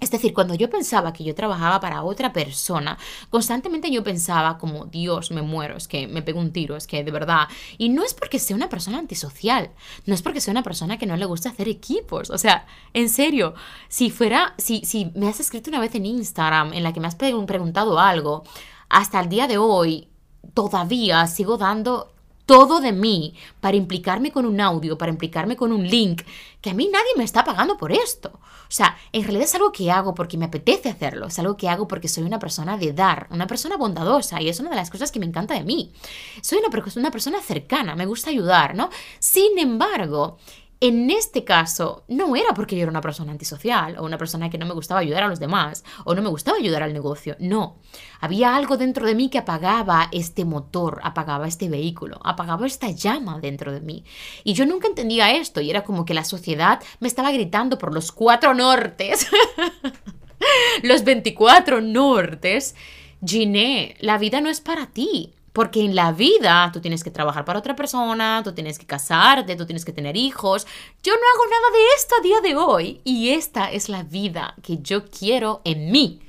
Es 0.00 0.12
decir, 0.12 0.32
cuando 0.32 0.54
yo 0.54 0.70
pensaba 0.70 1.12
que 1.12 1.24
yo 1.24 1.34
trabajaba 1.34 1.80
para 1.80 2.04
otra 2.04 2.32
persona, 2.32 2.96
constantemente 3.30 3.90
yo 3.90 4.04
pensaba 4.04 4.56
como, 4.56 4.86
Dios, 4.86 5.32
me 5.32 5.42
muero, 5.42 5.76
es 5.76 5.88
que 5.88 6.06
me 6.06 6.22
pego 6.22 6.38
un 6.38 6.52
tiro, 6.52 6.76
es 6.76 6.86
que 6.86 7.02
de 7.02 7.10
verdad. 7.10 7.48
Y 7.78 7.88
no 7.88 8.04
es 8.04 8.14
porque 8.14 8.38
sea 8.38 8.54
una 8.54 8.68
persona 8.68 8.98
antisocial, 8.98 9.70
no 10.06 10.14
es 10.14 10.22
porque 10.22 10.40
sea 10.40 10.52
una 10.52 10.62
persona 10.62 10.98
que 10.98 11.06
no 11.06 11.16
le 11.16 11.24
gusta 11.24 11.48
hacer 11.48 11.68
equipos. 11.68 12.30
O 12.30 12.38
sea, 12.38 12.64
en 12.92 13.08
serio, 13.08 13.54
si 13.88 14.10
fuera, 14.10 14.54
si, 14.56 14.82
si 14.84 15.10
me 15.16 15.28
has 15.28 15.40
escrito 15.40 15.68
una 15.68 15.80
vez 15.80 15.92
en 15.96 16.06
Instagram 16.06 16.74
en 16.74 16.84
la 16.84 16.92
que 16.92 17.00
me 17.00 17.08
has 17.08 17.16
preguntado 17.16 17.98
algo, 17.98 18.44
hasta 18.88 19.18
el 19.18 19.28
día 19.28 19.48
de 19.48 19.58
hoy 19.58 20.08
todavía 20.54 21.26
sigo 21.26 21.58
dando 21.58 22.12
todo 22.48 22.80
de 22.80 22.92
mí 22.92 23.34
para 23.60 23.76
implicarme 23.76 24.32
con 24.32 24.46
un 24.46 24.58
audio, 24.58 24.96
para 24.96 25.12
implicarme 25.12 25.54
con 25.54 25.70
un 25.70 25.86
link, 25.86 26.22
que 26.62 26.70
a 26.70 26.74
mí 26.74 26.88
nadie 26.90 27.10
me 27.14 27.24
está 27.24 27.44
pagando 27.44 27.76
por 27.76 27.92
esto. 27.92 28.30
O 28.32 28.70
sea, 28.70 28.96
en 29.12 29.22
realidad 29.22 29.44
es 29.44 29.54
algo 29.54 29.70
que 29.70 29.90
hago 29.90 30.14
porque 30.14 30.38
me 30.38 30.46
apetece 30.46 30.88
hacerlo, 30.88 31.26
es 31.26 31.38
algo 31.38 31.58
que 31.58 31.68
hago 31.68 31.86
porque 31.86 32.08
soy 32.08 32.24
una 32.24 32.38
persona 32.38 32.78
de 32.78 32.94
dar, 32.94 33.26
una 33.30 33.46
persona 33.46 33.76
bondadosa 33.76 34.40
y 34.40 34.48
es 34.48 34.60
una 34.60 34.70
de 34.70 34.76
las 34.76 34.88
cosas 34.88 35.12
que 35.12 35.20
me 35.20 35.26
encanta 35.26 35.52
de 35.52 35.62
mí. 35.62 35.92
Soy 36.40 36.58
una, 36.58 36.70
una 36.96 37.10
persona 37.10 37.42
cercana, 37.42 37.94
me 37.94 38.06
gusta 38.06 38.30
ayudar, 38.30 38.74
¿no? 38.74 38.88
Sin 39.18 39.58
embargo, 39.58 40.38
en 40.80 41.10
este 41.10 41.42
caso, 41.42 42.04
no 42.06 42.36
era 42.36 42.54
porque 42.54 42.76
yo 42.76 42.82
era 42.82 42.90
una 42.90 43.00
persona 43.00 43.32
antisocial 43.32 43.98
o 43.98 44.04
una 44.04 44.16
persona 44.16 44.48
que 44.48 44.58
no 44.58 44.66
me 44.66 44.74
gustaba 44.74 45.00
ayudar 45.00 45.24
a 45.24 45.28
los 45.28 45.40
demás 45.40 45.82
o 46.04 46.14
no 46.14 46.22
me 46.22 46.28
gustaba 46.28 46.58
ayudar 46.58 46.84
al 46.84 46.92
negocio. 46.92 47.34
No. 47.40 47.78
Había 48.20 48.54
algo 48.54 48.76
dentro 48.76 49.04
de 49.04 49.16
mí 49.16 49.28
que 49.28 49.38
apagaba 49.38 50.08
este 50.12 50.44
motor, 50.44 51.00
apagaba 51.02 51.48
este 51.48 51.68
vehículo, 51.68 52.20
apagaba 52.22 52.64
esta 52.64 52.90
llama 52.90 53.40
dentro 53.40 53.72
de 53.72 53.80
mí. 53.80 54.04
Y 54.44 54.52
yo 54.52 54.66
nunca 54.66 54.86
entendía 54.86 55.32
esto 55.32 55.60
y 55.60 55.68
era 55.68 55.82
como 55.82 56.04
que 56.04 56.14
la 56.14 56.24
sociedad 56.24 56.80
me 57.00 57.08
estaba 57.08 57.32
gritando 57.32 57.76
por 57.76 57.92
los 57.92 58.12
cuatro 58.12 58.54
nortes, 58.54 59.26
los 60.84 61.02
24 61.02 61.80
nortes. 61.80 62.76
Giné, 63.24 63.96
la 63.98 64.16
vida 64.16 64.40
no 64.40 64.48
es 64.48 64.60
para 64.60 64.86
ti. 64.86 65.34
Porque 65.52 65.80
en 65.80 65.94
la 65.94 66.12
vida 66.12 66.70
tú 66.72 66.80
tienes 66.80 67.02
que 67.02 67.10
trabajar 67.10 67.44
para 67.44 67.58
otra 67.58 67.74
persona, 67.74 68.42
tú 68.44 68.52
tienes 68.52 68.78
que 68.78 68.86
casarte, 68.86 69.56
tú 69.56 69.66
tienes 69.66 69.84
que 69.84 69.92
tener 69.92 70.16
hijos. 70.16 70.66
Yo 71.02 71.12
no 71.12 71.20
hago 71.34 71.50
nada 71.50 71.70
de 71.72 71.84
esto 71.96 72.14
a 72.18 72.22
día 72.22 72.40
de 72.40 72.56
hoy. 72.56 73.00
Y 73.04 73.30
esta 73.30 73.70
es 73.70 73.88
la 73.88 74.02
vida 74.02 74.54
que 74.62 74.78
yo 74.78 75.06
quiero 75.06 75.60
en 75.64 75.90
mí. 75.90 76.20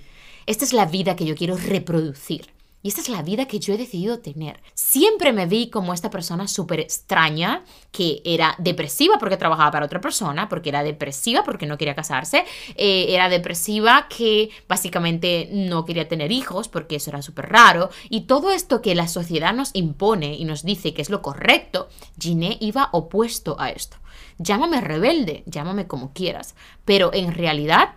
Esta 0.46 0.66
es 0.66 0.74
la 0.74 0.86
vida 0.86 1.16
que 1.16 1.26
yo 1.26 1.36
quiero 1.36 1.58
reproducir. 1.58 2.59
Y 2.82 2.88
esta 2.88 3.02
es 3.02 3.10
la 3.10 3.22
vida 3.24 3.46
que 3.46 3.60
yo 3.60 3.74
he 3.74 3.78
decidido 3.78 4.20
tener. 4.20 4.62
Siempre 4.74 5.34
me 5.34 5.46
vi 5.48 5.70
como 5.70 5.94
esta 5.94 6.10
persona 6.10 6.48
súper 6.48 6.80
extraña, 6.80 7.65
que 7.92 8.22
era 8.24 8.56
depresiva 8.58 9.18
porque 9.20 9.36
trabajaba 9.36 9.72
para 9.72 9.86
otra 9.86 10.00
persona, 10.00 10.48
porque 10.48 10.70
era 10.70 10.82
depresiva 10.84 11.44
porque 11.44 11.65
no 11.65 11.78
quería 11.78 11.94
casarse, 11.94 12.46
eh, 12.76 13.08
era 13.10 13.28
depresiva 13.28 14.08
que 14.08 14.50
básicamente 14.70 15.50
no 15.52 15.84
quería 15.84 16.08
tener 16.08 16.32
hijos 16.32 16.70
porque 16.70 16.96
eso 16.96 17.10
era 17.10 17.22
súper 17.22 17.50
raro. 17.50 17.89
Y 18.10 18.22
todo 18.22 18.50
esto 18.50 18.82
que 18.82 18.96
la 18.96 19.10
sociedad 19.10 19.54
nos 19.54 19.72
impone 19.74 20.36
y 20.36 20.46
nos 20.46 20.63
dice 20.63 20.94
que 20.94 21.02
es 21.02 21.10
lo 21.10 21.22
correcto, 21.22 21.89
Giné 22.18 22.58
iba 22.62 22.89
opuesto 22.94 23.58
a 23.60 23.72
esto. 23.72 23.98
Llámame 24.38 24.80
rebelde, 24.80 25.44
llámame 25.48 25.86
como 25.86 26.13
quieras, 26.13 26.56
pero 26.86 27.13
en 27.13 27.34
realidad 27.34 27.96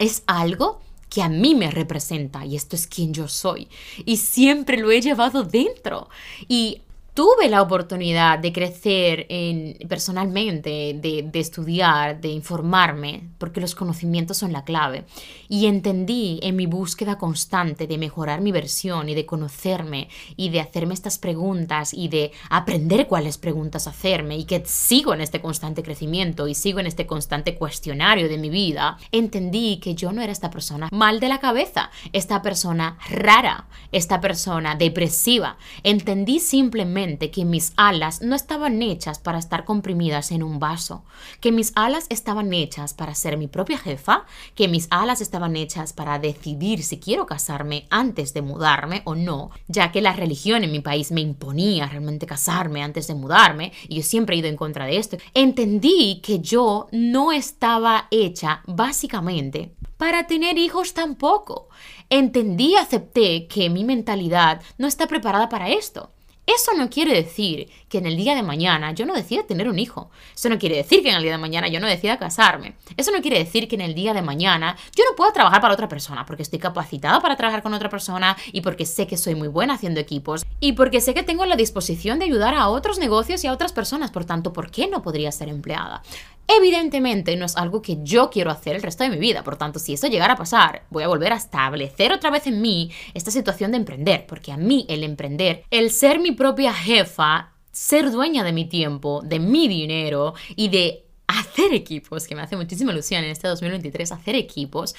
es 0.00 0.24
algo 0.26 0.80
que 1.16 1.22
a 1.22 1.30
mí 1.30 1.54
me 1.54 1.70
representa 1.70 2.44
y 2.44 2.56
esto 2.56 2.76
es 2.76 2.86
quien 2.86 3.14
yo 3.14 3.26
soy. 3.26 3.68
Y 4.04 4.18
siempre 4.18 4.76
lo 4.76 4.90
he 4.90 5.00
llevado 5.00 5.44
dentro. 5.44 6.10
Y 6.46 6.82
tuve 7.16 7.48
la 7.48 7.62
oportunidad 7.62 8.38
de 8.38 8.52
crecer 8.52 9.24
en, 9.30 9.78
personalmente, 9.88 10.94
de, 11.00 11.30
estudiar, 11.32 12.20
de 12.20 12.28
informarme, 12.28 13.30
porque 13.38 13.62
los 13.62 13.74
conocimientos 13.74 14.36
son 14.36 14.52
la 14.52 14.64
clave. 14.64 15.06
Y 15.48 15.64
entendí 15.64 16.38
en 16.42 16.56
mi 16.56 16.66
búsqueda 16.66 17.16
constante 17.16 17.86
de 17.86 17.96
mejorar 17.96 18.42
mi 18.42 18.52
versión 18.52 19.08
y 19.08 19.14
de 19.14 19.24
conocerme 19.24 20.10
y 20.36 20.50
de 20.50 20.60
hacerme 20.60 20.92
estas 20.92 21.16
preguntas 21.16 21.94
y 21.94 22.08
de 22.08 22.32
aprender 22.50 23.06
cuáles 23.06 23.38
preguntas 23.38 23.86
hacerme 23.86 24.36
y 24.36 24.44
que 24.44 24.62
sigo 24.66 25.14
en 25.14 25.22
este 25.22 25.40
constante 25.40 25.82
crecimiento 25.82 26.48
y 26.48 26.54
sigo 26.54 26.80
en 26.80 26.86
este 26.86 27.06
constante 27.06 27.54
cuestionario 27.54 28.28
de 28.28 28.36
mi 28.36 28.50
vida, 28.50 28.98
entendí 29.10 29.78
que 29.78 29.94
yo 29.94 30.12
no 30.12 30.20
era 30.20 30.32
esta 30.32 30.50
persona 30.50 30.90
mal 30.92 31.18
de 31.18 31.30
la 31.30 31.40
cabeza, 31.40 31.90
esta 32.12 32.42
persona 32.42 32.98
rara, 33.08 33.68
esta 33.90 34.20
persona 34.20 34.74
depresiva. 34.74 35.56
Entendí 35.82 36.40
simplemente 36.40 37.05
que 37.06 37.44
mis 37.44 37.72
alas 37.76 38.20
no 38.20 38.34
estaban 38.34 38.82
hechas 38.82 39.18
para 39.18 39.38
estar 39.38 39.64
comprimidas 39.64 40.32
en 40.32 40.42
un 40.42 40.58
vaso, 40.58 41.04
que 41.40 41.52
mis 41.52 41.72
alas 41.76 42.06
estaban 42.08 42.52
hechas 42.52 42.94
para 42.94 43.14
ser 43.14 43.36
mi 43.36 43.46
propia 43.46 43.78
jefa, 43.78 44.24
que 44.54 44.66
mis 44.66 44.88
alas 44.90 45.20
estaban 45.20 45.56
hechas 45.56 45.92
para 45.92 46.18
decidir 46.18 46.82
si 46.82 46.98
quiero 46.98 47.26
casarme 47.26 47.86
antes 47.90 48.34
de 48.34 48.42
mudarme 48.42 49.02
o 49.04 49.14
no, 49.14 49.50
ya 49.68 49.92
que 49.92 50.02
la 50.02 50.12
religión 50.12 50.64
en 50.64 50.72
mi 50.72 50.80
país 50.80 51.12
me 51.12 51.20
imponía 51.20 51.86
realmente 51.86 52.26
casarme 52.26 52.82
antes 52.82 53.06
de 53.06 53.14
mudarme 53.14 53.72
y 53.88 53.96
yo 53.96 54.02
siempre 54.02 54.34
he 54.36 54.40
ido 54.40 54.48
en 54.48 54.56
contra 54.56 54.86
de 54.86 54.96
esto. 54.96 55.16
Entendí 55.34 56.20
que 56.22 56.40
yo 56.40 56.88
no 56.90 57.30
estaba 57.32 58.08
hecha 58.10 58.62
básicamente 58.66 59.76
para 59.96 60.26
tener 60.26 60.58
hijos 60.58 60.94
tampoco. 60.94 61.68
Entendí 62.10 62.76
acepté 62.76 63.46
que 63.48 63.70
mi 63.70 63.84
mentalidad 63.84 64.62
no 64.78 64.86
está 64.86 65.06
preparada 65.06 65.48
para 65.48 65.70
esto. 65.70 66.10
Eso 66.46 66.74
no 66.76 66.88
quiere 66.88 67.12
decir 67.12 67.68
que 67.88 67.98
en 67.98 68.06
el 68.06 68.16
día 68.16 68.36
de 68.36 68.44
mañana 68.44 68.92
yo 68.92 69.04
no 69.04 69.14
decida 69.14 69.42
tener 69.42 69.68
un 69.68 69.80
hijo. 69.80 70.10
Eso 70.32 70.48
no 70.48 70.58
quiere 70.58 70.76
decir 70.76 71.02
que 71.02 71.10
en 71.10 71.16
el 71.16 71.22
día 71.22 71.32
de 71.32 71.38
mañana 71.38 71.66
yo 71.66 71.80
no 71.80 71.88
decida 71.88 72.18
casarme. 72.18 72.76
Eso 72.96 73.10
no 73.10 73.20
quiere 73.20 73.38
decir 73.38 73.66
que 73.66 73.74
en 73.74 73.80
el 73.80 73.96
día 73.96 74.14
de 74.14 74.22
mañana 74.22 74.76
yo 74.94 75.02
no 75.10 75.16
pueda 75.16 75.32
trabajar 75.32 75.60
para 75.60 75.74
otra 75.74 75.88
persona 75.88 76.24
porque 76.24 76.44
estoy 76.44 76.60
capacitada 76.60 77.20
para 77.20 77.36
trabajar 77.36 77.64
con 77.64 77.74
otra 77.74 77.88
persona 77.88 78.36
y 78.52 78.60
porque 78.60 78.86
sé 78.86 79.08
que 79.08 79.16
soy 79.16 79.34
muy 79.34 79.48
buena 79.48 79.74
haciendo 79.74 79.98
equipos 79.98 80.46
y 80.60 80.74
porque 80.74 81.00
sé 81.00 81.14
que 81.14 81.24
tengo 81.24 81.44
la 81.46 81.56
disposición 81.56 82.20
de 82.20 82.26
ayudar 82.26 82.54
a 82.54 82.68
otros 82.68 83.00
negocios 83.00 83.42
y 83.42 83.48
a 83.48 83.52
otras 83.52 83.72
personas. 83.72 84.12
Por 84.12 84.24
tanto, 84.24 84.52
¿por 84.52 84.70
qué 84.70 84.86
no 84.86 85.02
podría 85.02 85.32
ser 85.32 85.48
empleada? 85.48 86.02
Evidentemente 86.48 87.36
no 87.36 87.46
es 87.46 87.56
algo 87.56 87.82
que 87.82 87.98
yo 88.02 88.30
quiero 88.30 88.50
hacer 88.50 88.76
el 88.76 88.82
resto 88.82 89.04
de 89.04 89.10
mi 89.10 89.18
vida, 89.18 89.42
por 89.42 89.56
tanto, 89.56 89.78
si 89.78 89.94
eso 89.94 90.06
llegara 90.06 90.34
a 90.34 90.36
pasar, 90.36 90.84
voy 90.90 91.02
a 91.02 91.08
volver 91.08 91.32
a 91.32 91.36
establecer 91.36 92.12
otra 92.12 92.30
vez 92.30 92.46
en 92.46 92.60
mí 92.60 92.90
esta 93.14 93.30
situación 93.30 93.72
de 93.72 93.78
emprender, 93.78 94.26
porque 94.26 94.52
a 94.52 94.56
mí 94.56 94.86
el 94.88 95.02
emprender, 95.02 95.64
el 95.70 95.90
ser 95.90 96.20
mi 96.20 96.32
propia 96.32 96.72
jefa, 96.72 97.52
ser 97.72 98.10
dueña 98.10 98.44
de 98.44 98.52
mi 98.52 98.64
tiempo, 98.64 99.22
de 99.24 99.40
mi 99.40 99.68
dinero 99.68 100.34
y 100.54 100.68
de 100.68 101.06
hacer 101.26 101.74
equipos, 101.74 102.26
que 102.26 102.34
me 102.34 102.42
hace 102.42 102.56
muchísima 102.56 102.92
ilusión 102.92 103.24
en 103.24 103.30
este 103.30 103.48
2023, 103.48 104.12
hacer 104.12 104.36
equipos, 104.36 104.94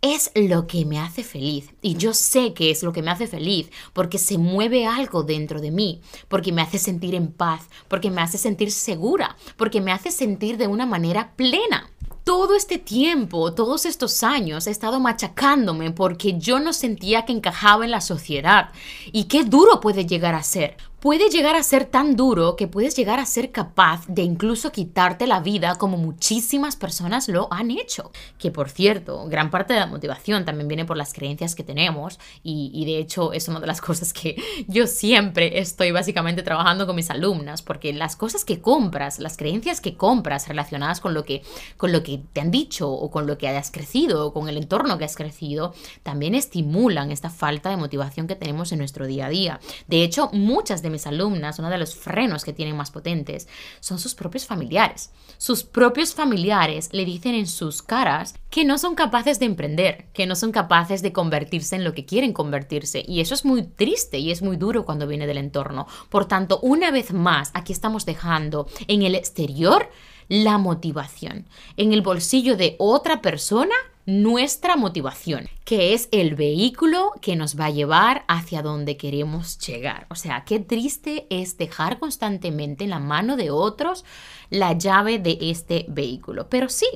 es 0.00 0.30
lo 0.34 0.66
que 0.66 0.84
me 0.84 0.98
hace 0.98 1.24
feliz. 1.24 1.70
Y 1.82 1.96
yo 1.96 2.14
sé 2.14 2.54
que 2.54 2.70
es 2.70 2.82
lo 2.82 2.92
que 2.92 3.02
me 3.02 3.10
hace 3.10 3.26
feliz 3.26 3.70
porque 3.92 4.18
se 4.18 4.38
mueve 4.38 4.86
algo 4.86 5.22
dentro 5.22 5.60
de 5.60 5.70
mí, 5.70 6.00
porque 6.28 6.52
me 6.52 6.62
hace 6.62 6.78
sentir 6.78 7.14
en 7.14 7.32
paz, 7.32 7.68
porque 7.88 8.10
me 8.10 8.22
hace 8.22 8.38
sentir 8.38 8.70
segura, 8.70 9.36
porque 9.56 9.80
me 9.80 9.92
hace 9.92 10.10
sentir 10.10 10.56
de 10.56 10.66
una 10.66 10.86
manera 10.86 11.32
plena. 11.36 11.90
Todo 12.24 12.54
este 12.54 12.76
tiempo, 12.76 13.54
todos 13.54 13.86
estos 13.86 14.22
años, 14.22 14.66
he 14.66 14.70
estado 14.70 15.00
machacándome 15.00 15.90
porque 15.92 16.38
yo 16.38 16.60
no 16.60 16.74
sentía 16.74 17.24
que 17.24 17.32
encajaba 17.32 17.86
en 17.86 17.90
la 17.90 18.02
sociedad. 18.02 18.70
Y 19.12 19.24
qué 19.24 19.44
duro 19.44 19.80
puede 19.80 20.04
llegar 20.04 20.34
a 20.34 20.42
ser 20.42 20.76
puede 21.00 21.30
llegar 21.30 21.54
a 21.54 21.62
ser 21.62 21.84
tan 21.84 22.16
duro 22.16 22.56
que 22.56 22.66
puedes 22.66 22.96
llegar 22.96 23.20
a 23.20 23.26
ser 23.26 23.52
capaz 23.52 24.06
de 24.08 24.22
incluso 24.22 24.72
quitarte 24.72 25.26
la 25.26 25.40
vida 25.40 25.76
como 25.76 25.96
muchísimas 25.96 26.76
personas 26.76 27.28
lo 27.28 27.52
han 27.52 27.70
hecho. 27.70 28.10
Que 28.38 28.50
por 28.50 28.68
cierto, 28.68 29.26
gran 29.28 29.50
parte 29.50 29.74
de 29.74 29.80
la 29.80 29.86
motivación 29.86 30.44
también 30.44 30.66
viene 30.66 30.84
por 30.84 30.96
las 30.96 31.12
creencias 31.12 31.54
que 31.54 31.62
tenemos 31.62 32.18
y, 32.42 32.84
de 32.84 32.98
hecho 32.98 33.32
es 33.32 33.48
una 33.48 33.60
de 33.60 33.66
las 33.66 33.80
cosas 33.88 34.12
que 34.12 34.42
yo 34.66 34.86
siempre 34.86 35.60
estoy 35.60 35.92
básicamente 35.92 36.42
trabajando 36.42 36.86
con 36.86 36.96
mis 36.96 37.10
alumnas 37.10 37.62
porque 37.62 37.92
las 37.92 38.16
cosas 38.16 38.44
que 38.44 38.60
compras, 38.60 39.18
las 39.18 39.36
creencias 39.36 39.80
que 39.80 39.96
compras 39.96 40.48
relacionadas 40.48 41.00
con 41.00 41.14
lo 41.14 41.24
que, 41.24 41.42
con 41.76 41.92
lo 41.92 42.02
que 42.02 42.20
te 42.32 42.40
han 42.40 42.50
dicho 42.50 42.90
o 42.90 43.10
con 43.10 43.26
lo 43.26 43.38
que 43.38 43.48
has 43.48 43.70
crecido 43.70 44.26
o 44.26 44.32
con 44.32 44.48
el 44.48 44.56
entorno 44.56 44.98
que 44.98 45.04
has 45.04 45.16
crecido, 45.16 45.74
también 46.02 46.34
estimulan 46.34 47.12
esta 47.12 47.30
falta 47.30 47.70
de 47.70 47.76
motivación 47.76 48.26
que 48.26 48.34
tenemos 48.34 48.72
en 48.72 48.78
nuestro 48.78 49.06
día 49.06 49.26
a 49.26 49.30
día. 49.30 49.60
De 49.86 50.02
hecho, 50.02 50.30
muchas 50.32 50.82
de 50.82 50.87
mis 50.90 51.06
alumnas, 51.06 51.58
uno 51.58 51.70
de 51.70 51.78
los 51.78 51.94
frenos 51.94 52.44
que 52.44 52.52
tienen 52.52 52.76
más 52.76 52.90
potentes 52.90 53.48
son 53.80 53.98
sus 53.98 54.14
propios 54.14 54.46
familiares. 54.46 55.10
Sus 55.36 55.62
propios 55.62 56.14
familiares 56.14 56.88
le 56.92 57.04
dicen 57.04 57.34
en 57.34 57.46
sus 57.46 57.82
caras 57.82 58.34
que 58.50 58.64
no 58.64 58.78
son 58.78 58.94
capaces 58.94 59.38
de 59.38 59.46
emprender, 59.46 60.06
que 60.12 60.26
no 60.26 60.34
son 60.34 60.52
capaces 60.52 61.02
de 61.02 61.12
convertirse 61.12 61.76
en 61.76 61.84
lo 61.84 61.94
que 61.94 62.04
quieren 62.04 62.32
convertirse. 62.32 63.04
Y 63.06 63.20
eso 63.20 63.34
es 63.34 63.44
muy 63.44 63.62
triste 63.62 64.18
y 64.18 64.30
es 64.30 64.42
muy 64.42 64.56
duro 64.56 64.84
cuando 64.84 65.06
viene 65.06 65.26
del 65.26 65.38
entorno. 65.38 65.86
Por 66.08 66.26
tanto, 66.26 66.58
una 66.60 66.90
vez 66.90 67.12
más, 67.12 67.50
aquí 67.54 67.72
estamos 67.72 68.06
dejando 68.06 68.66
en 68.86 69.02
el 69.02 69.14
exterior 69.14 69.88
la 70.28 70.58
motivación. 70.58 71.46
En 71.76 71.92
el 71.92 72.02
bolsillo 72.02 72.56
de 72.56 72.76
otra 72.78 73.20
persona 73.20 73.74
nuestra 74.08 74.76
motivación, 74.76 75.50
que 75.66 75.92
es 75.92 76.08
el 76.12 76.34
vehículo 76.34 77.12
que 77.20 77.36
nos 77.36 77.60
va 77.60 77.66
a 77.66 77.70
llevar 77.70 78.24
hacia 78.26 78.62
donde 78.62 78.96
queremos 78.96 79.58
llegar. 79.58 80.06
O 80.08 80.14
sea, 80.14 80.44
qué 80.46 80.60
triste 80.60 81.26
es 81.28 81.58
dejar 81.58 81.98
constantemente 81.98 82.84
en 82.84 82.90
la 82.90 83.00
mano 83.00 83.36
de 83.36 83.50
otros 83.50 84.06
la 84.48 84.72
llave 84.72 85.18
de 85.18 85.36
este 85.42 85.84
vehículo. 85.88 86.48
Pero 86.48 86.70
sí, 86.70 86.86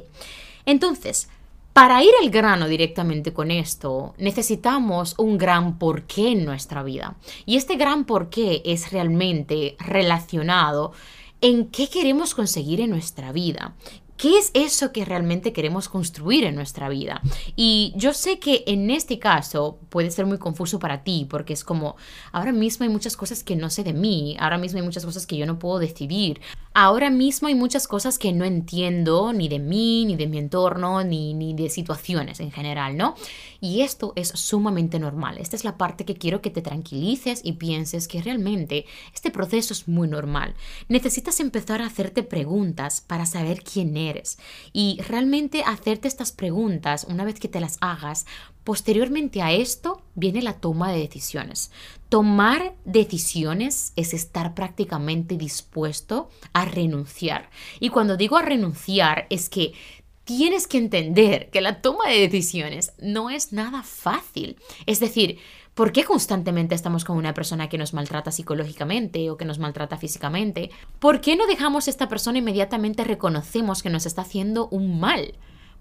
entonces, 0.65 1.29
para 1.75 2.03
ir 2.03 2.13
al 2.23 2.31
grano 2.31 2.67
directamente 2.67 3.35
con 3.35 3.51
esto, 3.51 4.15
necesitamos 4.17 5.15
un 5.19 5.37
gran 5.37 5.79
porqué 5.79 6.33
en 6.33 6.47
nuestra 6.47 6.83
vida. 6.83 7.17
Y 7.45 7.59
este 7.59 7.77
gran 7.77 8.07
porqué 8.07 8.63
es 8.65 8.91
realmente 8.91 9.77
relacionado 9.79 10.93
en 11.43 11.67
qué 11.67 11.89
queremos 11.89 12.35
conseguir 12.35 12.81
en 12.81 12.91
nuestra 12.91 13.33
vida, 13.33 13.75
¿Qué 14.23 14.39
es 14.39 14.53
eso 14.55 14.93
que 14.93 15.05
realmente 15.05 15.53
queremos 15.53 15.89
construir 15.89 16.45
en 16.45 16.55
nuestra 16.55 16.89
vida? 16.89 17.21
Y 17.57 17.93
yo 17.97 18.15
sé 18.15 18.39
que 18.39 18.63
en 18.69 18.89
este 18.89 19.19
caso 19.19 19.81
puede 19.89 20.13
ser 20.13 20.27
muy 20.27 20.39
confuso 20.39 20.79
para 20.79 21.03
ti, 21.03 21.27
porque 21.29 21.55
es 21.55 21.65
como, 21.65 21.97
ahora 22.31 22.53
mismo 22.53 22.85
hay 22.85 22.89
muchas 22.89 23.17
cosas 23.17 23.43
que 23.43 23.57
no 23.57 23.69
sé 23.69 23.83
de 23.83 23.93
mí, 23.93 24.37
ahora 24.39 24.59
mismo 24.59 24.79
hay 24.79 24.85
muchas 24.85 25.05
cosas 25.05 25.27
que 25.27 25.37
yo 25.37 25.45
no 25.45 25.59
puedo 25.59 25.81
decidir, 25.81 26.41
ahora 26.73 27.11
mismo 27.11 27.49
hay 27.49 27.57
muchas 27.57 27.89
cosas 27.89 28.17
que 28.17 28.33
no 28.33 28.45
entiendo 28.45 29.33
ni 29.33 29.49
de 29.49 29.59
mí, 29.59 30.05
ni 30.05 30.15
de 30.15 30.29
mi 30.29 30.39
entorno, 30.39 31.03
ni, 31.03 31.35
ni 31.35 31.55
de 31.55 31.69
situaciones 31.69 32.39
en 32.39 32.53
general, 32.53 32.97
¿no? 32.97 33.17
Y 33.65 33.83
esto 33.83 34.13
es 34.17 34.31
sumamente 34.31 34.99
normal. 34.99 35.39
Esta 35.39 35.55
es 35.55 35.63
la 35.63 35.79
parte 35.79 36.05
que 36.05 36.17
quiero 36.17 36.43
que 36.43 36.51
te 36.51 36.63
tranquilices 36.63 37.43
y 37.45 37.53
pienses 37.53 38.09
que 38.09 38.21
realmente 38.21 38.87
este 39.15 39.31
proceso 39.31 39.73
es 39.73 39.87
muy 39.87 40.09
normal. 40.09 40.57
Necesitas 40.89 41.39
empezar 41.39 41.81
a 41.81 41.87
hacerte 41.87 42.25
preguntas 42.25 43.01
para 43.07 43.25
saber 43.25 43.63
quién 43.63 43.97
eres 43.97 44.41
y 44.73 44.99
realmente 45.07 45.63
hacerte 45.63 46.09
estas 46.09 46.33
preguntas, 46.33 47.07
una 47.09 47.25
vez 47.25 47.39
que 47.39 47.47
te 47.47 47.61
las 47.61 47.79
hagas, 47.81 48.27
posteriormente 48.65 49.43
a 49.43 49.53
esto 49.53 50.03
viene 50.17 50.43
la 50.43 50.55
toma 50.55 50.91
de 50.91 50.99
decisiones. 50.99 51.71
Tomar 52.09 52.75
decisiones 52.85 53.93
es 53.95 54.13
estar 54.13 54.55
prácticamente 54.55 55.37
dispuesto 55.37 56.31
a 56.53 56.65
renunciar. 56.65 57.49
Y 57.79 57.91
cuando 57.91 58.17
digo 58.17 58.37
a 58.37 58.43
renunciar 58.43 59.29
es 59.31 59.49
que 59.49 59.73
tienes 60.25 60.67
que 60.67 60.79
entender 60.79 61.51
que 61.51 61.61
la 61.61 61.81
toma 61.81 62.09
de 62.09 62.21
decisiones 62.21 62.93
no 62.99 63.31
es 63.31 63.53
nada 63.53 63.83
fácil. 63.83 64.57
Es 64.87 65.01
decir, 65.01 65.39
¿Por 65.75 65.91
qué 65.93 66.05
constantemente 66.05 66.75
estamos 66.75 67.03
con 67.03 67.17
una 67.17 67.33
persona 67.33 67.71
que 67.71 67.79
nos 67.79 67.95
maltrata 67.95 68.31
psicológicamente 68.31 69.31
o 69.31 69.39
que 69.39 69.47
nos 69.47 69.59
maltrata 69.59 69.97
físicamente? 69.97 70.71
¿Por 70.99 71.23
qué 71.23 71.35
no 71.35 71.47
dejamos 71.47 71.87
a 71.87 71.91
esta 71.91 72.11
persona 72.11 72.41
inmediatamente 72.41 73.05
reconocemos 73.05 73.83
que 73.83 73.89
nos 73.89 74.05
está 74.05 74.21
haciendo 74.21 74.69
un 74.69 75.01
mal? 75.01 75.33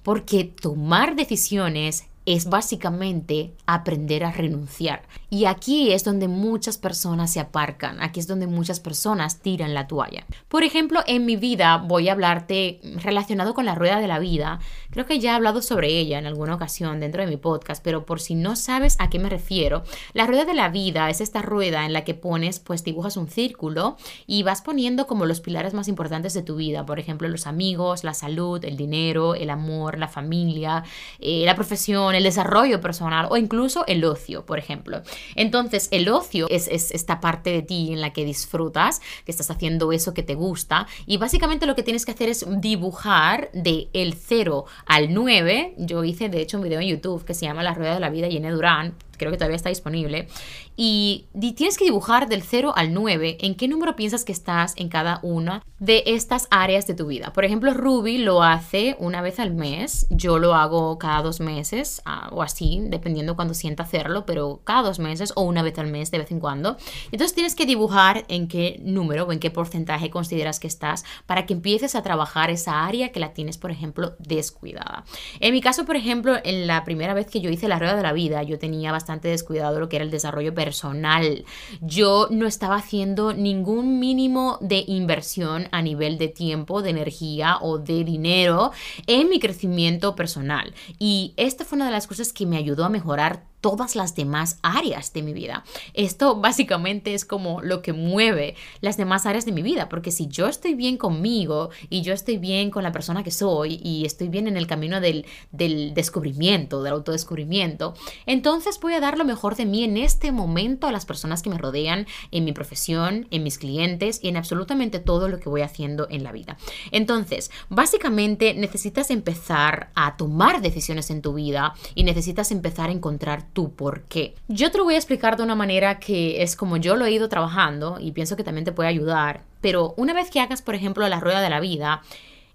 Porque 0.01 0.45
tomar 0.45 1.17
decisiones 1.17 2.05
es 2.25 2.49
básicamente 2.49 3.53
aprender 3.65 4.23
a 4.23 4.31
renunciar. 4.31 5.03
Y 5.29 5.45
aquí 5.45 5.91
es 5.91 6.03
donde 6.03 6.27
muchas 6.27 6.77
personas 6.77 7.31
se 7.33 7.39
aparcan, 7.39 8.01
aquí 8.01 8.19
es 8.19 8.27
donde 8.27 8.47
muchas 8.47 8.79
personas 8.79 9.39
tiran 9.39 9.73
la 9.73 9.87
toalla. 9.87 10.25
Por 10.47 10.63
ejemplo, 10.63 11.01
en 11.07 11.25
mi 11.25 11.35
vida 11.35 11.77
voy 11.77 12.09
a 12.09 12.11
hablarte 12.11 12.79
relacionado 12.97 13.53
con 13.53 13.65
la 13.65 13.75
rueda 13.75 13.99
de 13.99 14.07
la 14.07 14.19
vida. 14.19 14.59
Creo 14.91 15.05
que 15.05 15.19
ya 15.19 15.31
he 15.31 15.35
hablado 15.35 15.61
sobre 15.61 15.87
ella 15.87 16.19
en 16.19 16.25
alguna 16.25 16.53
ocasión 16.53 16.99
dentro 16.99 17.21
de 17.21 17.29
mi 17.29 17.37
podcast, 17.37 17.81
pero 17.81 18.05
por 18.05 18.19
si 18.19 18.35
no 18.35 18.57
sabes 18.57 18.97
a 18.99 19.09
qué 19.09 19.19
me 19.19 19.29
refiero, 19.29 19.83
la 20.11 20.27
rueda 20.27 20.43
de 20.43 20.53
la 20.53 20.67
vida 20.67 21.09
es 21.09 21.21
esta 21.21 21.41
rueda 21.41 21.85
en 21.85 21.93
la 21.93 22.03
que 22.03 22.13
pones, 22.13 22.59
pues 22.59 22.83
dibujas 22.83 23.15
un 23.15 23.29
círculo 23.29 23.95
y 24.27 24.43
vas 24.43 24.61
poniendo 24.61 25.07
como 25.07 25.25
los 25.25 25.39
pilares 25.39 25.73
más 25.73 25.87
importantes 25.87 26.33
de 26.33 26.41
tu 26.41 26.57
vida, 26.57 26.85
por 26.85 26.99
ejemplo, 26.99 27.29
los 27.29 27.47
amigos, 27.47 28.03
la 28.03 28.13
salud, 28.13 28.63
el 28.65 28.75
dinero, 28.75 29.33
el 29.33 29.49
amor, 29.49 29.97
la 29.97 30.09
familia, 30.09 30.83
eh, 31.19 31.43
la 31.45 31.55
profesión, 31.55 32.13
el 32.13 32.23
desarrollo 32.23 32.81
personal 32.81 33.27
o 33.29 33.37
incluso 33.37 33.85
el 33.87 34.03
ocio, 34.03 34.45
por 34.45 34.59
ejemplo. 34.59 35.03
Entonces, 35.35 35.87
el 35.91 36.09
ocio 36.09 36.47
es, 36.49 36.67
esta 36.67 37.21
parte 37.21 37.51
de 37.51 37.61
ti 37.61 37.93
en 37.93 38.01
la 38.01 38.11
que 38.11 38.25
disfrutas, 38.25 39.01
que 39.23 39.31
estás 39.31 39.49
haciendo 39.51 39.93
eso 39.93 40.13
que 40.13 40.23
te 40.23 40.35
gusta 40.35 40.85
y 41.05 41.15
básicamente 41.15 41.65
lo 41.65 41.75
que 41.75 41.83
tienes 41.83 42.05
que 42.05 42.11
hacer 42.11 42.27
es 42.27 42.45
dibujar 42.59 43.49
de 43.53 43.87
el 43.93 44.15
0 44.15 44.65
al 44.85 45.13
9. 45.13 45.75
Yo 45.77 46.03
hice 46.03 46.29
de 46.29 46.41
hecho 46.41 46.57
un 46.57 46.63
video 46.63 46.79
en 46.79 46.87
YouTube 46.87 47.25
que 47.25 47.33
se 47.33 47.45
llama 47.45 47.63
La 47.63 47.73
Rueda 47.73 47.93
de 47.93 47.99
la 47.99 48.09
Vida 48.09 48.27
y 48.27 48.39
Durán, 48.39 48.93
creo 49.21 49.31
que 49.31 49.37
todavía 49.37 49.55
está 49.55 49.69
disponible. 49.69 50.27
Y 50.75 51.27
tienes 51.55 51.77
que 51.77 51.85
dibujar 51.85 52.27
del 52.27 52.41
0 52.41 52.73
al 52.75 52.91
9 52.91 53.37
en 53.41 53.53
qué 53.53 53.67
número 53.67 53.95
piensas 53.95 54.25
que 54.25 54.31
estás 54.31 54.73
en 54.77 54.89
cada 54.89 55.19
una 55.21 55.63
de 55.77 56.03
estas 56.07 56.47
áreas 56.49 56.87
de 56.87 56.95
tu 56.95 57.05
vida. 57.05 57.33
Por 57.33 57.45
ejemplo, 57.45 57.73
Ruby 57.73 58.17
lo 58.17 58.41
hace 58.41 58.95
una 58.99 59.21
vez 59.21 59.39
al 59.39 59.53
mes, 59.53 60.07
yo 60.09 60.39
lo 60.39 60.55
hago 60.55 60.97
cada 60.97 61.21
dos 61.21 61.39
meses 61.39 62.01
ah, 62.05 62.29
o 62.31 62.41
así, 62.41 62.81
dependiendo 62.85 63.35
cuando 63.35 63.53
sienta 63.53 63.83
hacerlo, 63.83 64.25
pero 64.25 64.61
cada 64.63 64.81
dos 64.81 64.99
meses 64.99 65.33
o 65.35 65.43
una 65.43 65.61
vez 65.61 65.77
al 65.77 65.87
mes 65.87 66.09
de 66.09 66.17
vez 66.17 66.31
en 66.31 66.39
cuando. 66.39 66.77
Entonces 67.11 67.35
tienes 67.35 67.55
que 67.55 67.65
dibujar 67.65 68.25
en 68.27 68.47
qué 68.47 68.79
número 68.83 69.25
o 69.25 69.31
en 69.31 69.39
qué 69.39 69.51
porcentaje 69.51 70.09
consideras 70.09 70.59
que 70.59 70.67
estás 70.67 71.03
para 71.27 71.45
que 71.45 71.53
empieces 71.53 71.95
a 71.95 72.01
trabajar 72.01 72.49
esa 72.49 72.85
área 72.85 73.11
que 73.11 73.19
la 73.19 73.33
tienes, 73.33 73.57
por 73.57 73.71
ejemplo, 73.71 74.15
descuidada. 74.19 75.03
En 75.39 75.53
mi 75.53 75.61
caso, 75.61 75.85
por 75.85 75.95
ejemplo, 75.95 76.37
en 76.43 76.65
la 76.65 76.83
primera 76.83 77.13
vez 77.13 77.27
que 77.27 77.41
yo 77.41 77.49
hice 77.49 77.67
la 77.67 77.77
rueda 77.77 77.95
de 77.95 78.03
la 78.03 78.13
vida, 78.13 78.41
yo 78.43 78.57
tenía 78.57 78.91
bastante 78.91 79.10
descuidado 79.19 79.79
lo 79.79 79.89
que 79.89 79.97
era 79.97 80.05
el 80.05 80.11
desarrollo 80.11 80.53
personal. 80.53 81.45
Yo 81.81 82.27
no 82.31 82.47
estaba 82.47 82.75
haciendo 82.75 83.33
ningún 83.33 83.99
mínimo 83.99 84.57
de 84.61 84.83
inversión 84.87 85.67
a 85.71 85.81
nivel 85.81 86.17
de 86.17 86.27
tiempo, 86.27 86.81
de 86.81 86.91
energía 86.91 87.57
o 87.61 87.77
de 87.77 88.03
dinero 88.03 88.71
en 89.07 89.29
mi 89.29 89.39
crecimiento 89.39 90.15
personal. 90.15 90.73
Y 90.99 91.33
esta 91.37 91.65
fue 91.65 91.77
una 91.77 91.85
de 91.85 91.91
las 91.91 92.07
cosas 92.07 92.33
que 92.33 92.45
me 92.45 92.57
ayudó 92.57 92.85
a 92.85 92.89
mejorar 92.89 93.50
todas 93.61 93.95
las 93.95 94.15
demás 94.15 94.57
áreas 94.63 95.13
de 95.13 95.21
mi 95.21 95.33
vida. 95.33 95.63
Esto 95.93 96.35
básicamente 96.35 97.13
es 97.13 97.25
como 97.25 97.61
lo 97.61 97.81
que 97.81 97.93
mueve 97.93 98.55
las 98.81 98.97
demás 98.97 99.25
áreas 99.25 99.45
de 99.45 99.51
mi 99.51 99.61
vida, 99.61 99.87
porque 99.87 100.11
si 100.11 100.27
yo 100.27 100.47
estoy 100.47 100.73
bien 100.73 100.97
conmigo 100.97 101.69
y 101.89 102.01
yo 102.01 102.13
estoy 102.13 102.37
bien 102.37 102.71
con 102.71 102.83
la 102.83 102.91
persona 102.91 103.23
que 103.23 103.31
soy 103.31 103.79
y 103.83 104.05
estoy 104.05 104.27
bien 104.29 104.47
en 104.47 104.57
el 104.57 104.67
camino 104.67 104.99
del, 104.99 105.25
descubrimiento, 105.51 106.83
del 106.83 106.93
autodescubrimiento, 106.93 107.93
entonces 108.25 108.79
voy 108.81 108.93
a 108.93 108.99
dar 108.99 109.17
lo 109.17 109.25
mejor 109.25 109.55
de 109.55 109.65
mí 109.65 109.83
en 109.83 109.97
este 109.97 110.31
momento 110.31 110.87
a 110.87 110.91
las 110.91 111.05
personas 111.05 111.41
que 111.41 111.49
me 111.49 111.57
rodean, 111.57 112.07
en 112.31 112.45
mi 112.45 112.51
profesión, 112.53 113.27
en 113.29 113.43
mis 113.43 113.59
clientes 113.59 114.19
y 114.23 114.29
en 114.29 114.37
absolutamente 114.37 114.99
todo 114.99 115.27
lo 115.27 115.39
que 115.39 115.49
voy 115.49 115.61
haciendo 115.61 116.07
en 116.09 116.23
la 116.23 116.31
vida. 116.31 116.57
Entonces, 116.91 117.51
básicamente 117.69 118.55
necesitas 118.55 119.11
empezar 119.11 119.91
a 119.93 120.17
tomar 120.17 120.61
decisiones 120.61 121.11
en 121.11 121.21
tu 121.21 121.33
vida 121.33 121.73
y 121.93 122.03
necesitas 122.03 122.51
empezar 122.51 122.89
a 122.89 122.93
encontrar 122.93 123.50
tu 123.53 123.73
por 123.73 124.03
qué. 124.03 124.35
Yo 124.47 124.71
te 124.71 124.77
lo 124.77 124.83
voy 124.83 124.95
a 124.95 124.97
explicar 124.97 125.37
de 125.37 125.43
una 125.43 125.55
manera 125.55 125.99
que 125.99 126.41
es 126.43 126.55
como 126.55 126.77
yo 126.77 126.95
lo 126.95 127.05
he 127.05 127.11
ido 127.11 127.29
trabajando 127.29 127.97
y 127.99 128.11
pienso 128.11 128.35
que 128.35 128.43
también 128.43 128.65
te 128.65 128.71
puede 128.71 128.89
ayudar, 128.89 129.43
pero 129.61 129.93
una 129.97 130.13
vez 130.13 130.29
que 130.29 130.39
hagas, 130.39 130.61
por 130.61 130.75
ejemplo, 130.75 131.07
la 131.07 131.19
rueda 131.19 131.41
de 131.41 131.49
la 131.49 131.59
vida, 131.59 132.01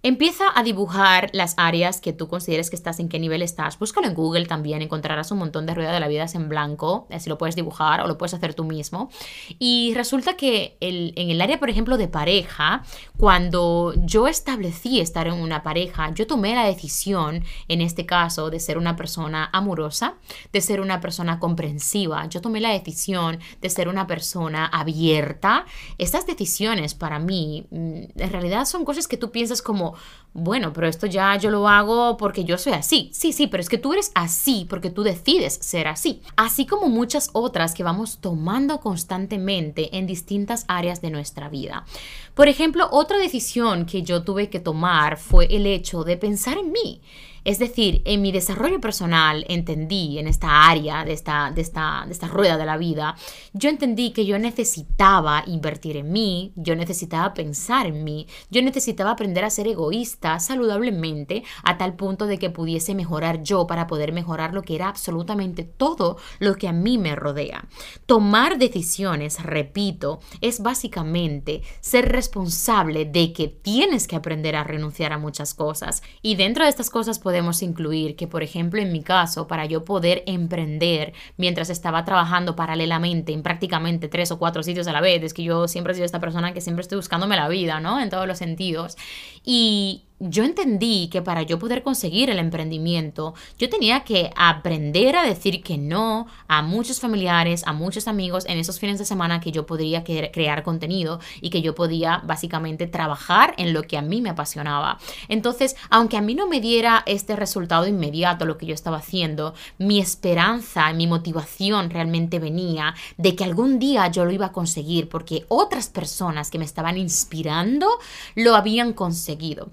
Empieza 0.07 0.44
a 0.54 0.62
dibujar 0.62 1.30
las 1.32 1.54
áreas 1.57 2.00
que 2.00 2.12
tú 2.12 2.28
consideres 2.28 2.70
que 2.70 2.76
estás, 2.76 3.00
en 3.00 3.09
qué 3.09 3.18
nivel 3.18 3.42
estás. 3.42 3.76
Búscalo 3.76 4.07
en 4.07 4.14
Google 4.14 4.46
también, 4.46 4.80
encontrarás 4.80 5.32
un 5.32 5.38
montón 5.38 5.66
de 5.66 5.74
rueda 5.74 5.90
de 5.90 5.98
la 5.98 6.07
vida 6.07 6.24
en 6.32 6.48
blanco, 6.48 7.09
así 7.11 7.28
lo 7.28 7.38
puedes 7.38 7.57
dibujar 7.57 8.00
o 8.00 8.07
lo 8.07 8.16
puedes 8.16 8.32
hacer 8.32 8.54
tú 8.54 8.62
mismo. 8.62 9.11
Y 9.59 9.94
resulta 9.94 10.36
que 10.36 10.76
en 10.78 11.28
el 11.28 11.40
área, 11.40 11.59
por 11.59 11.70
ejemplo, 11.70 11.96
de 11.96 12.07
pareja, 12.07 12.84
cuando 13.16 13.94
yo 13.96 14.28
establecí 14.28 15.00
estar 15.00 15.26
en 15.26 15.34
una 15.34 15.64
pareja, 15.64 16.14
yo 16.14 16.28
tomé 16.28 16.54
la 16.54 16.66
decisión, 16.66 17.42
en 17.66 17.80
este 17.80 18.07
caso, 18.07 18.48
de 18.48 18.61
ser 18.61 18.78
una 18.78 18.94
persona 18.94 19.50
amorosa, 19.52 20.14
de 20.52 20.61
ser 20.61 20.80
una 20.80 21.00
persona 21.00 21.40
comprensiva. 21.40 22.28
Yo 22.28 22.40
tomé 22.40 22.61
la 22.61 22.70
decisión 22.70 23.40
de 23.61 23.70
ser 23.70 23.88
una 23.88 24.07
persona 24.07 24.66
abierta. 24.66 25.66
Estas 25.98 26.28
decisiones 26.28 26.94
para 26.94 27.18
mí, 27.18 27.66
mm, 27.72 28.20
en 28.20 28.30
realidad 28.30 28.66
son 28.66 28.84
cosas 28.84 29.09
que 29.09 29.16
tú 29.16 29.32
piensas 29.32 29.62
como, 29.62 29.95
bueno, 30.38 30.74
pero 30.74 30.86
esto 30.86 31.07
ya 31.07 31.34
yo 31.36 31.51
lo 31.51 31.66
hago 31.66 32.18
porque 32.18 32.44
yo 32.44 32.59
soy 32.59 32.74
así. 32.74 33.09
Sí, 33.14 33.32
sí, 33.32 33.47
pero 33.47 33.62
es 33.62 33.70
que 33.70 33.78
tú 33.78 33.94
eres 33.94 34.12
así 34.14 34.66
porque 34.68 34.90
tú 34.90 35.03
decides 35.03 35.55
ser 35.55 35.88
así. 35.88 36.20
Así 36.36 36.66
como 36.66 36.88
muchas 36.88 37.30
otras 37.32 37.72
que 37.72 37.82
vamos 37.82 38.18
tomando 38.18 38.80
constantemente 38.80 39.97
en 39.97 40.07
distintas 40.07 40.66
áreas 40.68 41.01
de 41.01 41.11
nuestra 41.11 41.49
vida. 41.49 41.86
Por 42.34 42.49
ejemplo, 42.49 42.86
otra 42.90 43.16
decisión 43.16 43.86
que 43.86 44.03
yo 44.03 44.24
tuve 44.24 44.51
que 44.51 44.61
tomar 44.61 45.16
fue 45.16 45.47
el 45.47 45.64
hecho 45.64 46.05
de 46.05 46.18
pensar 46.18 46.59
en 46.59 46.70
mí. 46.70 47.01
Es 47.47 47.61
decir, 47.61 48.03
en 48.07 48.22
mi 48.22 48.32
desarrollo 48.32 48.80
personal 48.80 49.44
entendí 49.49 50.18
en 50.18 50.26
esta 50.26 50.68
área 50.68 51.05
de 51.05 51.12
esta, 51.12 51.53
de 51.53 51.61
esta, 51.61 52.03
de 52.05 52.12
esta 52.12 52.26
rueda 52.26 52.57
de 52.57 52.66
la 52.66 52.76
vida, 52.76 53.14
yo 53.53 53.70
entendí 53.70 54.11
que 54.11 54.26
yo 54.26 54.36
necesitaba 54.36 55.44
invertir 55.47 55.97
en 55.97 56.11
mí, 56.11 56.53
yo 56.57 56.74
necesitaba 56.74 57.34
pensar 57.34 57.86
en 57.86 58.03
mí, 58.03 58.26
yo 58.51 58.62
necesitaba 58.62 59.12
aprender 59.12 59.44
a 59.44 59.51
ser 59.51 59.68
egoísta 59.68 60.40
saludablemente 60.40 61.44
a 61.62 61.78
tal 61.78 61.94
punto 61.94 62.26
de 62.26 62.38
que 62.38 62.51
pudiese 62.51 62.97
mejorar 62.97 63.44
yo 63.44 63.68
para 63.68 63.86
poder 63.86 64.12
mejorar 64.12 64.53
lo 64.53 64.62
que 64.62 64.74
era 64.74 64.88
absolutamente 64.88 65.62
todo 65.62 66.16
lo 66.40 66.57
que 66.57 66.66
a 66.66 66.72
mí 66.72 66.99
me 66.99 67.14
rodea. 67.14 67.68
Tomar 68.07 68.59
decisiones, 68.59 69.40
repito, 69.40 70.18
es 70.40 70.64
básicamente 70.64 71.62
ser 71.78 72.11
responsable 72.11 73.05
de 73.05 73.32
que 73.32 73.47
tienes 73.47 74.09
que 74.09 74.16
aprender 74.16 74.57
a 74.57 74.64
renunciar 74.64 75.12
a 75.12 75.18
muchas 75.18 75.55
cosas 75.55 76.03
y 76.22 76.34
dentro 76.34 76.64
de 76.64 76.70
estas 76.70 76.90
cosas 76.90 77.20
podemos 77.20 77.36
podemos 77.37 77.61
incluir 77.61 78.16
que, 78.16 78.26
por 78.26 78.43
ejemplo, 78.43 78.80
en 78.80 78.91
mi 78.91 79.03
caso, 79.03 79.47
para 79.47 79.66
yo 79.66 79.84
poder 79.84 80.22
emprender 80.26 81.12
mientras 81.37 81.68
estaba 81.68 82.03
trabajando 82.07 82.57
paralelamente 82.57 83.34
en 83.34 83.43
prácticamente 83.43 84.09
tres 84.09 84.30
o 84.30 84.39
cuatro 84.39 84.62
sitios 84.62 84.87
a 84.87 84.93
la 84.93 85.03
vez, 85.03 85.22
es 85.22 85.34
que 85.34 85.43
yo 85.43 85.68
siempre 85.68 85.93
he 85.93 85.97
sido 85.97 86.07
esta 86.07 86.18
persona 86.18 86.55
que 86.55 86.62
siempre 86.62 86.80
estoy 86.80 86.97
buscándome 86.97 87.37
la 87.37 87.47
vida, 87.49 87.78
¿no? 87.78 88.01
En 88.01 88.09
todos 88.09 88.26
los 88.26 88.39
sentidos. 88.39 88.97
Y 89.45 90.05
yo 90.19 90.45
entendí 90.45 91.09
que 91.09 91.21
para 91.21 91.43
yo 91.43 91.59
poder 91.59 91.83
conseguir 91.83 92.31
el 92.31 92.39
emprendimiento, 92.39 93.35
yo 93.59 93.69
tenía 93.69 94.01
que 94.05 94.31
aprender 94.37 95.17
a 95.17 95.23
decir 95.23 95.62
que 95.62 95.77
no 95.77 96.27
a 96.49 96.62
muchos 96.62 97.01
familiares, 97.01 97.62
a 97.67 97.73
muchos 97.73 98.09
amigos 98.09 98.47
en 98.47 98.59
esos 98.59 98.79
fines 98.79 98.99
de 98.99 99.05
semana 99.05 99.41
que 99.41 99.53
yo 99.53 99.67
podría 99.67 100.05
crear 100.05 100.62
contenido 100.62 101.21
y 101.41 101.51
que 101.51 101.61
yo 101.61 101.75
podía 101.75 102.23
básicamente 102.25 102.87
trabajar 102.87 103.55
en 103.59 103.73
lo 103.73 103.83
que 103.83 103.99
a 103.99 104.03
mí 104.03 104.23
me 104.23 104.31
apasionaba. 104.31 104.99
Entonces, 105.29 105.77
aunque 105.91 106.17
a 106.17 106.23
mí 106.23 106.35
no 106.35 106.49
me 106.49 106.61
diera 106.61 107.03
este 107.07 107.37
resultado 107.37 107.87
inmediato 107.87 108.47
lo 108.47 108.57
que 108.57 108.67
yo 108.67 108.75
estaba 108.75 108.99
haciendo, 108.99 109.55
mi 109.79 110.01
esperanza, 110.01 110.93
mi 110.93 111.07
motivación 111.07 111.91
realmente 111.91 112.39
venía 112.39 112.95
de 113.19 113.37
que 113.37 113.45
algún 113.45 113.79
día 113.79 114.09
yo 114.09 114.25
lo 114.25 114.33
iba 114.33 114.47
a 114.47 114.53
conseguir 114.53 115.09
porque 115.09 115.45
otras 115.49 115.89
personas 115.89 116.51
que 116.51 116.59
me 116.59 116.64
estaban 116.64 116.97
inspirando 116.97 117.89
lo 118.35 118.55
habían 118.57 118.95
conseguido. 118.95 119.69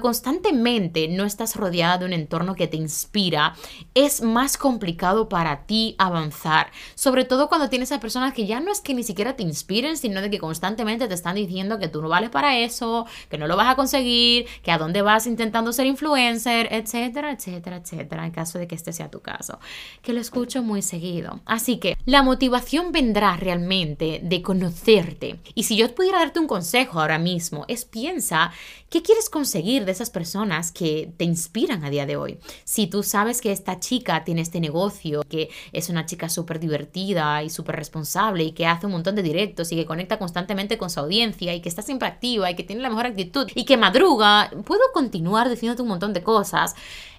Constantemente 0.00 1.08
no 1.08 1.24
estás 1.24 1.56
rodeada 1.56 1.98
de 1.98 2.04
un 2.04 2.12
entorno 2.12 2.54
que 2.54 2.68
te 2.68 2.76
inspira, 2.76 3.54
es 3.94 4.22
más 4.22 4.56
complicado 4.56 5.28
para 5.28 5.66
ti 5.66 5.94
avanzar. 5.98 6.70
Sobre 6.94 7.24
todo 7.24 7.48
cuando 7.48 7.68
tienes 7.68 7.92
a 7.92 8.00
personas 8.00 8.32
que 8.32 8.46
ya 8.46 8.60
no 8.60 8.70
es 8.70 8.80
que 8.80 8.94
ni 8.94 9.02
siquiera 9.02 9.34
te 9.34 9.42
inspiren, 9.42 9.96
sino 9.96 10.20
de 10.20 10.30
que 10.30 10.38
constantemente 10.38 11.08
te 11.08 11.14
están 11.14 11.34
diciendo 11.34 11.78
que 11.78 11.88
tú 11.88 12.00
no 12.00 12.08
vales 12.08 12.30
para 12.30 12.58
eso, 12.58 13.06
que 13.28 13.38
no 13.38 13.46
lo 13.46 13.56
vas 13.56 13.68
a 13.68 13.76
conseguir, 13.76 14.46
que 14.62 14.70
a 14.70 14.78
dónde 14.78 15.02
vas 15.02 15.26
intentando 15.26 15.72
ser 15.72 15.86
influencer, 15.86 16.68
etcétera, 16.70 17.32
etcétera, 17.32 17.76
etcétera, 17.76 18.26
en 18.26 18.30
caso 18.32 18.58
de 18.58 18.66
que 18.66 18.74
este 18.74 18.92
sea 18.92 19.10
tu 19.10 19.20
caso. 19.20 19.58
Que 20.02 20.12
lo 20.12 20.20
escucho 20.20 20.62
muy 20.62 20.82
seguido. 20.82 21.40
Así 21.44 21.78
que 21.78 21.96
la 22.04 22.22
motivación 22.22 22.92
vendrá 22.92 23.36
realmente 23.36 24.20
de 24.22 24.42
conocerte. 24.42 25.40
Y 25.54 25.64
si 25.64 25.76
yo 25.76 25.92
pudiera 25.94 26.20
darte 26.20 26.40
un 26.40 26.46
consejo 26.46 27.00
ahora 27.00 27.18
mismo, 27.18 27.64
es 27.68 27.84
piensa 27.84 28.52
qué 28.92 29.02
quieres 29.02 29.30
conseguir 29.30 29.52
seguir 29.52 29.84
de 29.84 29.92
esas 29.92 30.08
personas 30.08 30.72
que 30.72 31.12
te 31.18 31.24
inspiran 31.24 31.84
a 31.84 31.90
día 31.90 32.06
de 32.06 32.16
hoy. 32.16 32.38
Si 32.64 32.86
tú 32.86 33.02
sabes 33.02 33.42
que 33.42 33.52
esta 33.52 33.78
chica 33.78 34.24
tiene 34.24 34.40
este 34.40 34.60
negocio, 34.60 35.22
que 35.28 35.50
es 35.72 35.90
una 35.90 36.06
chica 36.06 36.30
súper 36.30 36.58
divertida 36.58 37.42
y 37.42 37.50
súper 37.50 37.76
responsable 37.76 38.44
y 38.44 38.52
que 38.52 38.66
hace 38.66 38.86
un 38.86 38.92
montón 38.92 39.14
de 39.14 39.22
directos 39.22 39.70
y 39.70 39.76
que 39.76 39.84
conecta 39.84 40.18
constantemente 40.18 40.78
con 40.78 40.88
su 40.88 41.00
audiencia 41.00 41.54
y 41.54 41.60
que 41.60 41.68
está 41.68 41.82
siempre 41.82 42.08
activa 42.08 42.50
y 42.50 42.56
que 42.56 42.64
tiene 42.64 42.80
la 42.80 42.88
mejor 42.88 43.06
actitud 43.06 43.46
y 43.54 43.64
que 43.64 43.76
madruga, 43.76 44.50
puedo 44.64 44.82
continuar 44.94 45.50
diciéndote 45.50 45.82
un 45.82 45.88
montón 45.88 46.14
de 46.14 46.22
cosas. 46.22 46.74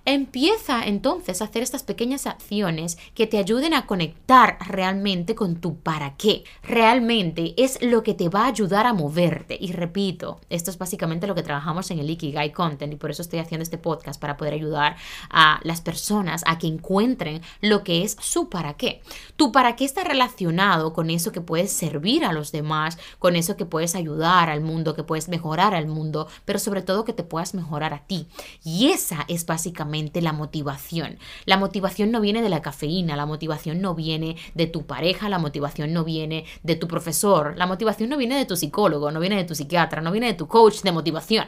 Empieza 0.05 0.83
entonces 0.85 1.41
a 1.41 1.45
hacer 1.45 1.63
estas 1.63 1.83
pequeñas 1.83 2.27
acciones 2.27 2.97
que 3.15 3.25
te 3.25 3.37
ayuden 3.37 3.73
a 3.73 3.85
conectar 3.85 4.57
realmente 4.67 5.33
con 5.33 5.61
tu 5.61 5.77
para 5.77 6.17
qué. 6.17 6.43
Realmente 6.61 7.53
es 7.55 7.81
lo 7.81 8.03
que 8.03 8.13
te 8.13 8.27
va 8.27 8.43
a 8.43 8.47
ayudar 8.47 8.85
a 8.85 8.91
moverte. 8.91 9.57
Y 9.57 9.71
repito, 9.71 10.41
esto 10.49 10.71
es 10.71 10.77
básicamente 10.77 11.25
lo 11.25 11.35
que 11.35 11.43
trabajamos 11.43 11.62
en 11.89 11.99
el 11.99 12.09
Ikigai 12.09 12.51
Content 12.51 12.93
y 12.93 12.97
por 12.97 13.09
eso 13.09 13.21
estoy 13.21 13.39
haciendo 13.39 13.63
este 13.63 13.77
podcast 13.77 14.19
para 14.19 14.37
poder 14.37 14.53
ayudar 14.53 14.95
a 15.29 15.59
las 15.63 15.81
personas 15.81 16.43
a 16.45 16.57
que 16.57 16.67
encuentren 16.67 17.41
lo 17.61 17.83
que 17.83 18.03
es 18.03 18.17
su 18.19 18.49
para 18.49 18.75
qué. 18.75 19.01
Tu 19.37 19.51
para 19.51 19.75
qué 19.75 19.85
está 19.85 20.03
relacionado 20.03 20.93
con 20.93 21.09
eso 21.09 21.31
que 21.31 21.41
puedes 21.41 21.71
servir 21.71 22.25
a 22.25 22.33
los 22.33 22.51
demás, 22.51 22.97
con 23.19 23.35
eso 23.35 23.55
que 23.55 23.65
puedes 23.65 23.95
ayudar 23.95 24.49
al 24.49 24.61
mundo, 24.61 24.93
que 24.93 25.03
puedes 25.03 25.29
mejorar 25.29 25.73
al 25.73 25.87
mundo, 25.87 26.27
pero 26.45 26.59
sobre 26.59 26.81
todo 26.81 27.05
que 27.05 27.13
te 27.13 27.23
puedas 27.23 27.53
mejorar 27.53 27.93
a 27.93 28.05
ti. 28.05 28.27
Y 28.63 28.87
esa 28.87 29.25
es 29.27 29.45
básicamente 29.45 30.21
la 30.21 30.33
motivación. 30.33 31.17
La 31.45 31.57
motivación 31.57 32.11
no 32.11 32.21
viene 32.21 32.41
de 32.41 32.49
la 32.49 32.61
cafeína, 32.61 33.15
la 33.15 33.25
motivación 33.25 33.81
no 33.81 33.95
viene 33.95 34.35
de 34.53 34.67
tu 34.67 34.85
pareja, 34.85 35.29
la 35.29 35.39
motivación 35.39 35.93
no 35.93 36.03
viene 36.03 36.45
de 36.63 36.75
tu 36.75 36.87
profesor, 36.87 37.55
la 37.57 37.65
motivación 37.65 38.09
no 38.09 38.17
viene 38.17 38.37
de 38.37 38.45
tu 38.45 38.55
psicólogo, 38.55 39.11
no 39.11 39.19
viene 39.19 39.37
de 39.37 39.45
tu 39.45 39.55
psiquiatra, 39.55 40.01
no 40.01 40.11
viene 40.11 40.27
de 40.27 40.33
tu 40.33 40.47
coach 40.47 40.81
de 40.81 40.91
motivación. 40.91 41.47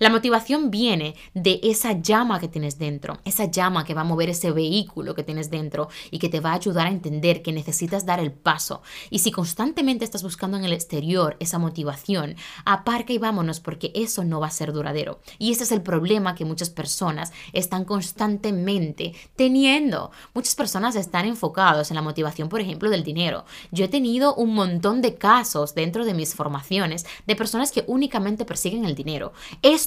La 0.00 0.08
motivación 0.08 0.70
viene 0.70 1.14
de 1.34 1.60
esa 1.62 1.92
llama 1.92 2.40
que 2.40 2.48
tienes 2.48 2.78
dentro, 2.78 3.18
esa 3.26 3.50
llama 3.50 3.84
que 3.84 3.92
va 3.92 4.00
a 4.00 4.04
mover 4.04 4.30
ese 4.30 4.50
vehículo 4.50 5.14
que 5.14 5.24
tienes 5.24 5.50
dentro 5.50 5.90
y 6.10 6.18
que 6.18 6.30
te 6.30 6.40
va 6.40 6.52
a 6.52 6.54
ayudar 6.54 6.86
a 6.86 6.90
entender 6.90 7.42
que 7.42 7.52
necesitas 7.52 8.06
dar 8.06 8.18
el 8.18 8.32
paso. 8.32 8.80
Y 9.10 9.18
si 9.18 9.30
constantemente 9.30 10.06
estás 10.06 10.22
buscando 10.22 10.56
en 10.56 10.64
el 10.64 10.72
exterior 10.72 11.36
esa 11.38 11.58
motivación, 11.58 12.36
aparca 12.64 13.12
y 13.12 13.18
vámonos 13.18 13.60
porque 13.60 13.92
eso 13.94 14.24
no 14.24 14.40
va 14.40 14.46
a 14.46 14.52
ser 14.52 14.72
duradero. 14.72 15.20
Y 15.38 15.52
ese 15.52 15.64
es 15.64 15.70
el 15.70 15.82
problema 15.82 16.34
que 16.34 16.46
muchas 16.46 16.70
personas 16.70 17.30
están 17.52 17.84
constantemente 17.84 19.14
teniendo. 19.36 20.12
Muchas 20.32 20.54
personas 20.54 20.96
están 20.96 21.26
enfocados 21.26 21.90
en 21.90 21.96
la 21.96 22.02
motivación, 22.02 22.48
por 22.48 22.62
ejemplo, 22.62 22.88
del 22.88 23.04
dinero. 23.04 23.44
Yo 23.70 23.84
he 23.84 23.88
tenido 23.88 24.34
un 24.34 24.54
montón 24.54 25.02
de 25.02 25.16
casos 25.16 25.74
dentro 25.74 26.06
de 26.06 26.14
mis 26.14 26.34
formaciones 26.34 27.04
de 27.26 27.36
personas 27.36 27.70
que 27.70 27.84
únicamente 27.86 28.46
persiguen 28.46 28.86
el 28.86 28.94
dinero. 28.94 29.34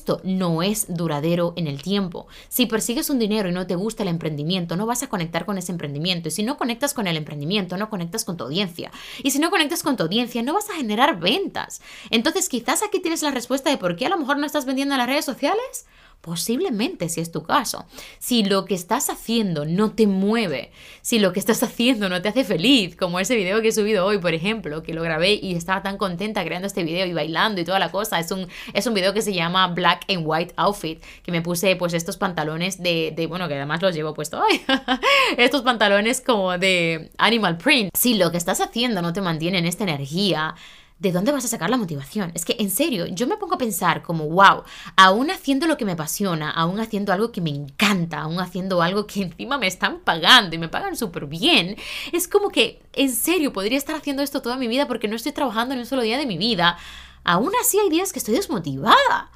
Esto 0.03 0.19
no 0.25 0.63
es 0.63 0.87
duradero 0.89 1.53
en 1.55 1.65
el 1.65 1.81
tiempo. 1.81 2.27
Si 2.49 2.65
persigues 2.65 3.09
un 3.09 3.19
dinero 3.19 3.47
y 3.47 3.53
no 3.53 3.67
te 3.67 3.75
gusta 3.75 4.03
el 4.03 4.09
emprendimiento, 4.09 4.75
no 4.75 4.85
vas 4.85 5.01
a 5.01 5.07
conectar 5.07 5.45
con 5.45 5.57
ese 5.57 5.71
emprendimiento. 5.71 6.27
Y 6.27 6.31
si 6.31 6.43
no 6.43 6.57
conectas 6.57 6.93
con 6.93 7.07
el 7.07 7.15
emprendimiento, 7.15 7.77
no 7.77 7.89
conectas 7.89 8.25
con 8.25 8.35
tu 8.35 8.43
audiencia. 8.43 8.91
Y 9.23 9.31
si 9.31 9.39
no 9.39 9.49
conectas 9.49 9.81
con 9.81 9.95
tu 9.95 10.03
audiencia, 10.03 10.43
no 10.43 10.55
vas 10.55 10.69
a 10.69 10.73
generar 10.73 11.21
ventas. 11.21 11.81
Entonces, 12.09 12.49
quizás 12.49 12.83
aquí 12.83 12.99
tienes 12.99 13.21
la 13.21 13.31
respuesta 13.31 13.69
de 13.69 13.77
por 13.77 13.95
qué 13.95 14.07
a 14.07 14.09
lo 14.09 14.17
mejor 14.17 14.37
no 14.37 14.45
estás 14.45 14.65
vendiendo 14.65 14.93
en 14.93 14.99
las 14.99 15.07
redes 15.07 15.23
sociales. 15.23 15.85
Posiblemente 16.23 17.09
si 17.09 17.19
es 17.19 17.33
tu 17.33 17.43
caso. 17.43 17.85
Si 18.17 18.45
lo 18.45 18.63
que 18.63 18.75
estás 18.75 19.09
haciendo 19.09 19.65
no 19.65 19.91
te 19.91 20.07
mueve, 20.07 20.71
si 21.01 21.19
lo 21.19 21.33
que 21.33 21.39
estás 21.41 21.61
haciendo 21.63 22.07
no 22.07 22.21
te 22.21 22.29
hace 22.29 22.45
feliz, 22.45 22.95
como 22.95 23.19
ese 23.19 23.35
video 23.35 23.61
que 23.61 23.67
he 23.67 23.71
subido 23.73 24.05
hoy, 24.05 24.19
por 24.19 24.33
ejemplo, 24.33 24.83
que 24.83 24.93
lo 24.93 25.01
grabé 25.03 25.33
y 25.33 25.53
estaba 25.53 25.83
tan 25.83 25.97
contenta 25.97 26.45
creando 26.45 26.65
este 26.65 26.85
video 26.85 27.05
y 27.05 27.11
bailando 27.11 27.59
y 27.59 27.65
toda 27.65 27.77
la 27.77 27.91
cosa. 27.91 28.19
Es 28.19 28.31
un, 28.31 28.47
es 28.71 28.87
un 28.87 28.93
video 28.93 29.13
que 29.13 29.21
se 29.21 29.33
llama 29.33 29.67
Black 29.67 30.05
and 30.07 30.23
White 30.25 30.53
Outfit, 30.55 31.03
que 31.23 31.33
me 31.33 31.41
puse 31.41 31.75
pues 31.75 31.93
estos 31.93 32.15
pantalones 32.15 32.81
de, 32.81 33.11
de 33.13 33.27
bueno, 33.27 33.49
que 33.49 33.55
además 33.55 33.81
los 33.81 33.93
llevo 33.93 34.13
puesto 34.13 34.41
hoy. 34.41 34.61
estos 35.37 35.61
pantalones 35.63 36.21
como 36.21 36.57
de 36.57 37.11
animal 37.17 37.57
print. 37.57 37.89
Si 37.97 38.13
lo 38.13 38.31
que 38.31 38.37
estás 38.37 38.61
haciendo 38.61 39.01
no 39.01 39.11
te 39.11 39.19
mantiene 39.19 39.57
en 39.57 39.65
esta 39.65 39.83
energía, 39.83 40.55
¿de 41.03 41.11
dónde 41.11 41.33
vas 41.33 41.43
a 41.43 41.49
sacar 41.49 41.69
la 41.69 41.75
motivación? 41.75 42.31
Es 42.33 42.45
que, 42.45 42.55
en 42.59 42.71
serio, 42.71 43.05
yo 43.07 43.27
me 43.27 43.35
pongo 43.35 43.55
a 43.55 43.57
pensar 43.57 44.01
como, 44.03 44.29
wow, 44.29 44.63
aún 44.95 45.29
haciendo 45.31 45.67
lo 45.67 45.75
que 45.75 45.83
me 45.83 45.91
apasiona, 45.91 46.49
aún 46.49 46.79
haciendo 46.79 47.11
algo 47.11 47.33
que 47.33 47.41
me 47.41 47.49
encanta, 47.49 48.21
aún 48.21 48.39
haciendo 48.39 48.81
algo 48.81 49.05
que 49.05 49.23
encima 49.23 49.57
me 49.57 49.67
están 49.67 49.99
pagando 49.99 50.55
y 50.55 50.59
me 50.59 50.69
pagan 50.69 50.95
súper 50.95 51.25
bien, 51.25 51.75
es 52.13 52.29
como 52.29 52.49
que, 52.49 52.81
en 52.93 53.13
serio, 53.13 53.51
podría 53.51 53.77
estar 53.77 53.97
haciendo 53.97 54.23
esto 54.23 54.41
toda 54.41 54.55
mi 54.55 54.69
vida 54.69 54.87
porque 54.87 55.09
no 55.09 55.17
estoy 55.17 55.33
trabajando 55.33 55.73
en 55.73 55.81
un 55.81 55.85
solo 55.85 56.03
día 56.03 56.17
de 56.17 56.25
mi 56.25 56.37
vida. 56.37 56.77
Aún 57.25 57.51
así 57.59 57.77
hay 57.79 57.89
días 57.89 58.13
que 58.13 58.19
estoy 58.19 58.35
desmotivada. 58.35 59.29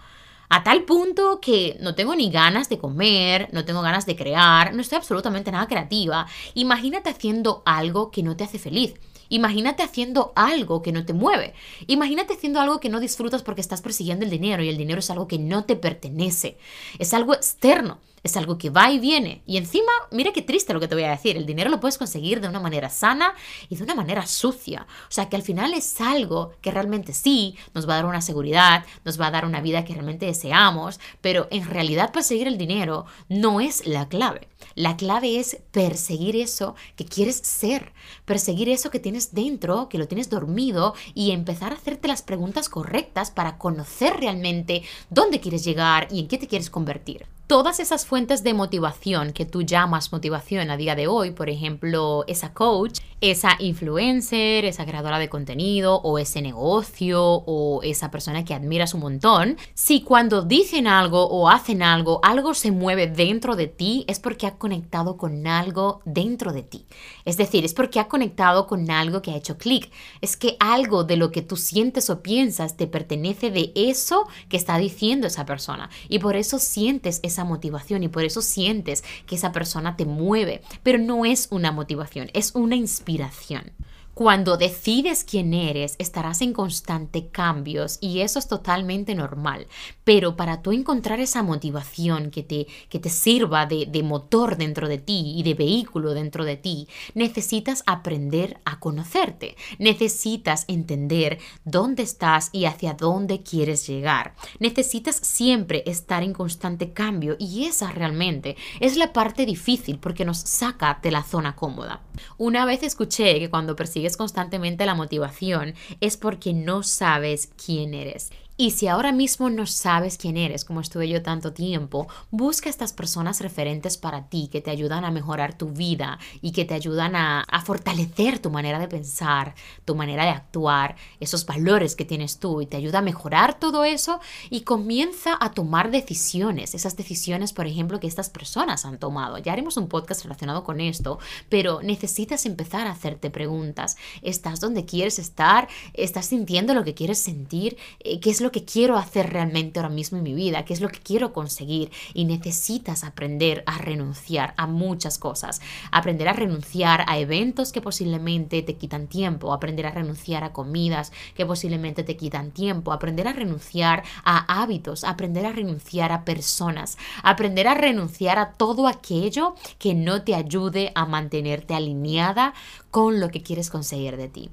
A 0.50 0.64
tal 0.64 0.84
punto 0.84 1.42
que 1.42 1.76
no 1.82 1.96
tengo 1.96 2.16
ni 2.16 2.32
ganas 2.32 2.70
de 2.70 2.78
comer, 2.78 3.50
no 3.52 3.66
tengo 3.66 3.82
ganas 3.82 4.06
de 4.06 4.16
crear, 4.16 4.74
no 4.74 4.82
estoy 4.82 4.98
absolutamente 4.98 5.52
nada 5.52 5.68
creativa. 5.68 6.28
Imagínate 6.54 7.10
haciendo 7.10 7.62
algo 7.66 8.10
que 8.10 8.24
no 8.24 8.38
te 8.38 8.46
hace 8.46 8.58
feliz. 8.58 8.94
Imagínate 9.30 9.84
haciendo 9.84 10.34
algo 10.36 10.82
que 10.82 10.92
no 10.92 11.06
te 11.06 11.14
mueve. 11.14 11.54
Imagínate 11.88 12.34
haciendo 12.34 12.60
algo 12.60 12.80
que 12.80 12.90
no 12.90 13.00
disfrutas 13.00 13.44
porque 13.44 13.62
estás 13.62 13.82
persiguiendo 13.82 14.26
el 14.26 14.32
dinero 14.32 14.64
y 14.64 14.70
el 14.70 14.78
dinero 14.78 15.00
es 15.00 15.10
algo 15.10 15.28
que 15.28 15.40
no 15.40 15.66
te 15.66 15.76
pertenece. 15.76 16.58
Es 17.00 17.14
algo 17.14 17.34
externo. 17.34 18.00
Es 18.28 18.36
algo 18.36 18.58
que 18.58 18.70
va 18.70 18.92
y 18.92 19.00
viene. 19.00 19.42
Y 19.46 19.56
encima, 19.56 19.90
mira 20.12 20.34
qué 20.34 20.42
triste 20.42 20.74
lo 20.74 20.82
que 20.82 20.90
te 20.90 20.96
voy 20.96 21.06
a 21.06 21.12
decir. 21.12 21.38
El 21.38 21.46
dinero 21.46 21.70
lo 21.70 21.80
puedes 21.80 21.98
conseguir 21.98 22.42
de 22.42 22.50
una 22.50 22.60
manera 22.60 22.90
sana 22.90 23.34
y 23.70 23.78
de 23.78 23.84
una 23.86 23.96
manera 23.96 24.28
sucia. 24.28 24.86
O 25.04 25.12
sea 25.12 25.30
que 25.30 25.38
al 25.38 25.44
final 25.44 25.74
es 25.74 26.02
algo 26.02 26.52
que 26.60 26.72
realmente 26.72 27.14
sí 27.14 27.56
nos 27.74 27.88
va 27.88 27.94
a 27.94 27.96
dar 27.96 28.06
una 28.06 28.20
seguridad, 28.20 28.84
nos 29.06 29.18
va 29.18 29.28
a 29.28 29.32
dar 29.32 29.46
una 29.46 29.62
vida 29.62 29.86
que 29.86 29.94
realmente 29.94 30.26
deseamos, 30.26 31.00
pero 31.22 31.48
en 31.52 31.70
realidad 31.70 32.12
perseguir 32.12 32.50
el 32.50 32.58
dinero 32.58 33.06
no 33.30 33.62
es 33.62 33.88
la 33.88 34.10
clave. 34.10 34.50
La 34.76 34.98
clave 34.98 35.40
es 35.40 35.60
perseguir 35.72 36.36
eso 36.36 36.76
que 36.98 37.06
quieres 37.06 37.38
ser, 37.38 37.94
perseguir 38.26 38.68
eso 38.68 38.92
que 38.92 39.00
tienes 39.00 39.34
dentro, 39.34 39.88
que 39.88 40.00
lo 40.00 40.10
tienes 40.10 40.30
dormido 40.30 40.96
y 41.14 41.32
empezar 41.32 41.72
a 41.72 41.76
hacerte 41.76 42.10
las 42.10 42.24
preguntas 42.24 42.68
correctas 42.68 43.32
para 43.32 43.58
conocer 43.58 44.18
realmente 44.18 44.84
dónde 45.10 45.40
quieres 45.40 45.64
llegar 45.64 46.10
y 46.12 46.20
en 46.20 46.28
qué 46.28 46.38
te 46.38 46.48
quieres 46.48 46.70
convertir 46.70 47.26
todas 47.48 47.80
esas 47.80 48.06
fuentes 48.06 48.44
de 48.44 48.54
motivación 48.54 49.32
que 49.32 49.46
tú 49.46 49.62
llamas 49.62 50.12
motivación 50.12 50.70
a 50.70 50.76
día 50.76 50.96
de 50.96 51.08
hoy, 51.08 51.32
por 51.32 51.50
ejemplo, 51.50 52.26
esa 52.28 52.54
coach, 52.54 53.00
esa 53.22 53.56
influencer, 53.60 54.66
esa 54.66 54.86
creadora 54.86 55.18
de 55.18 55.30
contenido 55.30 55.96
o 56.02 56.20
ese 56.20 56.42
negocio 56.42 57.24
o 57.24 57.82
esa 57.84 58.12
persona 58.12 58.46
que 58.46 58.54
admiras 58.54 58.94
un 58.94 59.00
montón, 59.00 59.58
si 59.74 60.02
cuando 60.02 60.44
dicen 60.44 60.88
algo 60.88 61.26
o 61.26 61.50
hacen 61.50 61.82
algo, 61.82 62.20
algo 62.22 62.54
se 62.54 62.72
mueve 62.72 63.08
dentro 63.08 63.56
de 63.56 63.68
ti, 63.68 64.04
es 64.08 64.20
porque 64.20 64.46
ha 64.46 64.58
conectado 64.58 65.18
con 65.18 65.48
algo 65.48 66.02
dentro 66.06 66.52
de 66.52 66.64
ti. 66.64 66.86
Es 67.26 67.38
decir, 67.38 67.64
es 67.64 67.74
porque 67.74 68.00
ha 68.00 68.10
conectado 68.10 68.68
con 68.68 68.92
algo 68.92 69.22
que 69.22 69.32
ha 69.32 69.38
hecho 69.38 69.58
clic. 69.58 69.90
Es 70.22 70.36
que 70.36 70.58
algo 70.60 71.06
de 71.06 71.18
lo 71.18 71.32
que 71.32 71.42
tú 71.42 71.56
sientes 71.56 72.10
o 72.10 72.22
piensas 72.22 72.76
te 72.76 72.88
pertenece 72.88 73.52
de 73.52 73.72
eso 73.74 74.28
que 74.50 74.58
está 74.58 74.78
diciendo 74.78 75.28
esa 75.28 75.46
persona 75.46 75.90
y 76.10 76.20
por 76.20 76.36
eso 76.36 76.60
sientes 76.60 77.20
esa 77.24 77.37
motivación 77.44 78.04
y 78.04 78.08
por 78.08 78.24
eso 78.24 78.42
sientes 78.42 79.04
que 79.26 79.36
esa 79.36 79.52
persona 79.52 79.96
te 79.96 80.06
mueve, 80.06 80.62
pero 80.84 80.98
no 80.98 81.26
es 81.26 81.48
una 81.52 81.72
motivación, 81.72 82.30
es 82.34 82.56
una 82.56 82.76
inspiración. 82.76 83.72
Cuando 84.18 84.58
decides 84.58 85.24
quién 85.24 85.54
eres, 85.54 85.94
estarás 86.00 86.42
en 86.42 86.52
constante 86.52 87.28
cambios 87.28 88.00
y 88.02 88.22
eso 88.22 88.40
es 88.40 88.48
totalmente 88.48 89.14
normal. 89.14 89.68
Pero 90.04 90.36
para 90.36 90.64
tú 90.64 90.72
encontrar 90.72 91.20
esa 91.20 91.44
motivación 91.44 92.32
que 92.32 92.42
te, 92.42 92.66
que 92.90 92.98
te 92.98 93.12
sirva 93.12 93.68
de, 93.68 93.86
de 93.86 94.02
motor 94.02 94.58
dentro 94.58 94.88
de 94.88 94.98
ti 94.98 95.36
y 95.38 95.44
de 95.44 95.54
vehículo 95.54 96.16
dentro 96.16 96.46
de 96.46 96.58
ti, 96.58 96.88
necesitas 97.14 97.84
aprender 97.86 98.60
a 98.66 98.80
conocerte. 98.80 99.56
Necesitas 99.78 100.66
entender 100.68 101.38
dónde 101.64 102.02
estás 102.02 102.50
y 102.52 102.66
hacia 102.66 102.94
dónde 102.96 103.44
quieres 103.44 103.86
llegar. 103.86 104.34
Necesitas 104.58 105.18
siempre 105.18 105.84
estar 105.86 106.24
en 106.24 106.34
constante 106.34 106.92
cambio 106.92 107.36
y 107.38 107.66
esa 107.66 107.92
realmente 107.92 108.58
es 108.80 108.98
la 108.98 109.14
parte 109.14 109.46
difícil 109.46 110.00
porque 110.00 110.26
nos 110.26 110.40
saca 110.40 111.00
de 111.04 111.12
la 111.12 111.22
zona 111.22 111.56
cómoda. 111.56 112.02
Una 112.40 112.66
vez 112.66 112.82
escuché 112.82 113.38
que 113.38 113.52
cuando 113.52 113.76
persigues 113.76 114.07
constantemente 114.16 114.86
la 114.86 114.96
motivación 114.96 115.74
es 116.00 116.16
porque 116.16 116.54
no 116.54 116.84
sabes 116.84 117.50
quién 117.58 117.94
eres. 117.94 118.32
Y 118.60 118.72
si 118.72 118.88
ahora 118.88 119.12
mismo 119.12 119.52
no 119.52 119.68
sabes 119.68 120.18
quién 120.18 120.36
eres, 120.36 120.66
como 120.66 120.82
estuve 120.82 121.08
yo 121.08 121.22
tanto 121.22 121.54
tiempo, 121.54 122.08
busca 122.32 122.72
estas 122.72 122.92
personas 122.92 123.40
referentes 123.40 123.98
para 123.98 124.30
ti 124.30 124.50
que 124.52 124.62
te 124.62 124.72
ayudan 124.72 125.06
a 125.06 125.12
mejorar 125.12 125.56
tu 125.56 125.70
vida 125.70 126.18
y 126.42 126.54
que 126.54 126.66
te 126.66 126.74
ayudan 126.74 127.16
a, 127.16 127.46
fortalecer 127.64 128.40
tu 128.40 128.50
manera 128.50 128.80
de 128.80 128.88
pensar, 128.88 129.54
tu 129.86 129.94
manera 129.94 130.24
de 130.24 130.30
actuar, 130.30 130.96
esos 131.20 131.46
valores 131.46 131.96
que 131.96 132.06
tienes 132.06 132.40
tú 132.40 132.62
y 132.62 132.66
te 132.66 132.78
ayuda 132.78 133.00
a 133.00 133.02
mejorar 133.04 133.60
todo 133.60 133.84
eso 133.84 134.22
y 134.50 134.62
comienza 134.62 135.38
a 135.40 135.52
tomar 135.52 135.92
decisiones, 135.92 136.74
esas 136.74 136.96
decisiones, 136.96 137.54
por 137.54 137.68
ejemplo, 137.68 138.00
que 138.00 138.08
estas 138.08 138.30
personas 138.30 138.86
han 138.86 138.98
tomado. 138.98 139.38
Ya 139.38 139.54
haremos 139.54 139.78
un 139.78 139.88
podcast 139.88 140.24
relacionado 140.24 140.64
con 140.64 140.80
esto, 140.80 141.20
pero 141.50 141.82
necesitas 141.84 142.46
empezar 142.48 142.88
a 142.88 142.92
hacerte 142.92 143.30
preguntas. 143.30 143.98
¿Estás 144.24 144.62
donde 144.62 144.86
quieres 144.86 145.20
estar? 145.20 145.68
¿Estás 145.94 146.28
sintiendo 146.28 146.74
lo 146.74 146.84
que 146.84 146.96
quieres 146.96 147.20
sentir? 147.20 147.78
Eh, 148.00 148.20
¿Qué 148.20 148.32
es 148.32 148.42
lo 148.42 148.47
lo 148.48 148.52
que 148.54 148.64
quiero 148.64 148.96
hacer 148.96 149.34
realmente 149.34 149.78
ahora 149.78 149.90
mismo 149.90 150.18
en 150.18 150.24
mi 150.24 150.34
vida, 150.34 150.64
qué 150.64 150.72
es 150.72 150.80
lo 150.80 150.88
que 150.88 151.02
quiero 151.02 151.34
conseguir 151.34 151.92
y 152.14 152.24
necesitas 152.24 153.04
aprender 153.04 153.62
a 153.66 153.78
renunciar 153.78 154.54
a 154.56 154.68
muchas 154.68 155.18
cosas, 155.18 155.60
aprender 155.92 156.30
a 156.30 156.34
renunciar 156.34 157.04
a 157.08 157.18
eventos 157.18 157.74
que 157.74 157.82
posiblemente 157.82 158.62
te 158.62 158.76
quitan 158.76 159.08
tiempo, 159.08 159.52
aprender 159.52 159.86
a 159.86 159.92
renunciar 159.92 160.46
a 160.46 160.54
comidas 160.54 161.12
que 161.36 161.46
posiblemente 161.46 162.04
te 162.04 162.16
quitan 162.16 162.52
tiempo, 162.52 162.94
aprender 162.94 163.28
a 163.28 163.34
renunciar 163.34 164.04
a 164.24 164.62
hábitos, 164.62 165.04
aprender 165.04 165.46
a 165.46 165.52
renunciar 165.52 166.14
a 166.14 166.24
personas, 166.24 166.98
aprender 167.24 167.68
a 167.68 167.74
renunciar 167.74 168.40
a 168.40 168.54
todo 168.54 168.88
aquello 168.88 169.56
que 169.78 169.94
no 169.94 170.24
te 170.24 170.36
ayude 170.36 170.94
a 170.96 171.06
mantenerte 171.06 171.76
alineada 171.76 172.54
con 172.92 173.20
lo 173.20 173.28
que 173.28 173.44
quieres 173.44 173.70
conseguir 173.70 174.16
de 174.16 174.30
ti. 174.30 174.52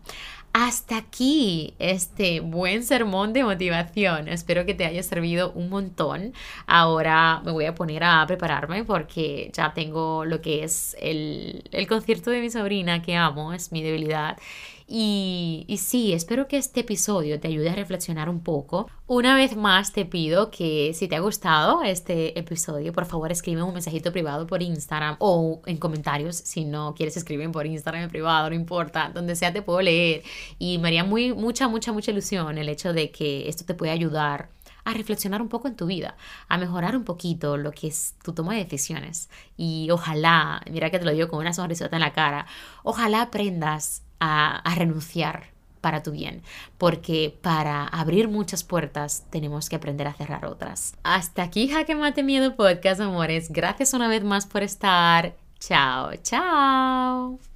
Hasta 0.57 0.99
aquí 0.99 1.75
este 1.81 2.39
buen 2.39 2.85
sermón 2.85 3.33
de 3.33 3.43
motivación. 3.43 4.29
Espero 4.29 4.65
que 4.65 4.73
te 4.73 4.85
haya 4.85 5.03
servido 5.03 5.51
un 5.51 5.69
montón. 5.69 6.33
Ahora 6.69 7.43
me 7.45 7.51
voy 7.51 7.65
a 7.65 7.75
poner 7.75 8.05
a 8.05 8.25
prepararme 8.29 8.85
porque 8.85 9.51
ya 9.53 9.75
tengo 9.75 10.25
lo 10.25 10.41
que 10.41 10.63
es 10.63 10.97
el, 11.01 11.65
el 11.73 11.89
concierto 11.89 12.31
de 12.31 12.41
mi 12.41 12.51
sobrina 12.51 13.03
que 13.03 13.17
amo, 13.17 13.53
es 13.53 13.73
mi 13.73 13.83
debilidad. 13.83 14.39
Y, 14.87 15.65
y, 15.67 15.79
sí, 15.79 16.13
espero 16.13 16.47
que 16.47 16.59
este 16.59 16.81
episodio 16.81 17.41
te 17.41 17.49
ayude 17.49 17.71
a 17.71 17.75
reflexionar 17.75 18.29
un 18.29 18.41
poco. 18.41 18.91
Una 19.07 19.35
vez 19.35 19.57
más 19.57 19.93
te 19.93 20.05
pido 20.05 20.51
que 20.51 20.93
si 20.95 21.09
te 21.09 21.17
ha 21.17 21.21
gustado 21.21 21.83
este 21.83 22.39
episodio, 22.39 22.93
por 22.93 23.07
favor 23.07 23.33
escribe 23.33 23.63
un 23.63 23.73
mensajito 23.73 24.13
privado 24.13 24.47
por 24.47 24.63
Instagram 24.63 25.17
o 25.21 25.63
en 25.65 25.79
comentarios. 25.79 26.37
Si 26.37 26.67
no 26.67 26.95
quieres 26.95 27.17
escribir 27.17 27.51
por 27.51 27.67
Instagram 27.67 28.05
en 28.05 28.11
privado, 28.11 28.51
no 28.51 28.57
importa, 28.57 29.11
donde 29.15 29.37
sea 29.37 29.53
te 29.53 29.63
puedo 29.63 29.81
leer. 29.81 30.23
Y 30.59 30.79
me 30.79 30.89
haría 30.89 31.05
muy, 31.05 31.33
mucha, 31.33 31.67
mucha, 31.67 31.93
mucha 31.93 32.11
ilusión 32.11 32.59
el 32.59 32.69
hecho 32.69 32.93
de 32.93 33.11
que 33.11 33.49
esto 33.49 33.65
te 33.65 33.75
pueda 33.75 33.93
ayudar 33.93 34.51
a 34.85 34.93
reflexionar 34.93 35.41
un 35.43 35.49
poco 35.49 35.67
en 35.67 35.77
tu 35.77 35.87
vida, 35.87 36.17
a 36.49 36.59
mejorar 36.59 36.97
un 36.97 37.05
poquito 37.05 37.57
lo 37.57 37.73
que 37.73 37.89
es 37.89 38.15
tu 38.23 38.33
toma 38.33 38.55
de 38.55 38.65
decisiones. 38.65 39.31
Y 39.57 39.89
ojalá, 39.91 40.63
mira 40.71 40.91
que 40.91 40.99
te 40.99 41.05
lo 41.05 41.13
digo 41.13 41.29
con 41.29 41.41
una 41.41 41.55
sonrisota 41.55 41.97
en 41.97 42.01
la 42.01 42.13
cara, 42.13 42.47
ojalá 42.83 43.23
aprendas 43.23 44.04
a, 44.21 44.63
renunciar 44.77 45.53
para 45.81 46.03
tu 46.03 46.13
bien, 46.13 46.43
porque 46.79 47.39
para 47.43 47.87
abrir 47.87 48.29
muchas 48.29 48.65
puertas 48.65 49.27
tenemos 49.31 49.69
que 49.69 49.77
aprender 49.77 50.07
a 50.07 50.15
cerrar 50.15 50.47
otras. 50.47 50.95
Hasta 51.03 51.43
aquí 51.43 51.69
Jaque 51.69 51.95
Mate 51.95 52.23
Miedo 52.23 52.57
Podcast, 52.57 53.01
amores. 53.01 53.51
Gracias 53.51 53.93
una 53.93 54.09
vez 54.09 54.25
más 54.25 54.47
por 54.47 54.63
estar. 54.63 55.37
Chao, 55.61 56.13
chao. 56.23 57.54